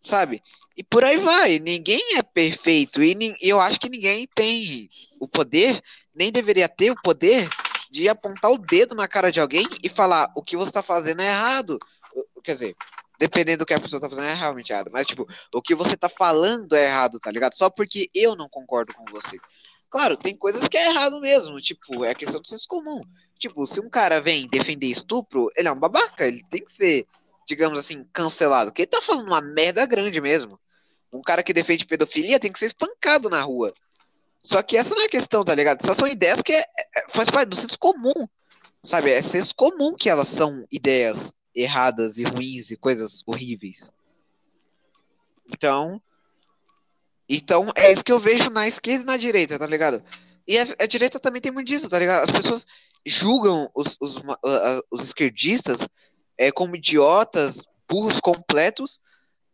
sabe? 0.00 0.42
E 0.76 0.84
por 0.84 1.02
aí 1.02 1.18
vai. 1.18 1.58
Ninguém 1.58 2.16
é 2.16 2.22
perfeito 2.22 3.02
e 3.02 3.36
eu 3.40 3.60
acho 3.60 3.80
que 3.80 3.88
ninguém 3.88 4.28
tem 4.32 4.88
o 5.18 5.26
poder, 5.26 5.82
nem 6.14 6.30
deveria 6.30 6.68
ter 6.68 6.92
o 6.92 7.02
poder 7.02 7.48
de 7.90 8.08
apontar 8.08 8.50
o 8.50 8.58
dedo 8.58 8.94
na 8.94 9.08
cara 9.08 9.30
de 9.30 9.40
alguém 9.40 9.66
e 9.82 9.88
falar 9.88 10.30
o 10.34 10.42
que 10.42 10.56
você 10.56 10.70
tá 10.70 10.82
fazendo 10.82 11.20
é 11.20 11.28
errado. 11.28 11.78
Quer 12.42 12.54
dizer, 12.54 12.76
dependendo 13.18 13.58
do 13.58 13.66
que 13.66 13.74
a 13.74 13.80
pessoa 13.80 14.00
tá 14.00 14.08
fazendo 14.08 14.26
é 14.28 14.34
realmente 14.34 14.72
errado. 14.72 14.90
Mas, 14.92 15.06
tipo, 15.06 15.26
o 15.52 15.60
que 15.60 15.74
você 15.74 15.96
tá 15.96 16.08
falando 16.08 16.74
é 16.74 16.84
errado, 16.86 17.18
tá 17.18 17.30
ligado? 17.30 17.54
Só 17.54 17.68
porque 17.68 18.08
eu 18.14 18.36
não 18.36 18.48
concordo 18.48 18.94
com 18.94 19.04
você. 19.10 19.38
Claro, 19.90 20.16
tem 20.16 20.36
coisas 20.36 20.66
que 20.68 20.76
é 20.76 20.90
errado 20.90 21.20
mesmo. 21.20 21.60
Tipo, 21.60 22.04
é 22.04 22.14
questão 22.14 22.40
do 22.40 22.48
senso 22.48 22.66
comum. 22.68 23.02
Tipo, 23.38 23.66
se 23.66 23.80
um 23.80 23.88
cara 23.88 24.20
vem 24.20 24.48
defender 24.48 24.86
estupro, 24.86 25.50
ele 25.56 25.68
é 25.68 25.72
um 25.72 25.78
babaca. 25.78 26.26
Ele 26.26 26.44
tem 26.50 26.64
que 26.64 26.72
ser, 26.72 27.06
digamos 27.46 27.78
assim, 27.78 28.04
cancelado. 28.12 28.70
Porque 28.70 28.82
ele 28.82 28.90
tá 28.90 29.02
falando 29.02 29.26
uma 29.26 29.40
merda 29.40 29.84
grande 29.86 30.20
mesmo. 30.20 30.58
Um 31.12 31.22
cara 31.22 31.42
que 31.42 31.54
defende 31.54 31.86
pedofilia 31.86 32.38
tem 32.38 32.52
que 32.52 32.58
ser 32.58 32.66
espancado 32.66 33.30
na 33.30 33.42
rua. 33.42 33.72
Só 34.42 34.62
que 34.62 34.76
essa 34.76 34.94
não 34.94 35.02
é 35.02 35.06
a 35.06 35.10
questão, 35.10 35.44
tá 35.44 35.54
ligado? 35.54 35.84
Só 35.84 35.94
são 35.94 36.06
ideias 36.06 36.40
que 36.42 36.52
é- 36.52 36.60
é- 36.60 37.10
faz 37.10 37.30
parte 37.30 37.50
do 37.50 37.56
senso 37.56 37.78
comum. 37.78 38.28
Sabe? 38.82 39.10
É 39.10 39.20
senso 39.20 39.54
comum 39.54 39.94
que 39.94 40.08
elas 40.08 40.28
são 40.28 40.64
ideias 40.70 41.16
erradas 41.54 42.18
e 42.18 42.24
ruins 42.24 42.70
e 42.70 42.76
coisas 42.76 43.22
horríveis. 43.26 43.90
Então. 45.52 46.00
Então, 47.28 47.70
é 47.74 47.92
isso 47.92 48.04
que 48.04 48.12
eu 48.12 48.20
vejo 48.20 48.48
na 48.48 48.66
esquerda 48.66 49.02
e 49.02 49.06
na 49.06 49.16
direita, 49.16 49.58
tá 49.58 49.66
ligado? 49.66 50.02
E 50.46 50.58
a, 50.58 50.62
a 50.78 50.86
direita 50.86 51.20
também 51.20 51.42
tem 51.42 51.52
muito 51.52 51.66
disso, 51.66 51.88
tá 51.88 51.98
ligado? 51.98 52.24
As 52.24 52.30
pessoas 52.30 52.64
julgam 53.04 53.70
os, 53.74 53.98
os, 54.00 54.16
os 54.90 55.02
esquerdistas 55.02 55.80
é, 56.38 56.50
como 56.50 56.76
idiotas, 56.76 57.58
burros 57.88 58.20
completos, 58.20 58.98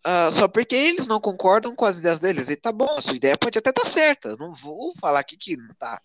ah, 0.05 0.31
só 0.31 0.47
porque 0.47 0.75
eles 0.75 1.07
não 1.07 1.19
concordam 1.19 1.75
com 1.75 1.87
as 1.87 1.99
ideias 1.99 2.19
deles. 2.19 2.51
E 2.51 2.57
tá 2.57 2.71
bom, 2.71 2.95
a 2.95 3.01
sua 3.01 3.17
ideia 3.17 3.39
pode 3.39 3.59
até 3.59 3.71
estar 3.71 3.87
certa. 3.87 4.29
eu 4.29 4.37
Não 4.37 4.53
vou 4.53 4.95
falar 5.01 5.21
aqui 5.21 5.35
que 5.37 5.57
não 5.57 5.75
tá. 5.75 5.99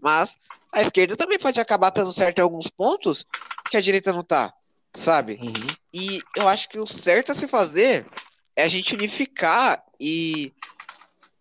Mas 0.00 0.36
a 0.72 0.80
esquerda 0.82 1.16
também 1.16 1.38
pode 1.38 1.60
acabar 1.60 1.88
estando 1.88 2.12
certa 2.12 2.40
em 2.40 2.42
alguns 2.44 2.66
pontos 2.68 3.26
que 3.70 3.76
a 3.76 3.80
direita 3.80 4.12
não 4.12 4.24
tá, 4.24 4.52
sabe? 4.94 5.38
Uhum. 5.40 5.66
E 5.92 6.22
eu 6.34 6.48
acho 6.48 6.68
que 6.68 6.78
o 6.78 6.86
certo 6.86 7.32
a 7.32 7.34
se 7.34 7.46
fazer 7.46 8.06
é 8.56 8.64
a 8.64 8.68
gente 8.68 8.94
unificar 8.94 9.84
e 10.00 10.52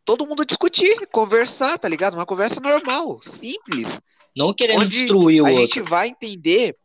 todo 0.06 0.28
mundo 0.28 0.46
discutir, 0.46 1.08
conversar, 1.08 1.80
tá 1.80 1.88
ligado? 1.88 2.16
Uma 2.16 2.26
conversa 2.26 2.60
normal, 2.60 3.22
simples 3.22 3.88
Não 4.36 4.54
querendo 4.54 4.82
Onde 4.82 5.00
destruir 5.00 5.42
o 5.42 5.48
a 5.48 5.50
outro. 5.50 5.66
gente 5.66 5.80
vai 5.82 6.10
entender 6.10 6.76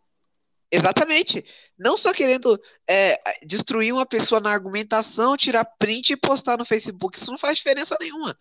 exatamente. 0.70 1.44
Não 1.78 1.96
só 1.96 2.12
querendo 2.12 2.60
é, 2.88 3.20
destruir 3.44 3.92
uma 3.92 4.04
pessoa 4.04 4.40
na 4.40 4.50
argumentação, 4.50 5.36
tirar 5.36 5.64
print 5.78 6.12
e 6.12 6.16
postar 6.16 6.58
no 6.58 6.64
Facebook. 6.64 7.18
Isso 7.18 7.30
não 7.30 7.38
faz 7.38 7.58
diferença 7.58 7.96
nenhuma. 8.00 8.36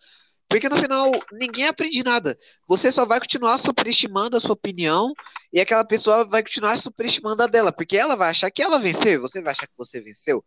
Porque 0.48 0.68
no 0.68 0.78
final 0.78 1.12
ninguém 1.32 1.66
aprende 1.66 2.02
nada. 2.02 2.38
Você 2.66 2.90
só 2.90 3.04
vai 3.04 3.20
continuar 3.20 3.58
superestimando 3.58 4.36
a 4.36 4.40
sua 4.40 4.52
opinião 4.52 5.12
e 5.52 5.60
aquela 5.60 5.84
pessoa 5.84 6.24
vai 6.24 6.42
continuar 6.42 6.78
superestimando 6.78 7.42
a 7.42 7.46
dela, 7.46 7.70
porque 7.70 7.96
ela 7.96 8.16
vai 8.16 8.30
achar 8.30 8.50
que 8.50 8.62
ela 8.62 8.78
venceu, 8.78 9.20
você 9.20 9.42
vai 9.42 9.52
achar 9.52 9.66
que 9.66 9.76
você 9.76 10.00
venceu. 10.00 10.42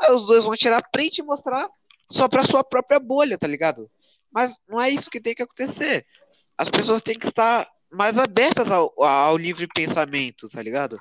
Aí 0.00 0.12
os 0.12 0.24
dois 0.26 0.44
vão 0.44 0.54
tirar 0.56 0.88
print 0.92 1.18
e 1.18 1.24
mostrar 1.24 1.68
só 2.10 2.28
para 2.28 2.44
sua 2.44 2.62
própria 2.62 3.00
bolha, 3.00 3.36
tá 3.36 3.48
ligado? 3.48 3.90
Mas 4.32 4.56
não 4.68 4.80
é 4.80 4.88
isso 4.88 5.10
que 5.10 5.20
tem 5.20 5.34
que 5.34 5.42
acontecer. 5.42 6.06
As 6.56 6.68
pessoas 6.68 7.02
têm 7.02 7.18
que 7.18 7.28
estar 7.28 7.68
mais 7.90 8.16
abertas 8.18 8.70
ao, 8.70 8.92
ao 9.02 9.36
livre 9.36 9.66
pensamento, 9.66 10.48
tá 10.48 10.62
ligado? 10.62 11.00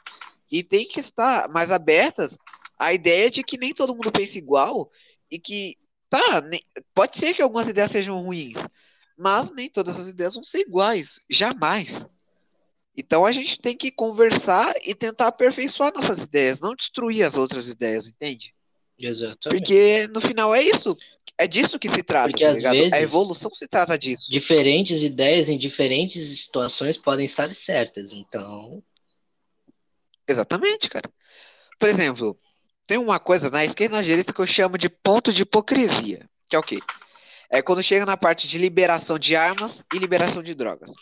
E 0.51 0.63
tem 0.63 0.87
que 0.87 0.99
estar 0.99 1.47
mais 1.49 1.71
abertas 1.71 2.37
à 2.77 2.93
ideia 2.93 3.29
de 3.29 3.43
que 3.43 3.57
nem 3.57 3.73
todo 3.73 3.93
mundo 3.93 4.11
pensa 4.11 4.37
igual 4.37 4.89
e 5.29 5.37
que, 5.37 5.77
tá, 6.09 6.43
pode 6.93 7.17
ser 7.17 7.33
que 7.33 7.41
algumas 7.41 7.67
ideias 7.67 7.91
sejam 7.91 8.21
ruins, 8.21 8.57
mas 9.17 9.51
nem 9.51 9.69
todas 9.69 9.99
as 9.99 10.07
ideias 10.07 10.33
vão 10.33 10.43
ser 10.43 10.59
iguais, 10.61 11.19
jamais. 11.29 12.05
Então 12.97 13.25
a 13.25 13.31
gente 13.31 13.59
tem 13.59 13.77
que 13.77 13.91
conversar 13.91 14.73
e 14.83 14.93
tentar 14.95 15.27
aperfeiçoar 15.27 15.93
nossas 15.93 16.19
ideias, 16.19 16.59
não 16.59 16.75
destruir 16.75 17.23
as 17.23 17.35
outras 17.37 17.67
ideias, 17.69 18.07
entende? 18.07 18.53
Exatamente. 18.97 19.59
Porque 19.61 20.07
no 20.07 20.19
final 20.19 20.53
é 20.53 20.61
isso. 20.61 20.97
É 21.37 21.47
disso 21.47 21.79
que 21.79 21.87
se 21.89 22.03
trata, 22.03 22.29
Porque, 22.31 22.43
tá 22.43 22.51
às 22.51 22.61
vezes- 22.61 22.91
A 22.93 22.99
evolução 22.99 23.49
se 23.55 23.65
trata 23.65 23.97
disso. 23.97 24.29
Diferentes 24.29 25.01
ideias 25.01 25.47
em 25.47 25.57
diferentes 25.57 26.41
situações 26.41 26.97
podem 26.97 27.23
estar 27.23 27.49
certas. 27.53 28.11
Então, 28.11 28.83
Exatamente, 30.29 30.89
cara. 30.89 31.11
Por 31.79 31.89
exemplo, 31.89 32.39
tem 32.87 32.97
uma 32.97 33.19
coisa 33.19 33.49
na 33.49 33.65
esquerda 33.65 33.95
e 33.95 33.99
na 33.99 34.03
direita 34.03 34.33
que 34.33 34.41
eu 34.41 34.47
chamo 34.47 34.77
de 34.77 34.89
ponto 34.89 35.33
de 35.33 35.43
hipocrisia. 35.43 36.29
Que 36.49 36.55
é 36.55 36.59
o 36.59 36.63
quê? 36.63 36.79
É 37.51 37.61
quando 37.61 37.83
chega 37.83 38.05
na 38.05 38.17
parte 38.17 38.47
de 38.47 38.57
liberação 38.59 39.19
de 39.19 39.35
armas 39.35 39.83
e 39.93 39.99
liberação 39.99 40.43
de 40.43 40.55
drogas. 40.55 40.93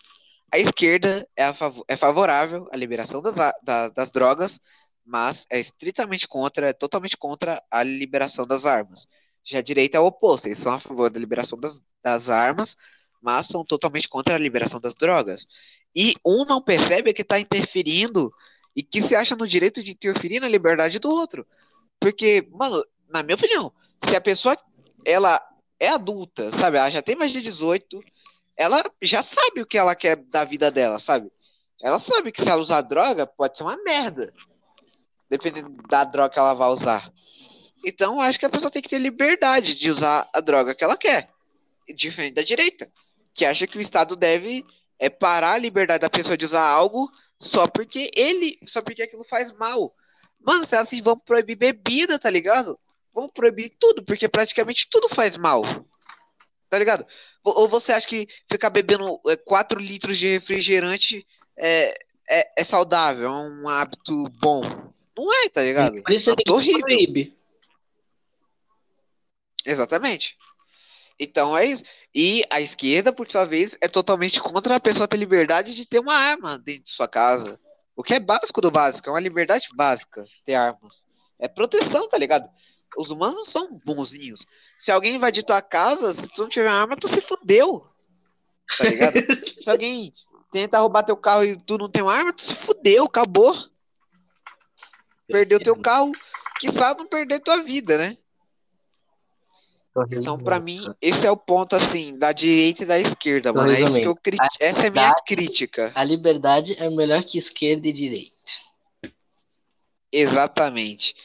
A 0.53 0.59
esquerda 0.59 1.27
é, 1.35 1.45
a 1.45 1.53
fav- 1.53 1.81
é 1.87 1.95
favorável 1.97 2.67
à 2.73 2.77
liberação 2.77 3.21
das, 3.21 3.35
da- 3.63 3.89
das 3.89 4.11
drogas, 4.11 4.59
mas 5.05 5.45
é 5.51 5.59
estritamente 5.59 6.27
contra, 6.27 6.69
é 6.69 6.73
totalmente 6.73 7.17
contra 7.17 7.63
a 7.71 7.83
liberação 7.83 8.47
das 8.47 8.65
armas. 8.65 9.07
Já 9.45 9.59
a 9.59 9.63
direita 9.63 9.97
é 9.97 10.01
o 10.01 10.07
oposto, 10.07 10.47
eles 10.47 10.59
são 10.59 10.73
a 10.73 10.79
favor 10.81 11.09
da 11.09 11.19
liberação 11.19 11.59
das, 11.59 11.81
das 12.03 12.29
armas, 12.29 12.75
mas 13.21 13.47
são 13.47 13.65
totalmente 13.65 14.09
contra 14.09 14.35
a 14.35 14.37
liberação 14.39 14.79
das 14.79 14.95
drogas. 14.95 15.47
E 15.95 16.15
um 16.25 16.45
não 16.45 16.61
percebe 16.61 17.13
que 17.13 17.21
está 17.23 17.39
interferindo 17.39 18.31
e 18.77 18.83
que 18.83 19.01
se 19.01 19.15
acha 19.15 19.35
no 19.35 19.47
direito 19.47 19.81
de 19.81 19.91
interferir 19.91 20.39
na 20.39 20.47
liberdade 20.47 20.99
do 20.99 21.09
outro. 21.09 21.47
Porque, 21.99 22.47
mano, 22.51 22.85
na 23.09 23.23
minha 23.23 23.33
opinião, 23.33 23.73
se 24.07 24.15
a 24.15 24.21
pessoa 24.21 24.55
ela 25.03 25.41
é 25.79 25.89
adulta, 25.89 26.51
sabe? 26.51 26.77
Ela 26.77 26.91
já 26.91 27.01
tem 27.01 27.15
mais 27.15 27.31
de 27.31 27.41
18, 27.41 28.03
ela 28.55 28.83
já 29.01 29.23
sabe 29.23 29.61
o 29.61 29.65
que 29.65 29.79
ela 29.79 29.95
quer 29.95 30.17
da 30.17 30.43
vida 30.43 30.69
dela, 30.69 30.99
sabe? 30.99 31.31
Ela 31.81 31.99
sabe 31.99 32.31
que 32.31 32.43
se 32.43 32.47
ela 32.47 32.61
usar 32.61 32.81
droga, 32.81 33.25
pode 33.25 33.57
ser 33.57 33.63
uma 33.63 33.81
merda. 33.83 34.31
Dependendo 35.27 35.69
da 35.89 36.03
droga 36.03 36.29
que 36.29 36.39
ela 36.39 36.53
vai 36.53 36.69
usar. 36.69 37.11
Então, 37.83 38.21
acho 38.21 38.39
que 38.39 38.45
a 38.45 38.49
pessoa 38.49 38.69
tem 38.69 38.81
que 38.81 38.89
ter 38.89 38.99
liberdade 38.99 39.73
de 39.73 39.89
usar 39.89 40.29
a 40.31 40.39
droga 40.39 40.75
que 40.75 40.83
ela 40.83 40.95
quer. 40.95 41.31
Diferente 41.95 42.35
da 42.35 42.43
direita, 42.43 42.91
que 43.33 43.43
acha 43.43 43.65
que 43.65 43.77
o 43.77 43.81
Estado 43.81 44.15
deve 44.15 44.63
é, 44.99 45.09
parar 45.09 45.53
a 45.53 45.57
liberdade 45.57 46.01
da 46.01 46.09
pessoa 46.09 46.37
de 46.37 46.45
usar 46.45 46.63
algo 46.63 47.09
só 47.39 47.67
porque 47.67 48.09
ele, 48.15 48.57
só 48.67 48.81
porque 48.81 49.03
aquilo 49.03 49.23
faz 49.23 49.51
mal. 49.51 49.93
Mano, 50.39 50.65
se 50.65 50.75
assim, 50.75 51.01
vamos 51.01 51.23
proibir 51.23 51.55
bebida, 51.55 52.17
tá 52.17 52.29
ligado? 52.29 52.79
Vamos 53.13 53.31
proibir 53.33 53.75
tudo, 53.79 54.03
porque 54.03 54.27
praticamente 54.27 54.87
tudo 54.89 55.09
faz 55.09 55.35
mal. 55.35 55.63
Tá 56.69 56.77
ligado? 56.77 57.05
Ou 57.43 57.67
você 57.67 57.93
acha 57.93 58.07
que 58.07 58.27
ficar 58.49 58.69
bebendo 58.69 59.19
4 59.45 59.79
litros 59.79 60.17
de 60.17 60.27
refrigerante 60.27 61.25
é, 61.55 61.97
é, 62.29 62.51
é 62.57 62.63
saudável, 62.63 63.27
é 63.27 63.31
um 63.31 63.69
hábito 63.69 64.29
bom? 64.41 64.61
Não 65.17 65.43
é, 65.43 65.49
tá 65.49 65.61
ligado? 65.63 66.01
por 66.03 66.11
isso 66.11 66.29
É 66.29 66.51
horrível. 66.51 66.81
proíbe. 66.81 67.37
Exatamente. 69.65 70.37
Então 71.19 71.57
é 71.57 71.65
isso. 71.65 71.83
E 72.19 72.43
a 72.49 72.59
esquerda, 72.59 73.13
por 73.13 73.29
sua 73.29 73.45
vez, 73.45 73.77
é 73.79 73.87
totalmente 73.87 74.41
contra 74.41 74.75
a 74.75 74.79
pessoa 74.79 75.07
ter 75.07 75.17
liberdade 75.17 75.75
de 75.75 75.85
ter 75.85 75.99
uma 75.99 76.15
arma 76.15 76.57
dentro 76.57 76.85
de 76.85 76.89
sua 76.89 77.07
casa. 77.07 77.59
O 77.95 78.01
que 78.01 78.15
é 78.15 78.19
básico 78.19 78.59
do 78.59 78.71
básico, 78.71 79.07
é 79.07 79.11
uma 79.11 79.19
liberdade 79.19 79.67
básica 79.75 80.23
ter 80.43 80.55
armas. 80.55 81.05
É 81.37 81.47
proteção, 81.47 82.09
tá 82.09 82.17
ligado? 82.17 82.49
Os 82.97 83.11
humanos 83.11 83.35
não 83.35 83.45
são 83.45 83.79
bonzinhos. 83.85 84.43
Se 84.79 84.91
alguém 84.91 85.13
invadir 85.13 85.43
tua 85.43 85.61
casa, 85.61 86.11
se 86.11 86.27
tu 86.29 86.41
não 86.41 86.49
tiver 86.49 86.67
arma, 86.67 86.97
tu 86.97 87.07
se 87.07 87.21
fudeu. 87.21 87.87
Tá 88.79 88.85
ligado? 88.85 89.13
se 89.61 89.69
alguém 89.69 90.11
tenta 90.51 90.79
roubar 90.79 91.03
teu 91.03 91.17
carro 91.17 91.43
e 91.43 91.55
tu 91.55 91.77
não 91.77 91.87
tem 91.87 92.01
uma 92.01 92.15
arma, 92.15 92.33
tu 92.33 92.41
se 92.41 92.55
fudeu, 92.55 93.05
acabou. 93.05 93.55
Perdeu 95.27 95.59
teu 95.59 95.79
carro, 95.79 96.11
quiçá 96.59 96.95
não 96.95 97.05
perder 97.05 97.41
tua 97.41 97.61
vida, 97.61 97.95
né? 97.95 98.17
Então, 100.11 100.37
pra 100.37 100.59
mim, 100.59 100.81
esse 101.01 101.25
é 101.25 101.31
o 101.31 101.37
ponto, 101.37 101.75
assim, 101.75 102.17
da 102.17 102.31
direita 102.31 102.83
e 102.83 102.85
da 102.85 102.99
esquerda, 102.99 103.51
mano. 103.51 103.71
É 103.71 103.81
isso 103.81 103.99
que 103.99 104.07
eu 104.07 104.15
cri... 104.15 104.37
Essa 104.59 104.83
é 104.83 104.87
a 104.87 104.91
minha 104.91 105.13
crítica. 105.25 105.91
A 105.95 106.03
liberdade 106.03 106.75
é 106.77 106.89
melhor 106.89 107.23
que 107.23 107.37
esquerda 107.37 107.87
e 107.87 107.93
direita. 107.93 108.35
Exatamente. 110.11 111.15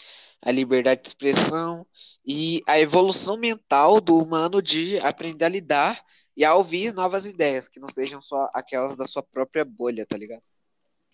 A 0.41 0.51
liberdade 0.51 1.03
de 1.03 1.09
expressão 1.09 1.87
e 2.25 2.63
a 2.67 2.79
evolução 2.81 3.37
mental 3.37 4.01
do 4.01 4.17
humano 4.19 4.63
de 4.63 4.99
aprender 5.01 5.45
a 5.45 5.49
lidar 5.49 6.05
e 6.37 6.45
a 6.45 6.55
ouvir 6.55 6.93
novas 6.93 7.27
ideias, 7.27 7.69
que 7.69 7.79
não 7.79 7.89
sejam 7.89 8.21
só 8.23 8.49
aquelas 8.55 8.97
da 8.97 9.07
sua 9.07 9.23
própria 9.23 9.65
bolha, 9.65 10.07
tá 10.07 10.17
ligado? 10.17 10.43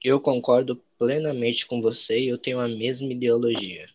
Eu 0.03 0.21
concordo 0.21 0.77
plenamente 0.97 1.67
com 1.67 1.83
você 1.83 2.21
e 2.21 2.29
eu 2.29 2.39
tenho 2.39 2.61
a 2.61 2.69
mesma 2.69 3.13
ideologia. 3.13 3.87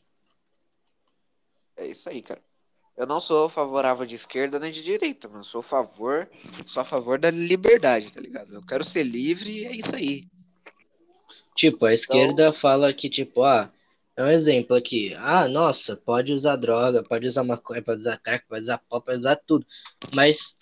É 1.77 1.87
isso 1.87 2.09
aí, 2.09 2.21
cara. 2.21 2.41
Eu 2.95 3.07
não 3.07 3.19
sou 3.19 3.49
favorável 3.49 4.05
de 4.05 4.15
esquerda 4.15 4.59
nem 4.59 4.71
de 4.71 4.83
direita, 4.83 5.27
mas 5.27 5.47
sou 5.47 5.61
a 5.61 5.63
favor, 5.63 6.29
sou 6.65 6.81
a 6.81 6.85
favor 6.85 7.17
da 7.17 7.31
liberdade, 7.31 8.11
tá 8.11 8.21
ligado? 8.21 8.53
Eu 8.53 8.61
quero 8.61 8.83
ser 8.83 9.03
livre 9.03 9.49
e 9.49 9.65
é 9.65 9.71
isso 9.71 9.95
aí. 9.95 10.27
Tipo, 11.55 11.85
a 11.85 11.93
esquerda 11.93 12.43
Então- 12.47 12.53
fala 12.53 12.93
que, 12.93 13.09
tipo, 13.09 13.43
ah, 13.43 13.71
é 14.15 14.23
um 14.23 14.29
exemplo 14.29 14.75
aqui. 14.75 15.13
Ah, 15.15 15.47
nossa, 15.47 15.95
pode 15.97 16.31
usar 16.33 16.55
droga, 16.55 17.03
pode 17.03 17.25
usar 17.25 17.43
maconha, 17.43 17.81
pode 17.81 18.01
usar 18.01 18.17
crack, 18.17 18.45
pode 18.47 18.61
usar 18.61 18.77
pó, 18.77 18.99
pode 18.99 19.17
usar 19.17 19.35
tudo. 19.37 19.65
Mas, 20.13 20.55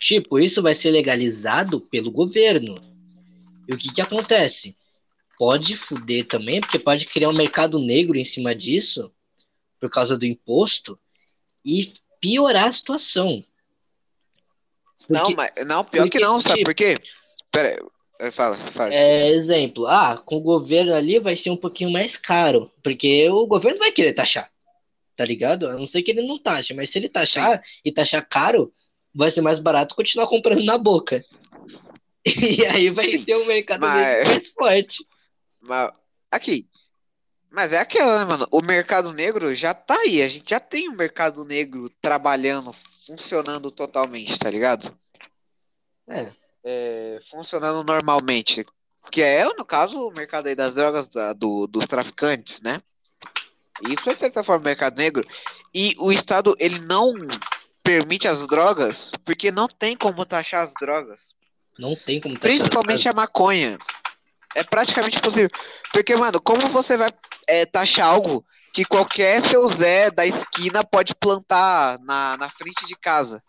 tipo, 0.00 0.38
isso 0.38 0.62
vai 0.62 0.74
ser 0.74 0.90
legalizado 0.90 1.80
pelo 1.80 2.10
governo. 2.10 2.80
E 3.68 3.74
o 3.74 3.78
que 3.78 3.92
que 3.92 4.00
acontece? 4.00 4.76
Pode 5.38 5.76
fuder 5.76 6.26
também, 6.26 6.60
porque 6.62 6.78
pode 6.78 7.04
criar 7.04 7.28
um 7.28 7.34
mercado 7.36 7.78
negro 7.78 8.16
em 8.16 8.24
cima 8.24 8.54
disso, 8.54 9.12
por 9.78 9.90
causa 9.90 10.16
do 10.16 10.24
imposto, 10.24 10.98
e 11.66 11.92
piorar 12.20 12.68
a 12.68 12.72
situação. 12.72 13.44
Não, 15.08 15.26
Porque- 15.32 15.34
mas 15.36 15.66
não, 15.66 15.84
pior 15.84 16.04
que 16.04 16.10
porque, 16.10 16.24
não, 16.24 16.40
sabe 16.40 16.62
por 16.64 16.74
quê? 16.74 16.98
Pera 17.52 17.78
aí, 18.20 18.30
fala, 18.32 18.56
fala. 18.72 18.94
É, 18.94 19.28
exemplo, 19.30 19.86
ah, 19.86 20.16
com 20.24 20.36
o 20.36 20.40
governo 20.40 20.94
ali 20.94 21.18
vai 21.18 21.36
ser 21.36 21.50
um 21.50 21.56
pouquinho 21.56 21.90
mais 21.90 22.16
caro, 22.16 22.70
porque 22.82 23.28
o 23.30 23.46
governo 23.46 23.78
vai 23.78 23.92
querer 23.92 24.12
taxar, 24.12 24.50
tá 25.16 25.24
ligado? 25.24 25.66
A 25.68 25.74
não 25.74 25.86
ser 25.86 26.02
que 26.02 26.10
ele 26.12 26.22
não 26.26 26.38
taxe, 26.38 26.72
mas 26.74 26.90
se 26.90 26.98
ele 26.98 27.08
taxar 27.08 27.62
e 27.84 27.92
taxar 27.92 28.26
caro, 28.28 28.72
vai 29.14 29.30
ser 29.30 29.40
mais 29.40 29.58
barato 29.58 29.94
continuar 29.94 30.26
comprando 30.28 30.64
na 30.64 30.78
boca. 30.78 31.24
E 32.26 32.66
aí 32.66 32.90
vai 32.90 33.08
Sim, 33.10 33.24
ter 33.24 33.36
um 33.36 33.46
mercado 33.46 33.82
mas- 33.82 34.26
mais 34.26 34.48
forte. 34.50 35.06
Mas, 35.62 35.92
aqui. 36.28 36.66
Mas 37.56 37.72
é 37.72 37.78
aquela, 37.78 38.18
né, 38.18 38.24
mano? 38.26 38.46
O 38.50 38.60
mercado 38.60 39.14
negro 39.14 39.54
já 39.54 39.72
tá 39.72 39.94
aí. 40.00 40.20
A 40.20 40.28
gente 40.28 40.50
já 40.50 40.60
tem 40.60 40.90
um 40.90 40.94
mercado 40.94 41.42
negro 41.42 41.88
trabalhando, 42.02 42.70
funcionando 43.06 43.70
totalmente, 43.70 44.38
tá 44.38 44.50
ligado? 44.50 44.94
É, 46.06 46.30
É, 46.68 47.18
funcionando 47.30 47.82
normalmente. 47.82 48.66
Que 49.10 49.22
é, 49.22 49.44
no 49.44 49.64
caso, 49.64 50.06
o 50.06 50.12
mercado 50.12 50.48
aí 50.48 50.54
das 50.54 50.74
drogas 50.74 51.06
da- 51.06 51.32
do- 51.32 51.66
dos 51.66 51.86
traficantes, 51.86 52.60
né? 52.60 52.82
Isso 53.88 54.10
é, 54.10 54.14
de 54.14 54.20
certa 54.20 54.44
forma, 54.44 54.64
mercado 54.64 54.98
negro. 54.98 55.26
E 55.72 55.94
o 55.98 56.12
Estado, 56.12 56.54
ele 56.58 56.78
não 56.80 57.14
permite 57.82 58.26
as 58.28 58.46
drogas 58.48 59.10
porque 59.24 59.50
não 59.50 59.66
tem 59.68 59.96
como 59.96 60.26
taxar 60.26 60.62
as 60.64 60.74
drogas. 60.78 61.34
não 61.78 61.94
tem 61.94 62.20
como 62.20 62.34
taxar. 62.34 62.50
Principalmente 62.50 63.08
a 63.08 63.12
maconha. 63.12 63.78
É 64.56 64.64
praticamente 64.64 65.18
impossível. 65.18 65.50
Porque, 65.92 66.16
mano, 66.16 66.40
como 66.40 66.68
você 66.68 66.96
vai 66.96 67.12
é, 67.46 67.66
taxar 67.66 68.08
algo 68.08 68.44
que 68.72 68.84
qualquer 68.84 69.40
seu 69.42 69.68
Zé 69.68 70.10
da 70.10 70.24
esquina 70.26 70.82
pode 70.82 71.14
plantar 71.14 71.98
na, 72.00 72.36
na 72.38 72.50
frente 72.50 72.86
de 72.86 72.96
casa? 72.96 73.42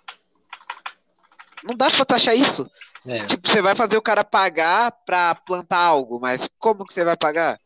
Não 1.63 1.75
dá 1.75 1.89
pra 1.89 2.05
taxar 2.05 2.35
isso. 2.35 2.69
É, 3.05 3.25
Tipo, 3.25 3.47
você 3.47 3.61
vai 3.61 3.73
fazer 3.73 3.95
o 3.95 4.01
cara 4.01 4.23
pagar 4.23 4.91
pra 5.05 5.33
plantar 5.33 5.79
algo, 5.79 6.19
mas 6.19 6.49
como 6.59 6.85
que 6.85 6.93
você 6.93 7.05
vai 7.05 7.15
pagar? 7.15 7.57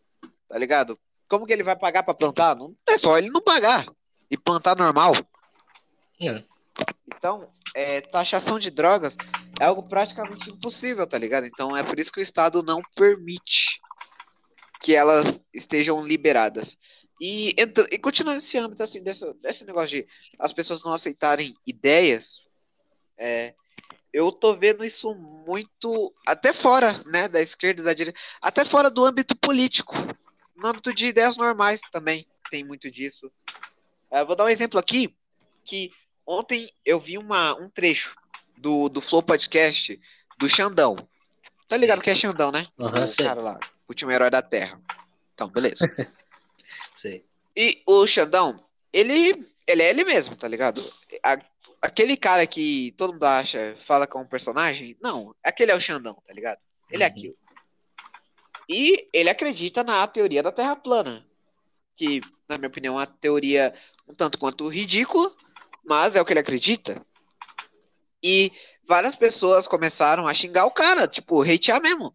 Tá 0.47 0.57
ligado? 0.57 0.99
como 1.31 1.45
que 1.45 1.53
ele 1.53 1.63
vai 1.63 1.77
pagar 1.77 2.03
pra 2.03 2.13
plantar? 2.13 2.57
Não 2.57 2.75
é 2.89 2.97
só 2.97 3.17
ele 3.17 3.29
não 3.29 3.39
pagar 3.41 3.85
e 4.29 4.37
plantar 4.37 4.75
normal. 4.75 5.13
É. 6.19 6.43
Então, 7.07 7.51
é, 7.75 8.01
taxação 8.01 8.59
de 8.59 8.71
drogas 8.71 9.15
é 9.59 9.65
algo 9.65 9.83
praticamente 9.83 10.49
impossível, 10.49 11.05
tá 11.05 11.17
ligado? 11.17 11.45
Então 11.45 11.75
é 11.75 11.83
por 11.83 11.99
isso 11.99 12.11
que 12.11 12.19
o 12.19 12.23
Estado 12.23 12.63
não 12.63 12.81
permite 12.95 13.79
que 14.81 14.95
elas 14.95 15.39
estejam 15.53 16.03
liberadas. 16.03 16.77
E, 17.21 17.55
e 17.91 17.97
continuando 17.99 18.39
nesse 18.39 18.57
âmbito, 18.57 18.81
assim, 18.81 19.03
dessa, 19.03 19.31
desse 19.35 19.63
negócio 19.63 19.89
de 19.89 20.07
as 20.39 20.51
pessoas 20.51 20.83
não 20.83 20.91
aceitarem 20.91 21.53
ideias, 21.67 22.41
é, 23.15 23.53
eu 24.11 24.31
tô 24.31 24.55
vendo 24.55 24.83
isso 24.83 25.13
muito, 25.13 26.11
até 26.25 26.51
fora, 26.51 26.99
né, 27.05 27.27
da 27.27 27.39
esquerda 27.39 27.83
da 27.83 27.93
direita, 27.93 28.19
até 28.41 28.65
fora 28.65 28.89
do 28.89 29.05
âmbito 29.05 29.35
político, 29.35 29.93
no 30.55 30.67
âmbito 30.67 30.91
de 30.91 31.07
ideias 31.07 31.37
normais 31.37 31.79
também, 31.91 32.27
tem 32.49 32.63
muito 32.63 32.89
disso. 32.89 33.31
É, 34.09 34.25
vou 34.25 34.35
dar 34.35 34.45
um 34.45 34.49
exemplo 34.49 34.79
aqui, 34.79 35.15
que 35.63 35.91
ontem 36.25 36.71
eu 36.85 36.99
vi 36.99 37.17
uma, 37.17 37.53
um 37.59 37.69
trecho 37.69 38.15
do, 38.57 38.89
do 38.89 39.01
Flow 39.01 39.21
Podcast 39.23 39.99
do 40.37 40.47
Xandão. 40.49 41.07
Tá 41.67 41.77
ligado 41.77 42.01
que 42.01 42.09
é 42.09 42.15
Xandão, 42.15 42.51
né? 42.51 42.67
Aham, 42.79 43.03
o 43.05 43.15
cara 43.15 43.41
lá, 43.41 43.59
último 43.87 44.11
herói 44.11 44.29
da 44.29 44.41
Terra. 44.41 44.79
Então, 45.33 45.47
beleza. 45.47 45.85
Sei. 46.95 47.25
E 47.55 47.81
o 47.85 48.05
Xandão, 48.07 48.63
ele, 48.93 49.47
ele 49.67 49.81
é 49.81 49.89
ele 49.89 50.03
mesmo, 50.03 50.35
tá 50.35 50.47
ligado? 50.47 50.91
A- 51.23 51.39
aquele 51.81 52.15
cara 52.15 52.45
que 52.45 52.93
todo 52.97 53.13
mundo 53.13 53.23
acha, 53.23 53.75
fala 53.85 54.05
que 54.05 54.15
é 54.15 54.19
um 54.19 54.25
personagem, 54.25 54.95
não, 55.01 55.35
aquele 55.43 55.71
é 55.71 55.75
o 55.75 55.81
Xandão, 55.81 56.21
tá 56.27 56.33
ligado? 56.33 56.59
Ele 56.89 57.03
é 57.03 57.07
Uhum. 57.07 57.11
aquilo. 57.11 57.37
E 58.69 59.07
ele 59.11 59.29
acredita 59.29 59.83
na 59.83 60.05
teoria 60.07 60.41
da 60.43 60.51
Terra 60.51 60.75
plana, 60.75 61.25
que, 61.95 62.21
na 62.47 62.57
minha 62.57 62.67
opinião, 62.69 62.95
é 62.95 62.97
uma 62.99 63.07
teoria 63.07 63.73
um 64.07 64.13
tanto 64.13 64.37
quanto 64.37 64.67
ridícula, 64.67 65.31
mas 65.83 66.15
é 66.15 66.21
o 66.21 66.25
que 66.25 66.33
ele 66.33 66.39
acredita. 66.39 67.01
E 68.23 68.51
várias 68.87 69.15
pessoas 69.15 69.67
começaram 69.67 70.27
a 70.27 70.33
xingar 70.33 70.65
o 70.65 70.71
cara, 70.71 71.07
tipo, 71.07 71.41
hatear 71.41 71.81
mesmo. 71.81 72.13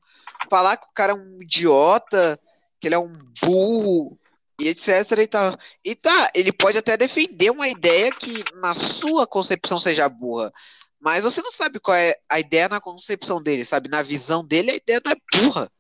Falar 0.51 0.77
que 0.77 0.87
o 0.87 0.93
cara 0.95 1.13
é 1.13 1.17
um 1.17 1.43
idiota, 1.43 2.39
que 2.81 2.89
ele 2.89 2.95
é 2.95 2.99
um 2.99 3.13
burro, 3.43 4.19
e 4.61 4.69
etc 4.69 5.11
e 5.19 5.27
tal. 5.27 5.59
E 5.85 5.95
tá, 5.95 6.31
ele 6.35 6.53
pode 6.53 6.79
até 6.79 6.97
defender 6.97 7.51
uma 7.51 7.69
ideia 7.69 8.11
que 8.13 8.45
na 8.55 8.75
sua 8.75 9.27
concepção 9.27 9.79
seja 9.79 10.09
burra, 10.09 10.53
mas 11.01 11.25
você 11.25 11.43
não 11.43 11.53
sabe 11.53 11.79
qual 11.79 11.97
é 11.97 12.17
a 12.29 12.41
ideia 12.41 12.69
na 12.69 12.81
concepção 12.81 13.43
dele, 13.43 13.65
sabe? 13.65 13.89
Na 13.89 14.03
visão 14.03 14.45
dele, 14.45 14.73
a 14.73 14.77
ideia 14.77 15.01
não 15.05 15.13
é 15.13 15.17
burra. 15.41 15.71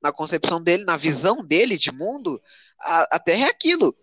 Na 0.00 0.12
concepção 0.12 0.62
dele, 0.62 0.84
na 0.84 0.96
visão 0.96 1.44
dele 1.44 1.76
de 1.76 1.90
mundo, 1.90 2.40
a, 2.80 3.16
a 3.16 3.18
Terra 3.18 3.46
é 3.46 3.50
aquilo. 3.50 3.96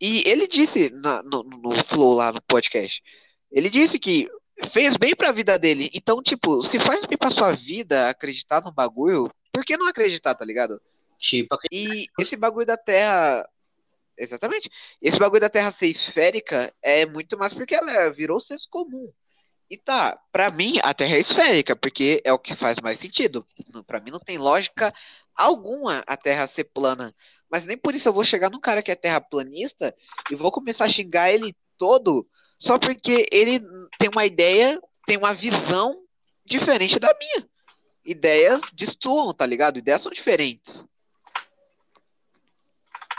E 0.00 0.28
ele 0.28 0.46
disse 0.46 0.90
na- 0.90 1.22
no, 1.22 1.42
no 1.42 1.84
Flow 1.84 2.14
lá 2.14 2.32
no 2.32 2.42
podcast, 2.42 3.02
ele 3.50 3.70
disse 3.70 3.98
que 3.98 4.28
fez 4.70 4.96
bem 4.96 5.14
pra 5.14 5.32
vida 5.32 5.58
dele. 5.58 5.90
Então, 5.94 6.22
tipo, 6.22 6.62
se 6.62 6.78
faz 6.78 7.04
bem 7.06 7.16
pra 7.16 7.30
sua 7.30 7.52
vida 7.52 8.08
acreditar 8.08 8.60
no 8.62 8.72
bagulho, 8.72 9.30
por 9.52 9.64
que 9.64 9.76
não 9.76 9.88
acreditar, 9.88 10.34
tá 10.34 10.44
ligado? 10.44 10.80
Tipo, 11.18 11.56
E 11.72 12.06
esse 12.18 12.36
bagulho 12.36 12.66
da 12.66 12.76
Terra. 12.76 13.48
Exatamente. 14.16 14.70
Esse 15.00 15.18
bagulho 15.18 15.40
da 15.40 15.48
Terra 15.48 15.70
ser 15.72 15.86
esférica 15.88 16.72
é 16.82 17.06
muito 17.06 17.36
mais 17.38 17.52
porque 17.52 17.74
ela 17.74 18.10
virou 18.10 18.38
senso 18.40 18.68
comum. 18.70 19.10
E 19.70 19.76
tá, 19.76 20.18
pra 20.30 20.50
mim 20.50 20.78
a 20.82 20.92
Terra 20.92 21.16
é 21.16 21.20
esférica, 21.20 21.74
porque 21.74 22.20
é 22.24 22.32
o 22.32 22.38
que 22.38 22.54
faz 22.54 22.78
mais 22.80 22.98
sentido. 22.98 23.46
Pra 23.86 23.98
mim 24.00 24.10
não 24.10 24.20
tem 24.20 24.38
lógica 24.38 24.92
alguma 25.34 26.04
a 26.06 26.16
Terra 26.16 26.46
ser 26.46 26.64
plana. 26.64 27.14
Mas 27.54 27.66
nem 27.66 27.78
por 27.78 27.94
isso 27.94 28.08
eu 28.08 28.12
vou 28.12 28.24
chegar 28.24 28.50
num 28.50 28.58
cara 28.58 28.82
que 28.82 28.90
é 28.90 28.96
terraplanista 28.96 29.94
e 30.28 30.34
vou 30.34 30.50
começar 30.50 30.86
a 30.86 30.88
xingar 30.88 31.30
ele 31.30 31.54
todo 31.78 32.28
só 32.58 32.80
porque 32.80 33.28
ele 33.30 33.60
tem 33.96 34.08
uma 34.08 34.26
ideia, 34.26 34.82
tem 35.06 35.16
uma 35.16 35.32
visão 35.32 36.02
diferente 36.44 36.98
da 36.98 37.14
minha. 37.16 37.48
Ideias 38.04 38.60
destoam, 38.72 39.32
tá 39.32 39.46
ligado? 39.46 39.78
Ideias 39.78 40.02
são 40.02 40.10
diferentes. 40.10 40.84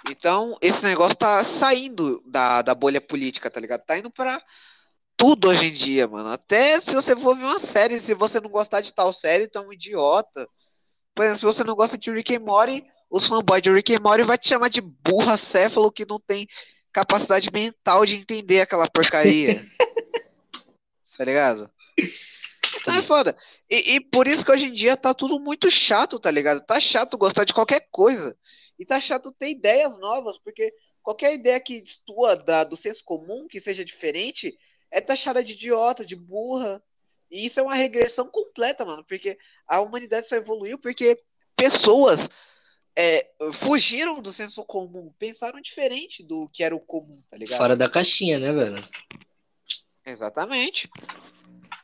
Então, 0.10 0.58
esse 0.60 0.84
negócio 0.84 1.16
tá 1.16 1.42
saindo 1.46 2.22
da, 2.26 2.62
da 2.62 2.76
bolha 2.76 3.00
política, 3.00 3.50
tá 3.50 3.62
ligado? 3.62 3.86
Tá 3.86 3.98
indo 3.98 4.12
pra 4.12 4.44
tudo 5.16 5.48
hoje 5.48 5.68
em 5.68 5.72
dia, 5.72 6.10
mano. 6.10 6.28
Até 6.28 6.82
se 6.82 6.94
você 6.94 7.16
for 7.16 7.38
ver 7.38 7.46
uma 7.46 7.60
série, 7.62 8.02
se 8.02 8.14
você 8.14 8.42
não 8.42 8.50
gostar 8.50 8.82
de 8.82 8.92
tal 8.92 9.14
série, 9.14 9.48
tu 9.48 9.60
é 9.60 9.62
um 9.62 9.72
idiota. 9.72 10.46
Por 11.16 11.24
exemplo, 11.24 11.40
se 11.40 11.46
você 11.46 11.64
não 11.64 11.74
gosta 11.74 11.98
de 11.98 12.12
Rick 12.12 12.36
and 12.36 12.42
Morty, 12.42 12.86
os 13.16 13.28
fanboys 13.28 13.62
de 13.62 13.72
Rick 13.72 13.96
and 13.96 14.02
Morty 14.02 14.24
vai 14.24 14.38
te 14.38 14.50
chamar 14.50 14.70
de 14.70 14.82
burra 14.82 15.38
céfalo 15.38 15.90
que 15.90 16.06
não 16.06 16.20
tem 16.20 16.50
capacidade 16.92 17.50
mental 17.50 18.06
de 18.06 18.18
entender 18.18 18.60
aquela 18.60 18.90
porcaria. 18.90 19.66
tá 21.18 21.24
ligado? 21.24 21.72
Então 22.76 22.94
é 22.94 23.02
foda. 23.02 23.38
E, 23.70 23.96
e 23.96 24.00
por 24.02 24.28
isso 24.28 24.46
que 24.46 24.52
hoje 24.52 24.66
em 24.66 24.74
dia 24.74 24.98
tá 24.98 25.14
tudo 25.14 25.40
muito 25.40 25.72
chato, 25.72 26.20
tá 26.20 26.30
ligado? 26.30 26.60
Tá 26.66 26.78
chato 26.78 27.18
gostar 27.18 27.46
de 27.46 27.54
qualquer 27.54 27.88
coisa. 27.90 28.38
E 28.78 28.86
tá 28.86 29.00
chato 29.00 29.32
ter 29.32 29.52
ideias 29.52 29.98
novas, 29.98 30.38
porque 30.38 30.74
qualquer 31.02 31.34
ideia 31.36 31.58
que 31.62 31.80
destoa 31.80 32.36
da, 32.36 32.66
do 32.66 32.76
senso 32.76 33.02
comum, 33.06 33.48
que 33.48 33.62
seja 33.62 33.86
diferente, 33.86 34.58
é 34.92 35.00
taxada 35.00 35.42
de 35.42 35.54
idiota, 35.54 36.06
de 36.06 36.18
burra. 36.18 36.84
E 37.32 37.46
isso 37.46 37.62
é 37.62 37.64
uma 37.64 37.76
regressão 37.76 38.28
completa, 38.28 38.84
mano, 38.84 39.06
porque 39.06 39.38
a 39.66 39.80
humanidade 39.80 40.28
só 40.28 40.36
evoluiu 40.36 40.78
porque 40.78 41.18
pessoas 41.56 42.30
é, 42.96 43.30
fugiram 43.54 44.22
do 44.22 44.32
senso 44.32 44.64
comum, 44.64 45.14
pensaram 45.20 45.60
diferente 45.60 46.24
do 46.24 46.50
que 46.50 46.64
era 46.64 46.76
o 46.76 46.80
comum, 46.80 47.14
tá 47.30 47.38
ligado? 47.38 47.58
fora 47.58 47.76
da 47.76 47.90
caixinha, 47.90 48.40
né, 48.40 48.54
velho? 48.54 48.88
Exatamente. 50.06 50.90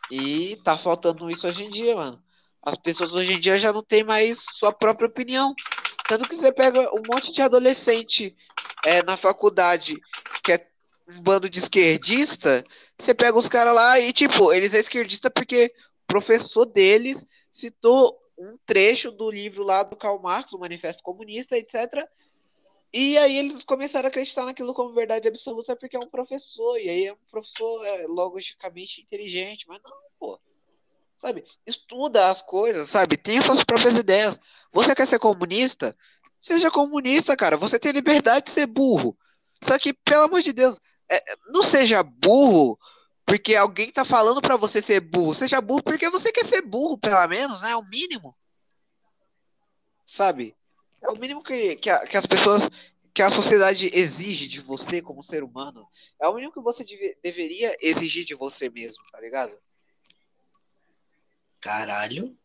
E 0.10 0.58
tá 0.64 0.78
faltando 0.78 1.30
isso 1.30 1.48
hoje 1.48 1.64
em 1.64 1.70
dia, 1.70 1.96
mano. 1.96 2.22
As 2.62 2.76
pessoas 2.76 3.14
hoje 3.14 3.34
em 3.34 3.40
dia 3.40 3.58
já 3.58 3.74
não 3.74 3.82
têm 3.82 4.04
mais 4.04 4.44
sua 4.54 4.72
própria 4.72 5.08
opinião. 5.08 5.54
Tanto 6.08 6.28
que 6.28 6.36
você 6.36 6.52
pega 6.52 6.94
um 6.94 7.02
monte 7.10 7.32
de 7.32 7.42
adolescente 7.42 8.36
é, 8.86 9.02
na 9.04 9.18
faculdade 9.18 10.00
que 10.44 10.54
é 10.54 10.68
um 11.08 11.22
bando 11.22 11.50
de 11.50 11.60
esquerdista, 11.60 12.64
você 12.98 13.14
pega 13.14 13.38
os 13.38 13.50
caras 13.50 13.74
lá 13.74 14.00
e, 14.00 14.14
tipo, 14.14 14.54
eles 14.54 14.74
é 14.74 14.80
esquerdista 14.80 15.30
porque 15.30 15.74
o 16.04 16.08
professor 16.08 16.66
deles 16.66 17.26
citou 17.50 18.21
um 18.46 18.58
trecho 18.66 19.12
do 19.12 19.30
livro 19.30 19.64
lá 19.64 19.84
do 19.84 19.96
Karl 19.96 20.20
Marx, 20.20 20.54
o 20.54 20.60
Manifesto 20.60 21.04
Comunista, 21.04 21.58
etc. 21.58 22.08
E 22.94 23.18
aí 23.18 23.38
eles 23.38 23.64
começaram 23.64 24.08
a 24.08 24.10
acreditar 24.10 24.46
naquilo 24.46 24.74
como 24.74 24.94
verdade 24.94 25.28
absoluta 25.28 25.76
porque 25.76 25.96
é 25.96 26.00
um 26.00 26.10
professor, 26.10 26.78
e 26.78 26.90
aí 26.90 27.06
é 27.08 27.14
um 27.14 27.18
professor 27.30 27.86
é, 27.86 28.06
logicamente 28.08 29.02
inteligente, 29.02 29.66
mas 29.68 29.82
não, 29.84 29.92
pô. 30.20 30.40
Sabe? 31.18 31.46
Estuda 31.66 32.32
as 32.32 32.42
coisas, 32.42 32.90
sabe? 32.90 33.16
Tenha 33.16 33.44
suas 33.44 33.64
próprias 33.64 33.96
ideias. 33.96 34.40
Você 34.74 34.96
quer 34.96 35.06
ser 35.06 35.20
comunista? 35.20 35.96
Seja 36.42 36.72
comunista, 36.72 37.38
cara. 37.38 37.56
Você 37.58 37.78
tem 37.78 37.92
liberdade 37.92 38.48
de 38.48 38.52
ser 38.52 38.66
burro. 38.66 39.16
Só 39.64 39.78
que, 39.78 39.94
pelo 39.94 40.24
amor 40.24 40.42
de 40.42 40.52
Deus, 40.52 40.80
é, 41.08 41.24
não 41.48 41.64
seja 41.64 42.02
burro 42.02 42.78
porque 43.26 43.56
alguém 43.56 43.92
tá 43.92 44.04
falando 44.04 44.42
pra 44.42 44.58
você 44.58 44.82
ser 44.82 45.00
burro. 45.00 45.34
Seja 45.34 45.62
burro 45.62 45.84
porque 45.84 46.10
você 46.10 46.32
quer 46.32 46.46
ser 46.46 46.62
burro, 46.62 46.98
pelo 46.98 47.28
menos, 47.28 47.62
né? 47.62 47.72
É 47.72 47.76
o 47.76 47.84
mínimo. 47.84 48.36
Sabe? 50.06 50.56
É 51.02 51.10
o 51.10 51.18
mínimo 51.18 51.42
que, 51.44 51.76
que, 51.78 51.90
a- 51.90 52.06
que 52.06 52.18
as 52.18 52.26
pessoas, 52.26 52.70
que 53.14 53.22
a 53.22 53.32
sociedade 53.32 53.90
exige 53.94 54.48
de 54.48 54.60
você 54.60 55.02
como 55.02 55.24
ser 55.24 55.44
humano. 55.44 55.88
É 56.20 56.28
o 56.28 56.34
mínimo 56.34 56.52
que 56.54 56.60
você 56.62 56.84
deve- 56.84 57.18
deveria 57.24 57.76
exigir 57.82 58.26
de 58.26 58.36
você 58.36 58.70
mesmo, 58.70 59.04
tá 59.12 59.20
ligado? 59.20 59.54
Caralho. 61.60 62.36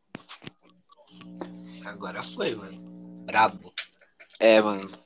Agora 1.85 2.23
foi, 2.23 2.55
mano. 2.55 2.79
Brabo. 3.25 3.73
É, 4.39 4.61
mano. 4.61 4.99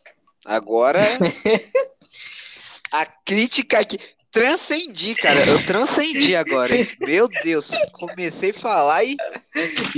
Agora. 0.44 1.00
a 2.90 3.06
crítica 3.06 3.80
aqui. 3.80 3.98
Transcendi, 4.30 5.14
cara. 5.16 5.48
Eu 5.48 5.64
transcendi 5.64 6.36
agora. 6.36 6.74
hein? 6.76 6.88
Meu 7.00 7.28
Deus. 7.42 7.68
Comecei 7.92 8.50
a 8.50 8.54
falar 8.54 9.04
e. 9.04 9.16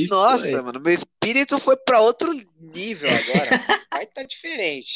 Nossa, 0.09 0.63
mano. 0.63 0.81
Meu 0.81 0.95
espírito 0.95 1.59
foi 1.59 1.77
pra 1.77 2.01
outro 2.01 2.33
nível 2.59 3.11
agora. 3.11 3.51
Vai 3.93 4.07
tá 4.07 4.23
diferente. 4.23 4.93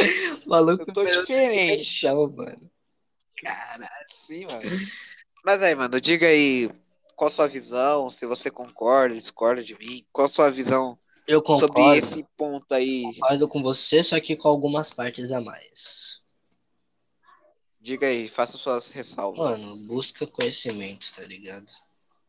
maluco 0.47 0.85
Eu 0.89 0.93
tô 0.95 1.05
diferente. 1.05 2.07
mano. 2.07 2.71
Caralho. 3.43 4.07
Sim, 4.27 4.47
mano. 4.47 4.63
Mas 5.45 5.63
aí, 5.63 5.75
mano, 5.75 6.01
diga 6.01 6.27
aí. 6.27 6.71
Qual 7.15 7.29
a 7.29 7.31
sua 7.31 7.47
visão? 7.49 8.11
Se 8.11 8.27
você 8.27 8.51
concorda, 8.51 9.15
discorda 9.15 9.63
de 9.63 9.77
mim? 9.79 10.05
Qual 10.13 10.27
a 10.27 10.29
sua 10.29 10.51
visão 10.51 10.99
Eu 11.27 11.39
sobre 11.47 11.69
concordo. 11.69 11.95
esse 11.97 12.27
ponto 12.37 12.73
aí? 12.75 13.03
Concordo 13.05 13.49
com 13.49 13.63
você, 13.63 14.03
só 14.03 14.19
que 14.21 14.37
com 14.37 14.49
algumas 14.49 14.91
partes 14.91 15.31
a 15.33 15.41
mais. 15.41 16.16
Diga 17.87 18.09
aí, 18.09 18.29
faça 18.29 18.59
suas 18.59 18.91
ressalvas. 18.91 19.61
Mano, 19.61 19.77
busca 19.87 20.27
conhecimento, 20.27 21.07
tá 21.15 21.25
ligado? 21.25 21.67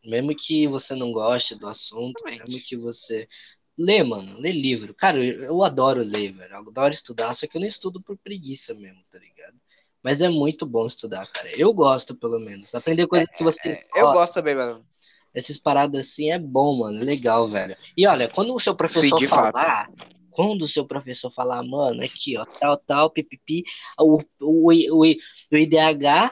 Mesmo 0.05 0.35
que 0.35 0.67
você 0.67 0.93
não 0.93 1.11
goste 1.11 1.55
do 1.55 1.67
assunto, 1.67 2.19
Exatamente. 2.19 2.51
mesmo 2.51 2.63
que 2.63 2.77
você 2.77 3.27
Lê, 3.75 4.03
mano, 4.03 4.39
lê 4.39 4.51
livro. 4.51 4.93
Cara, 4.93 5.17
eu, 5.17 5.63
adoro 5.63 6.01
ler, 6.01 6.31
velho. 6.31 6.53
Eu 6.53 6.59
adoro 6.59 6.93
estudar, 6.93 7.33
só 7.33 7.47
que 7.47 7.57
eu 7.57 7.61
não 7.61 7.67
estudo 7.67 8.01
por 8.01 8.15
preguiça 8.17 8.73
mesmo, 8.75 9.03
tá 9.11 9.17
ligado? 9.17 9.55
Mas 10.03 10.21
é 10.21 10.29
muito 10.29 10.63
bom 10.63 10.85
estudar, 10.85 11.27
cara. 11.27 11.49
Eu 11.49 11.73
gosto, 11.73 12.15
pelo 12.15 12.39
menos. 12.39 12.75
Aprender 12.75 13.07
coisas 13.07 13.27
que 13.35 13.43
você. 13.43 13.59
É, 13.69 13.87
eu 13.95 14.11
gosto 14.11 14.33
também, 14.33 14.53
mano. 14.53 14.85
Essas 15.33 15.57
paradas 15.57 16.07
assim 16.07 16.31
é 16.31 16.37
bom, 16.37 16.77
mano. 16.77 17.03
Legal, 17.03 17.47
velho. 17.47 17.75
E 17.95 18.05
olha, 18.05 18.29
quando 18.29 18.53
o 18.53 18.59
seu 18.59 18.75
professor 18.75 19.19
Sim, 19.19 19.27
falar. 19.27 19.89
Quando 20.37 20.65
o 20.65 20.69
seu 20.69 20.85
professor 20.85 21.31
falar, 21.31 21.63
mano, 21.63 22.03
aqui, 22.03 22.37
ó, 22.37 22.45
tal, 22.45 22.77
tal, 22.77 23.09
pipipi, 23.09 23.63
o, 23.97 24.21
o, 24.39 24.71
o, 24.71 25.01
o 25.01 25.57
IDH 25.57 26.31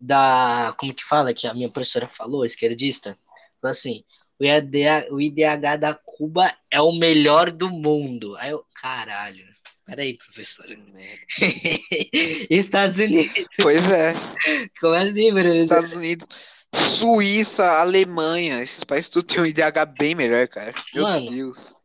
da. 0.00 0.74
Como 0.76 0.92
que 0.92 1.04
fala? 1.04 1.32
Que 1.32 1.46
a 1.46 1.54
minha 1.54 1.70
professora 1.70 2.08
falou, 2.08 2.44
esquerdista? 2.44 3.16
Falou 3.60 3.70
assim: 3.70 4.02
o 4.40 4.44
IDH, 4.44 5.12
o 5.12 5.20
IDH 5.20 5.78
da 5.78 5.94
Cuba 5.94 6.52
é 6.68 6.80
o 6.80 6.90
melhor 6.90 7.52
do 7.52 7.70
mundo. 7.70 8.34
Aí 8.38 8.50
eu, 8.50 8.64
caralho. 8.80 9.46
Peraí, 9.86 10.18
professor. 10.18 10.66
Estados 12.50 12.98
Unidos. 12.98 13.46
Pois 13.62 13.88
é. 13.88 14.14
Como 14.80 14.94
assim, 14.94 15.32
Bruno? 15.32 15.54
Estados 15.54 15.92
Unidos, 15.92 16.26
Suíça, 16.74 17.78
Alemanha. 17.78 18.60
Esses 18.60 18.82
países 18.82 19.08
tudo 19.10 19.28
tem 19.28 19.40
um 19.40 19.46
IDH 19.46 19.86
bem 19.96 20.16
melhor, 20.16 20.48
cara. 20.48 20.74
Meu 20.92 21.04
Mano. 21.04 21.30
Deus. 21.30 21.81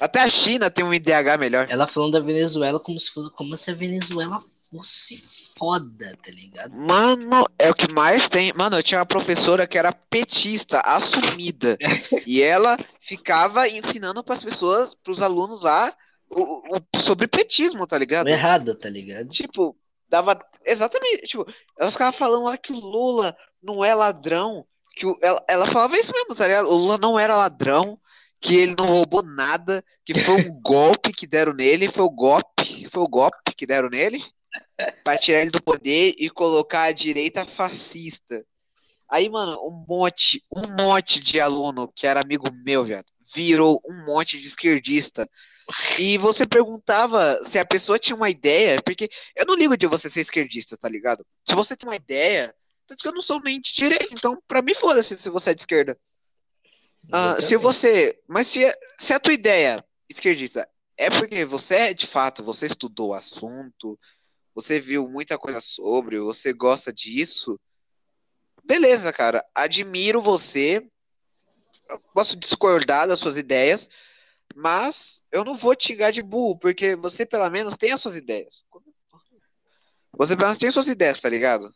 Até 0.00 0.20
a 0.20 0.28
China 0.30 0.70
tem 0.70 0.84
um 0.84 0.94
IDH 0.94 1.38
melhor. 1.38 1.66
Ela 1.70 1.86
falando 1.86 2.12
da 2.12 2.20
Venezuela 2.20 2.78
como 2.78 2.98
se, 2.98 3.10
fosse, 3.10 3.30
como 3.34 3.56
se 3.56 3.70
a 3.70 3.74
Venezuela 3.74 4.38
fosse 4.70 5.22
foda, 5.56 6.16
tá 6.24 6.30
ligado? 6.30 6.76
Mano, 6.76 7.46
é 7.58 7.70
o 7.70 7.74
que 7.74 7.90
mais 7.90 8.28
tem. 8.28 8.52
Mano, 8.54 8.76
eu 8.76 8.82
tinha 8.82 9.00
uma 9.00 9.06
professora 9.06 9.66
que 9.66 9.76
era 9.78 9.92
petista, 9.92 10.80
assumida. 10.80 11.76
e 12.26 12.40
ela 12.42 12.76
ficava 13.00 13.68
ensinando 13.68 14.22
pras 14.22 14.42
pessoas, 14.44 14.94
pros 14.94 15.20
alunos 15.22 15.62
lá, 15.62 15.92
o, 16.30 16.76
o- 16.76 17.00
sobre 17.00 17.26
petismo, 17.26 17.86
tá 17.86 17.98
ligado? 17.98 18.28
Errado, 18.28 18.74
tá 18.76 18.88
ligado? 18.88 19.28
Tipo, 19.30 19.76
dava. 20.08 20.38
Exatamente. 20.64 21.26
Tipo, 21.26 21.46
ela 21.78 21.90
ficava 21.90 22.12
falando 22.12 22.44
lá 22.44 22.56
que 22.56 22.72
o 22.72 22.76
Lula 22.78 23.36
não 23.62 23.84
é 23.84 23.94
ladrão. 23.94 24.64
Que 24.94 25.06
o, 25.06 25.18
ela, 25.22 25.42
ela 25.48 25.66
falava 25.66 25.96
isso 25.96 26.12
mesmo, 26.12 26.34
tá 26.34 26.46
ligado? 26.46 26.68
O 26.68 26.74
Lula 26.76 26.98
não 26.98 27.18
era 27.18 27.36
ladrão, 27.36 27.98
que 28.40 28.56
ele 28.56 28.74
não 28.76 28.86
roubou 28.86 29.22
nada, 29.22 29.84
que 30.04 30.14
foi 30.20 30.34
um 30.34 30.52
golpe 30.60 31.12
que 31.12 31.26
deram 31.26 31.52
nele, 31.52 31.88
foi 31.88 32.04
o 32.04 32.10
golpe, 32.10 32.88
foi 32.90 33.02
o 33.02 33.08
golpe 33.08 33.54
que 33.56 33.66
deram 33.66 33.88
nele, 33.88 34.22
pra 35.02 35.18
tirar 35.18 35.40
ele 35.40 35.50
do 35.50 35.62
poder 35.62 36.14
e 36.18 36.30
colocar 36.30 36.84
a 36.84 36.92
direita 36.92 37.46
fascista. 37.46 38.44
Aí, 39.08 39.28
mano, 39.28 39.58
um 39.66 39.84
monte, 39.88 40.44
um 40.54 40.66
monte 40.76 41.20
de 41.20 41.40
aluno 41.40 41.90
que 41.94 42.06
era 42.06 42.20
amigo 42.20 42.50
meu, 42.64 42.84
viado, 42.84 43.06
virou 43.34 43.80
um 43.88 44.04
monte 44.04 44.38
de 44.38 44.46
esquerdista. 44.46 45.28
E 45.98 46.16
você 46.16 46.46
perguntava 46.46 47.42
se 47.44 47.58
a 47.58 47.64
pessoa 47.64 47.98
tinha 47.98 48.16
uma 48.16 48.30
ideia, 48.30 48.80
porque 48.82 49.10
eu 49.36 49.44
não 49.46 49.54
ligo 49.54 49.76
de 49.76 49.86
você 49.86 50.08
ser 50.08 50.20
esquerdista, 50.20 50.76
tá 50.76 50.88
ligado? 50.88 51.26
Se 51.46 51.54
você 51.54 51.76
tem 51.76 51.88
uma 51.88 51.96
ideia, 51.96 52.54
tanto 52.86 53.02
que 53.02 53.08
eu 53.08 53.12
não 53.12 53.20
sou 53.20 53.40
nem 53.40 53.60
de 53.60 53.74
direita, 53.74 54.14
então 54.14 54.42
pra 54.46 54.62
mim 54.62 54.74
foda-se 54.74 55.16
se 55.18 55.28
você 55.28 55.50
é 55.50 55.54
de 55.54 55.62
esquerda. 55.62 55.98
Ah, 57.12 57.40
se 57.40 57.56
você. 57.56 58.18
Mas 58.26 58.48
se, 58.48 58.60
se 58.98 59.12
a 59.12 59.20
tua 59.20 59.32
ideia, 59.32 59.84
esquerdista, 60.08 60.68
é 60.96 61.08
porque 61.10 61.44
você 61.44 61.74
é 61.74 61.94
de 61.94 62.06
fato, 62.06 62.42
você 62.42 62.66
estudou 62.66 63.10
o 63.10 63.14
assunto, 63.14 63.98
você 64.54 64.80
viu 64.80 65.08
muita 65.08 65.38
coisa 65.38 65.60
sobre, 65.60 66.18
você 66.18 66.52
gosta 66.52 66.92
disso, 66.92 67.58
beleza, 68.64 69.12
cara. 69.12 69.44
Admiro 69.54 70.20
você. 70.20 70.86
Eu 71.88 71.98
posso 72.12 72.36
discordar 72.36 73.08
das 73.08 73.18
suas 73.18 73.36
ideias, 73.38 73.88
mas 74.54 75.22
eu 75.32 75.42
não 75.42 75.56
vou 75.56 75.74
te 75.74 75.88
xingar 75.88 76.10
de 76.10 76.22
burro, 76.22 76.58
porque 76.58 76.94
você 76.94 77.24
pelo 77.24 77.48
menos 77.48 77.78
tem 77.78 77.92
as 77.92 78.00
suas 78.00 78.14
ideias. 78.14 78.62
Você 80.12 80.34
pelo 80.36 80.48
menos 80.48 80.58
tem 80.58 80.68
as 80.68 80.74
suas 80.74 80.88
ideias, 80.88 81.18
tá 81.20 81.30
ligado? 81.30 81.72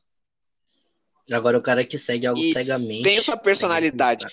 Agora 1.31 1.57
o 1.57 1.63
cara 1.63 1.87
que 1.87 1.99
segue 1.99 2.27
algo 2.27 2.41
E 2.41 2.53
cegamente. 2.53 3.03
Tem 3.03 3.19
a 3.19 3.23
sua 3.23 3.37
personalidade. 3.37 4.27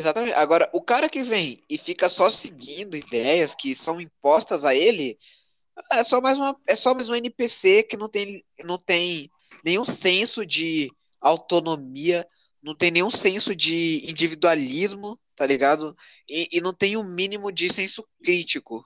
Exatamente. 0.00 0.34
Agora, 0.34 0.68
o 0.72 0.80
cara 0.82 1.08
que 1.08 1.22
vem 1.22 1.62
e 1.68 1.78
fica 1.78 2.08
só 2.08 2.30
seguindo 2.30 2.96
ideias 2.96 3.54
que 3.54 3.74
são 3.74 4.00
impostas 4.00 4.64
a 4.64 4.74
ele, 4.74 5.18
é 5.92 6.02
só 6.04 6.20
mais 6.20 6.36
uma, 6.38 6.56
é 6.66 6.76
só 6.76 6.94
mais 6.94 7.08
um 7.08 7.14
NPC 7.14 7.82
que 7.84 7.96
não 7.96 8.08
tem, 8.08 8.44
não 8.64 8.78
tem 8.78 9.30
nenhum 9.64 9.84
senso 9.84 10.44
de 10.44 10.90
autonomia, 11.20 12.26
não 12.62 12.74
tem 12.74 12.90
nenhum 12.90 13.10
senso 13.10 13.54
de 13.54 14.04
individualismo, 14.10 15.18
tá 15.36 15.46
ligado? 15.46 15.96
E, 16.28 16.48
e 16.52 16.60
não 16.60 16.72
tem 16.74 16.96
um 16.96 17.04
mínimo 17.04 17.50
de 17.50 17.72
senso 17.72 18.06
crítico, 18.22 18.84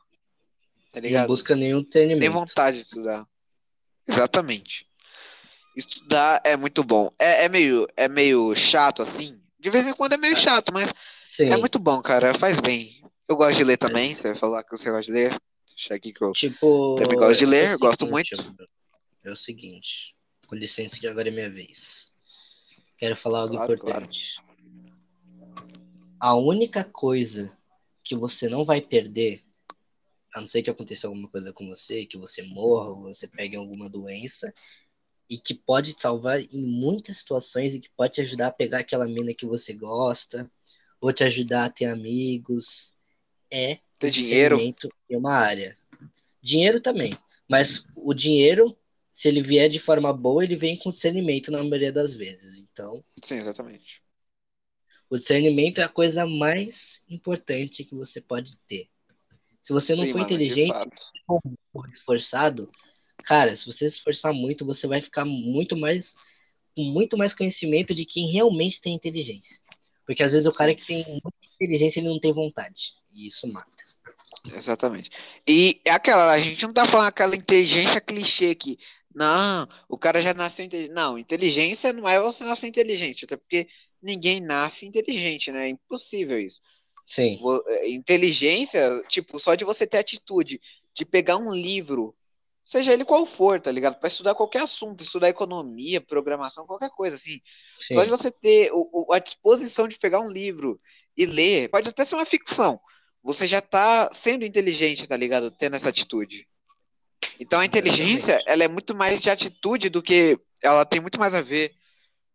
tá 0.93 1.01
Não 1.01 1.07
ligado? 1.07 1.27
busca 1.29 1.57
nenhum 1.57 1.79
Nem 1.79 1.85
treinamento. 1.89 2.33
vontade 2.33 2.79
de 2.79 2.85
estudar. 2.85 3.27
Exatamente. 4.07 4.87
Estudar 5.77 6.41
é 6.45 6.57
muito 6.57 6.85
bom. 6.85 7.11
É, 7.19 7.45
é 7.45 7.49
meio, 7.49 7.89
é 7.97 8.07
meio 8.09 8.55
chato 8.55 9.03
assim. 9.03 9.41
De 9.65 9.71
vez 9.71 9.87
em 9.87 9.95
quando 9.95 10.13
é 10.13 10.19
meio 10.19 10.37
chato, 10.37 10.75
mas 10.75 10.93
Sim. 11.33 11.47
é 11.47 11.57
muito 11.57 11.79
bom, 11.79 12.03
cara. 12.03 12.35
Faz 12.35 12.61
bem. 12.61 13.03
Eu 13.27 13.35
gosto 13.35 13.57
de 13.57 13.65
ler 13.65 13.79
também. 13.79 14.15
Você 14.15 14.29
vai 14.29 14.37
falar 14.37 14.63
que 14.63 14.71
você 14.71 14.91
gosta 14.91 15.11
de 15.11 15.13
ler? 15.13 15.41
Deixa 15.67 15.95
aqui 15.95 16.13
que 16.13 16.23
eu. 16.23 16.33
Tipo. 16.33 16.97
Também 16.97 17.17
gosto 17.17 17.39
de 17.39 17.47
ler, 17.47 17.71
é 17.71 17.79
gosto 17.79 18.01
seguinte, 18.01 18.37
muito. 18.43 18.69
É 19.25 19.31
o 19.31 19.37
seguinte. 19.37 20.15
Com 20.47 20.55
licença 20.55 21.01
que 21.01 21.07
agora 21.07 21.29
é 21.29 21.31
minha 21.31 21.49
vez. 21.49 22.13
Quero 22.99 23.17
falar 23.17 23.41
algo 23.41 23.55
Claro, 23.55 23.73
importante. 23.73 24.37
A 26.21 26.35
única 26.37 26.85
coisa 26.85 27.51
que 28.05 28.15
você 28.15 28.51
não 28.51 28.67
vai 28.67 28.83
perder, 28.83 29.43
a 30.35 30.41
não 30.41 30.47
ser 30.47 30.63
que 30.63 30.69
aconteça 30.69 31.07
alguma 31.07 31.31
coisa 31.31 31.55
com 31.55 31.67
você, 31.67 32.05
que 32.05 32.19
você 32.19 32.43
morra, 32.43 32.91
ou 32.91 33.05
você 33.05 33.27
pegue 33.27 33.57
alguma 33.57 33.89
doença, 33.89 34.53
e 35.29 35.39
que 35.39 35.55
pode 35.55 35.95
te 35.95 36.03
salvar 36.03 36.41
em 36.41 36.67
muitas 36.67 37.19
situações 37.19 37.75
e 37.75 37.81
que 37.81 37.91
pode 37.91 38.15
te 38.15 38.21
ajudar 38.21 38.49
a 38.49 38.53
pegar 38.53 38.81
aquela 38.81 39.07
mina 39.07 39.35
que 39.35 39.47
você 39.47 39.73
gosta, 39.73 40.51
ou 41.01 41.13
te 41.13 41.25
ajudar 41.25 41.67
a 41.67 41.71
ter 41.71 41.87
amigos, 41.87 42.95
é 43.51 43.79
Ter 43.99 44.11
dinheiro. 44.11 44.59
em 44.59 44.75
uma 45.17 45.35
área. 45.35 45.77
Dinheiro 46.43 46.81
também, 46.81 47.17
mas 47.49 47.85
o 47.97 48.13
dinheiro, 48.13 48.77
se 49.13 49.29
ele 49.29 49.43
vier 49.43 49.69
de 49.69 49.79
forma 49.79 50.13
boa, 50.13 50.45
ele 50.45 50.57
vem 50.57 50.77
com 50.77 50.91
discernimento 50.91 51.51
na 51.51 51.63
maioria 51.63 51.93
das 51.93 52.13
vezes. 52.13 52.59
Então, 52.59 53.03
Sim, 53.23 53.37
exatamente. 53.37 54.03
o 55.09 55.17
discernimento 55.17 55.81
é 55.81 55.85
a 55.85 55.89
coisa 55.89 56.27
mais 56.27 57.03
importante 57.09 57.85
que 57.85 57.95
você 57.95 58.21
pode 58.21 58.57
ter. 58.69 58.89
Se 59.63 59.73
você 59.73 59.95
não 59.95 60.05
Sim, 60.05 60.13
for 60.13 60.19
mano, 60.19 60.27
inteligente 60.27 60.75
ou 61.27 61.41
esforçado, 61.89 62.71
cara, 63.25 63.55
se 63.55 63.65
você 63.65 63.89
se 63.89 63.97
esforçar 63.97 64.33
muito, 64.33 64.65
você 64.65 64.87
vai 64.87 65.01
ficar 65.01 65.25
muito 65.25 65.77
mais 65.77 66.15
com 66.75 66.83
muito 66.83 67.17
mais 67.17 67.33
conhecimento 67.33 67.95
de 67.95 68.05
quem 68.05 68.33
realmente 68.33 68.81
tem 68.81 68.95
inteligência. 68.95 69.61
Porque 70.05 70.23
às 70.23 70.33
vezes 70.33 70.47
o 70.47 70.53
cara 70.53 70.75
que 70.75 70.85
tem 70.85 71.05
muita 71.07 71.31
inteligência, 71.55 72.01
ele 72.01 72.09
não 72.09 72.19
tem 72.19 72.33
vontade. 72.33 72.95
E 73.15 73.29
isso 73.29 73.47
mata. 73.47 73.69
Exatamente. 74.53 75.11
E 75.47 75.81
é 75.85 75.93
aquela, 75.93 76.33
a 76.33 76.39
gente 76.39 76.63
não 76.67 76.73
tá 76.73 76.85
falando 76.85 77.09
aquela 77.09 77.37
inteligência 77.37 78.01
clichê 78.01 78.51
aqui. 78.51 78.79
Não, 79.15 79.69
o 79.89 79.97
cara 79.97 80.21
já 80.21 80.35
nasceu 80.35 80.65
inteligente. 80.65 80.93
Não, 80.93 81.17
inteligência 81.17 81.93
não 81.93 82.09
é 82.09 82.21
você 82.21 82.43
nascer 82.43 82.67
inteligente, 82.67 83.25
até 83.25 83.37
porque 83.37 83.69
ninguém 84.03 84.41
nasce 84.41 84.85
inteligente, 84.85 85.53
né? 85.53 85.67
É 85.67 85.69
impossível 85.69 86.39
isso. 86.39 86.61
Sim. 87.13 87.39
É, 87.69 87.89
Inteligência, 87.91 89.03
tipo, 89.09 89.39
só 89.39 89.55
de 89.55 89.65
você 89.65 89.87
ter 89.87 89.99
atitude 89.99 90.61
de 90.93 91.05
pegar 91.05 91.37
um 91.37 91.55
livro, 91.55 92.15
seja 92.65 92.93
ele 92.93 93.05
qual 93.05 93.27
for, 93.27 93.61
tá 93.61 93.71
ligado? 93.71 93.99
Pra 93.99 94.09
estudar 94.09 94.35
qualquer 94.35 94.63
assunto, 94.63 95.05
estudar 95.05 95.29
economia, 95.29 96.01
programação, 96.01 96.67
qualquer 96.67 96.91
coisa 96.91 97.17
assim. 97.17 97.41
Sim. 97.87 97.95
Só 97.95 98.05
de 98.05 98.11
você 98.11 98.31
ter 98.31 98.73
o- 98.73 98.89
o- 98.93 99.13
a 99.13 99.19
disposição 99.19 99.87
de 99.87 99.99
pegar 99.99 100.21
um 100.21 100.31
livro 100.31 100.81
e 101.17 101.27
ler, 101.27 101.69
pode 101.69 101.89
até 101.89 102.05
ser 102.05 102.15
uma 102.15 102.25
ficção. 102.25 102.81
Você 103.23 103.47
já 103.47 103.61
tá 103.61 104.11
sendo 104.13 104.45
inteligente, 104.45 105.07
tá 105.07 105.17
ligado? 105.17 105.51
Tendo 105.51 105.77
essa 105.77 105.89
atitude. 105.89 106.47
Então 107.39 107.61
a 107.61 107.65
inteligência, 107.65 108.41
ela 108.47 108.65
é 108.65 108.69
muito 108.69 108.95
mais 108.95 109.21
de 109.21 109.31
atitude 109.31 109.89
do 109.89 110.03
que. 110.03 110.39
Ela 110.63 110.85
tem 110.85 111.01
muito 111.01 111.19
mais 111.19 111.35
a 111.35 111.43
ver 111.43 111.73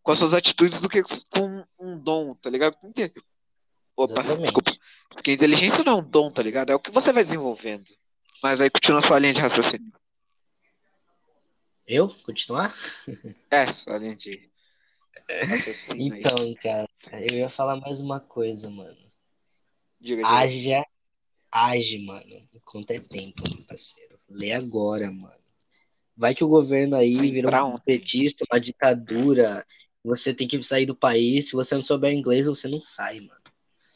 com 0.01 0.11
as 0.11 0.19
suas 0.19 0.34
atitudes 0.34 0.80
do 0.82 0.89
que 0.89 1.03
com 1.30 1.63
um 1.80 1.97
dom, 1.99 2.34
tá 2.36 2.49
ligado? 2.49 2.75
Opa, 3.95 4.13
Exatamente. 4.13 4.41
desculpa. 4.43 4.71
Porque 5.09 5.34
inteligência 5.34 5.84
não 5.84 5.93
é 5.93 6.01
um 6.01 6.03
dom, 6.03 6.32
tá 6.32 6.41
ligado? 6.41 6.71
É 6.71 6.75
o 6.75 6.80
que 6.80 6.91
você 6.91 7.11
vai 7.11 7.23
desenvolvendo. 7.23 7.91
Mas 8.41 8.61
aí 8.61 8.69
continua 8.69 8.99
a 8.99 9.03
sua 9.03 9.19
linha 9.19 9.34
de 9.34 9.41
raciocínio. 9.41 9.91
Eu? 11.90 12.08
Continuar? 12.24 12.76
É, 13.50 13.74
sua 13.74 13.98
linha 13.98 14.16
de 14.16 14.48
raciocínio 15.48 16.14
aí. 16.14 16.20
Então, 16.20 16.54
cara, 16.62 16.88
eu 17.14 17.36
ia 17.36 17.50
falar 17.50 17.78
mais 17.78 18.00
uma 18.00 18.20
coisa, 18.20 18.70
mano. 18.70 18.96
Diga, 20.00 20.18
diga. 20.18 20.28
Haja, 20.28 20.86
age, 21.52 21.98
mano, 22.06 22.48
enquanto 22.54 22.92
é 22.92 23.00
tempo, 23.00 23.42
meu 23.42 23.66
parceiro. 23.66 24.20
Lê 24.30 24.52
agora, 24.52 25.10
mano. 25.12 25.34
Vai 26.16 26.36
que 26.36 26.44
o 26.44 26.48
governo 26.48 26.96
aí 26.96 27.42
pra 27.42 27.66
um 27.66 27.80
petista, 27.80 28.46
uma 28.52 28.60
ditadura. 28.60 29.66
Você 30.04 30.32
tem 30.32 30.48
que 30.48 30.62
sair 30.62 30.86
do 30.86 30.96
país. 30.96 31.48
Se 31.50 31.54
você 31.54 31.74
não 31.74 31.82
souber 31.82 32.14
inglês, 32.14 32.46
você 32.46 32.68
não 32.68 32.84
sai, 32.84 33.20
mano. 33.20 33.42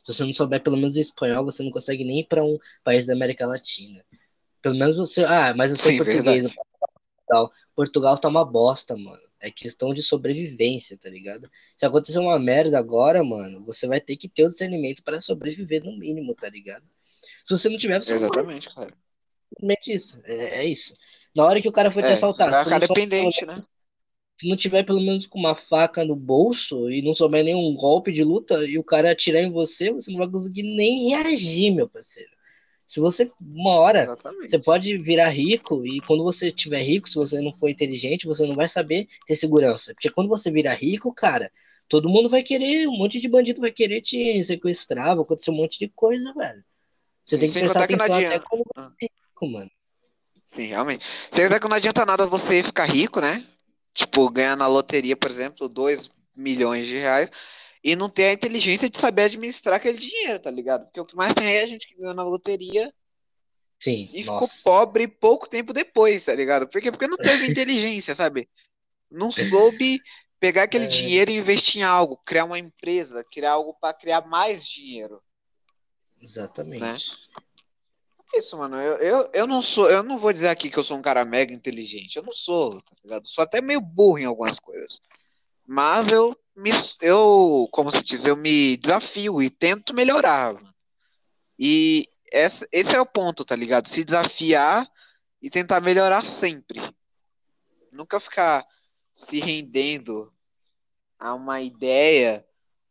Se 0.04 0.12
você 0.12 0.24
não 0.24 0.34
souber 0.34 0.64
pelo 0.64 0.78
menos 0.78 0.98
espanhol, 0.98 1.46
você 1.46 1.62
não 1.62 1.70
consegue 1.70 2.04
nem 2.04 2.22
ir 2.22 2.28
para 2.28 2.44
um 2.44 2.58
país 2.84 3.06
da 3.06 3.14
América 3.14 3.46
Latina. 3.46 4.04
Pelo 4.64 4.76
menos 4.76 4.96
você. 4.96 5.24
Ah, 5.24 5.54
mas 5.56 5.70
eu 5.70 5.78
sei 5.78 5.91
Sim, 5.91 5.98
português. 5.98 6.41
verdade. 6.41 6.72
Portugal. 7.34 7.51
Portugal 7.75 8.17
tá 8.17 8.27
uma 8.27 8.45
bosta, 8.45 8.95
mano. 8.95 9.21
É 9.39 9.51
questão 9.51 9.93
de 9.93 10.01
sobrevivência, 10.01 10.97
tá 10.97 11.09
ligado? 11.09 11.49
Se 11.77 11.86
acontecer 11.86 12.19
uma 12.19 12.39
merda 12.39 12.79
agora, 12.79 13.23
mano, 13.23 13.63
você 13.65 13.86
vai 13.88 13.99
ter 13.99 14.15
que 14.15 14.29
ter 14.29 14.45
o 14.45 14.49
discernimento 14.49 15.03
para 15.03 15.19
sobreviver 15.19 15.84
no 15.84 15.97
mínimo, 15.97 16.34
tá 16.34 16.49
ligado? 16.49 16.86
Se 17.45 17.49
você 17.57 17.67
não 17.69 17.77
tiver, 17.77 18.01
você 18.01 18.13
não 18.13 18.19
vai. 18.21 18.29
Exatamente, 18.29 18.73
cara. 18.73 18.93
Simplesmente 19.49 19.93
isso. 19.93 20.21
É, 20.23 20.61
é 20.61 20.65
isso. 20.65 20.93
Na 21.36 21.43
hora 21.45 21.61
que 21.61 21.67
o 21.67 21.71
cara 21.71 21.91
for 21.91 22.01
te 22.01 22.09
É, 22.09 22.13
assaltar, 22.13 22.49
vai 22.49 22.63
ficar 22.63 22.79
souber- 22.79 23.05
dependente, 23.05 23.45
né? 23.45 23.63
se 24.39 24.49
não 24.49 24.57
tiver 24.57 24.84
pelo 24.84 24.99
menos 25.01 25.25
com 25.27 25.39
uma 25.39 25.55
faca 25.55 26.03
no 26.03 26.15
bolso 26.15 26.89
e 26.89 27.01
não 27.01 27.13
souber 27.15 27.43
nenhum 27.43 27.75
golpe 27.75 28.11
de 28.11 28.23
luta 28.23 28.65
e 28.65 28.77
o 28.77 28.84
cara 28.84 29.11
atirar 29.11 29.41
em 29.41 29.51
você, 29.51 29.91
você 29.91 30.11
não 30.11 30.19
vai 30.19 30.29
conseguir 30.29 30.63
nem 30.63 31.09
reagir, 31.09 31.71
meu 31.71 31.88
parceiro. 31.88 32.31
Se 32.88 32.99
você, 32.99 33.31
uma 33.41 33.71
hora, 33.71 34.03
Exatamente. 34.03 34.49
você 34.49 34.59
pode 34.59 34.97
virar 34.97 35.29
rico 35.29 35.86
e 35.86 35.99
quando 36.01 36.23
você 36.23 36.51
tiver 36.51 36.84
rico, 36.84 37.09
se 37.09 37.15
você 37.15 37.41
não 37.41 37.53
for 37.53 37.69
inteligente, 37.69 38.27
você 38.27 38.45
não 38.45 38.55
vai 38.55 38.67
saber 38.67 39.07
ter 39.25 39.36
segurança. 39.36 39.93
Porque 39.93 40.09
quando 40.09 40.27
você 40.29 40.51
virar 40.51 40.75
rico, 40.75 41.13
cara, 41.13 41.51
todo 41.88 42.09
mundo 42.09 42.29
vai 42.29 42.43
querer, 42.43 42.88
um 42.88 42.97
monte 42.97 43.19
de 43.19 43.27
bandido 43.27 43.61
vai 43.61 43.71
querer 43.71 44.01
te 44.01 44.43
sequestrar, 44.43 45.15
vai 45.15 45.23
acontecer 45.23 45.51
um 45.51 45.55
monte 45.55 45.79
de 45.79 45.88
coisa, 45.89 46.34
velho. 46.34 46.63
Você 47.25 47.36
Sim, 47.36 47.39
tem 47.39 47.47
que 47.49 47.59
prestar 47.59 47.73
contar 47.73 47.88
que 47.88 47.95
não 47.95 48.05
atenção 48.05 48.27
até 48.27 48.39
quando 48.39 48.63
Ah. 48.75 48.91
você 48.99 49.05
é 49.05 49.07
rico, 49.07 49.47
mano. 49.47 49.71
Sim, 50.47 50.65
realmente. 50.67 51.05
Sem 51.31 51.43
contar 51.45 51.59
que 51.59 51.67
não 51.67 51.77
adianta 51.77 52.05
nada 52.05 52.27
você 52.27 52.61
ficar 52.61 52.86
rico, 52.86 53.19
né? 53.19 53.45
Tipo, 53.93 54.29
ganhar 54.29 54.55
na 54.55 54.67
loteria, 54.67 55.15
por 55.15 55.29
exemplo, 55.29 55.67
2 55.67 56.09
milhões 56.36 56.86
de 56.86 56.97
reais 56.97 57.29
e 57.84 57.95
não 57.95 58.09
ter 58.09 58.25
a 58.25 58.34
inteligência 58.34 58.89
de 58.89 58.97
saber 58.97 59.23
administrar 59.23 59.75
aquele 59.75 59.97
dinheiro, 59.97 60.39
tá 60.39 60.49
ligado? 60.49 60.86
Porque 60.86 61.01
o 61.01 61.05
que 61.05 61.15
mais 61.15 61.34
tem 61.34 61.45
aí 61.45 61.55
é 61.55 61.63
a 61.63 61.67
gente 61.67 61.88
que 61.88 61.95
ganhou 61.95 62.13
na 62.13 62.23
loteria 62.23 62.93
Sim, 63.79 64.09
e 64.13 64.23
ficou 64.23 64.41
nossa. 64.41 64.61
pobre 64.63 65.07
pouco 65.07 65.49
tempo 65.49 65.73
depois, 65.73 66.23
tá 66.23 66.34
ligado? 66.34 66.67
Por 66.67 66.81
quê? 66.81 66.89
Porque 66.89 67.07
não 67.07 67.17
teve 67.17 67.45
inteligência, 67.51 68.15
sabe? 68.15 68.49
Não 69.11 69.31
soube 69.31 70.01
pegar 70.39 70.63
aquele 70.63 70.86
É. 70.86 70.88
dinheiro 70.88 71.29
e 71.29 71.36
investir 71.36 71.81
em 71.81 71.84
algo, 71.84 72.17
criar 72.25 72.45
uma 72.45 72.57
empresa, 72.57 73.23
criar 73.23 73.53
algo 73.53 73.73
pra 73.73 73.93
criar 73.93 74.25
mais 74.25 74.65
dinheiro. 74.65 75.21
Exatamente. 76.21 76.79
Né? 76.79 76.97
Isso, 78.36 78.57
mano, 78.57 78.77
eu, 78.77 78.97
eu, 78.97 79.29
eu 79.34 79.45
não 79.45 79.61
sou, 79.61 79.91
eu 79.91 80.01
não 80.01 80.17
vou 80.17 80.34
dizer 80.34 80.47
aqui 80.47 80.69
que 80.69 80.79
eu 80.79 80.84
sou 80.84 80.97
um 80.97 81.01
cara 81.01 81.23
mega 81.23 81.53
inteligente. 81.53 82.15
Eu 82.15 82.23
não 82.23 82.34
sou, 82.34 82.81
tá 82.81 82.95
ligado? 83.03 83.27
Sou 83.27 83.43
até 83.43 83.61
meio 83.61 83.79
burro 83.79 84.17
em 84.17 84.25
algumas 84.25 84.59
coisas. 84.59 84.99
Mas 85.67 86.07
eu 86.07 86.36
me, 86.56 86.72
eu, 87.01 87.68
como 87.72 87.91
se 87.91 88.04
diz, 88.04 88.26
eu 88.26 88.36
me 88.36 88.78
desafio 88.78 89.41
e 89.41 89.49
tento 89.49 89.93
melhorar. 89.93 90.56
E 91.58 92.10
essa, 92.32 92.68
esse 92.72 92.95
é 92.95 92.99
o 92.99 93.06
ponto, 93.06 93.45
tá 93.45 93.56
ligado? 93.56 93.88
Se 93.88 94.04
desafiar 94.04 94.89
e 95.41 95.49
tentar 95.49 95.82
melhorar 95.82 96.24
sempre. 96.24 96.80
Nunca 97.91 98.20
ficar 98.20 98.66
se 99.14 99.39
rendendo 99.39 100.34
a 101.20 101.34
uma 101.34 101.62
ideia 101.62 102.45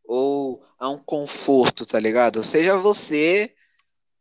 ou 0.04 0.64
a 0.78 0.88
um 0.88 0.98
conforto, 0.98 1.84
tá 1.84 1.98
ligado? 1.98 2.42
Seja 2.44 2.76
você 2.76 3.54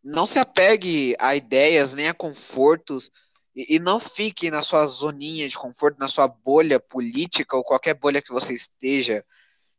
não 0.03 0.25
se 0.25 0.39
apegue 0.39 1.15
a 1.19 1.35
ideias 1.35 1.93
nem 1.93 2.07
a 2.07 2.13
confortos 2.13 3.11
e, 3.55 3.75
e 3.75 3.79
não 3.79 3.99
fique 3.99 4.49
na 4.49 4.63
sua 4.63 4.85
zoninha 4.87 5.47
de 5.47 5.57
conforto, 5.57 5.99
na 5.99 6.07
sua 6.07 6.27
bolha 6.27 6.79
política 6.79 7.55
ou 7.55 7.63
qualquer 7.63 7.93
bolha 7.93 8.21
que 8.21 8.31
você 8.31 8.53
esteja. 8.53 9.25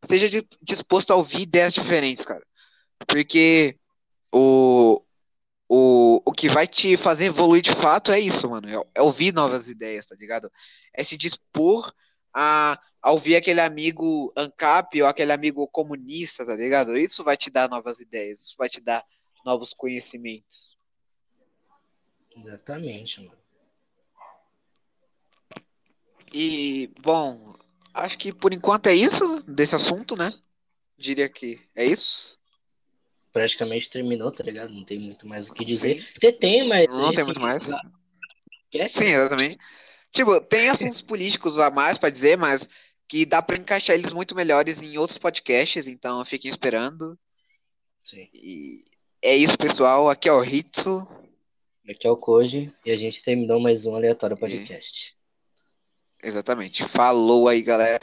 Esteja 0.03 0.29
di- 0.29 0.49
disposto 0.61 1.13
a 1.13 1.17
ouvir 1.17 1.43
ideias 1.43 1.75
diferentes, 1.75 2.25
cara. 2.25 2.45
Porque 3.07 3.79
o, 4.33 5.03
o, 5.69 6.23
o 6.25 6.33
que 6.33 6.49
vai 6.49 6.67
te 6.67 6.97
fazer 6.97 7.27
evoluir 7.27 7.63
de 7.63 7.75
fato 7.75 8.13
é 8.13 8.21
isso, 8.21 8.49
mano. 8.49 8.69
É, 8.69 8.85
é 8.97 9.03
ouvir 9.03 9.33
novas 9.33 9.69
ideias, 9.69 10.07
tá 10.07 10.15
ligado? 10.15 10.51
É 10.95 11.03
se 11.05 11.17
dispor 11.17 11.93
a, 12.33 12.81
a 13.01 13.11
ouvir 13.11 13.37
aquele 13.37 13.61
amigo 13.61 14.33
ANCAP 14.37 15.03
ou 15.03 15.09
aquele 15.09 15.33
amigo 15.33 15.67
comunista, 15.69 16.45
tá 16.45 16.55
ligado? 16.55 16.97
Isso 16.97 17.25
vai 17.25 17.37
te 17.37 17.51
dar 17.51 17.69
novas 17.69 18.01
ideias, 18.01 18.41
isso 18.41 18.55
vai 18.59 18.69
te 18.69 18.81
dar 18.81 19.05
novos 19.45 19.73
conhecimentos. 19.73 20.77
Exatamente, 22.37 23.21
mano. 23.21 23.42
E, 26.33 26.91
bom, 27.01 27.55
acho 27.93 28.17
que 28.19 28.33
por 28.33 28.53
enquanto 28.53 28.87
é 28.87 28.95
isso 28.95 29.43
desse 29.43 29.75
assunto, 29.75 30.17
né? 30.17 30.33
Diria 30.97 31.29
que 31.29 31.61
é 31.75 31.85
isso. 31.85 32.39
Praticamente 33.33 33.91
terminou, 33.91 34.31
tá 34.31 34.43
ligado? 34.45 34.73
Não 34.73 34.85
tem 34.85 34.99
muito 34.99 35.27
mais 35.27 35.49
o 35.49 35.53
que 35.53 35.65
dizer. 35.65 36.01
Sim. 36.01 36.09
Você 36.21 36.33
tem, 36.33 36.67
mas. 36.67 36.87
Não 36.89 37.13
tem 37.13 37.25
muito 37.25 37.41
mais. 37.41 37.65
Sim, 37.65 39.05
exatamente. 39.05 39.59
Tipo, 40.11 40.41
tem 40.41 40.69
assuntos 40.71 41.03
políticos 41.03 41.59
a 41.59 41.71
mais 41.71 41.99
pra 41.99 42.11
dizer, 42.11 42.37
mas 42.37 42.69
que 43.09 43.27
dá 43.27 43.43
pra 43.43 43.57
encaixar 43.57 43.97
eles 43.97 44.13
muito 44.13 44.35
melhores 44.35 44.81
em 44.81 44.97
outros 44.97 45.19
podcasts, 45.19 45.87
então 45.87 46.25
fiquem 46.25 46.51
esperando. 46.51 47.19
Sim. 48.05 48.29
E 48.33 48.85
é 49.21 49.37
isso, 49.37 49.57
pessoal. 49.59 50.09
Aqui 50.09 50.29
é 50.29 50.33
o 50.33 50.41
Ritsu. 50.41 51.07
Aqui 51.89 52.07
é 52.07 52.11
o 52.11 52.17
Koji 52.17 52.73
e 52.87 52.91
a 52.91 52.97
gente 52.97 53.23
terminou 53.23 53.61
mais 53.61 53.85
um 53.85 53.95
aleatório 53.95 54.37
podcast. 54.37 55.15
Exatamente. 56.23 56.85
Falou 56.89 57.49
aí, 57.49 57.63
galera. 57.63 57.99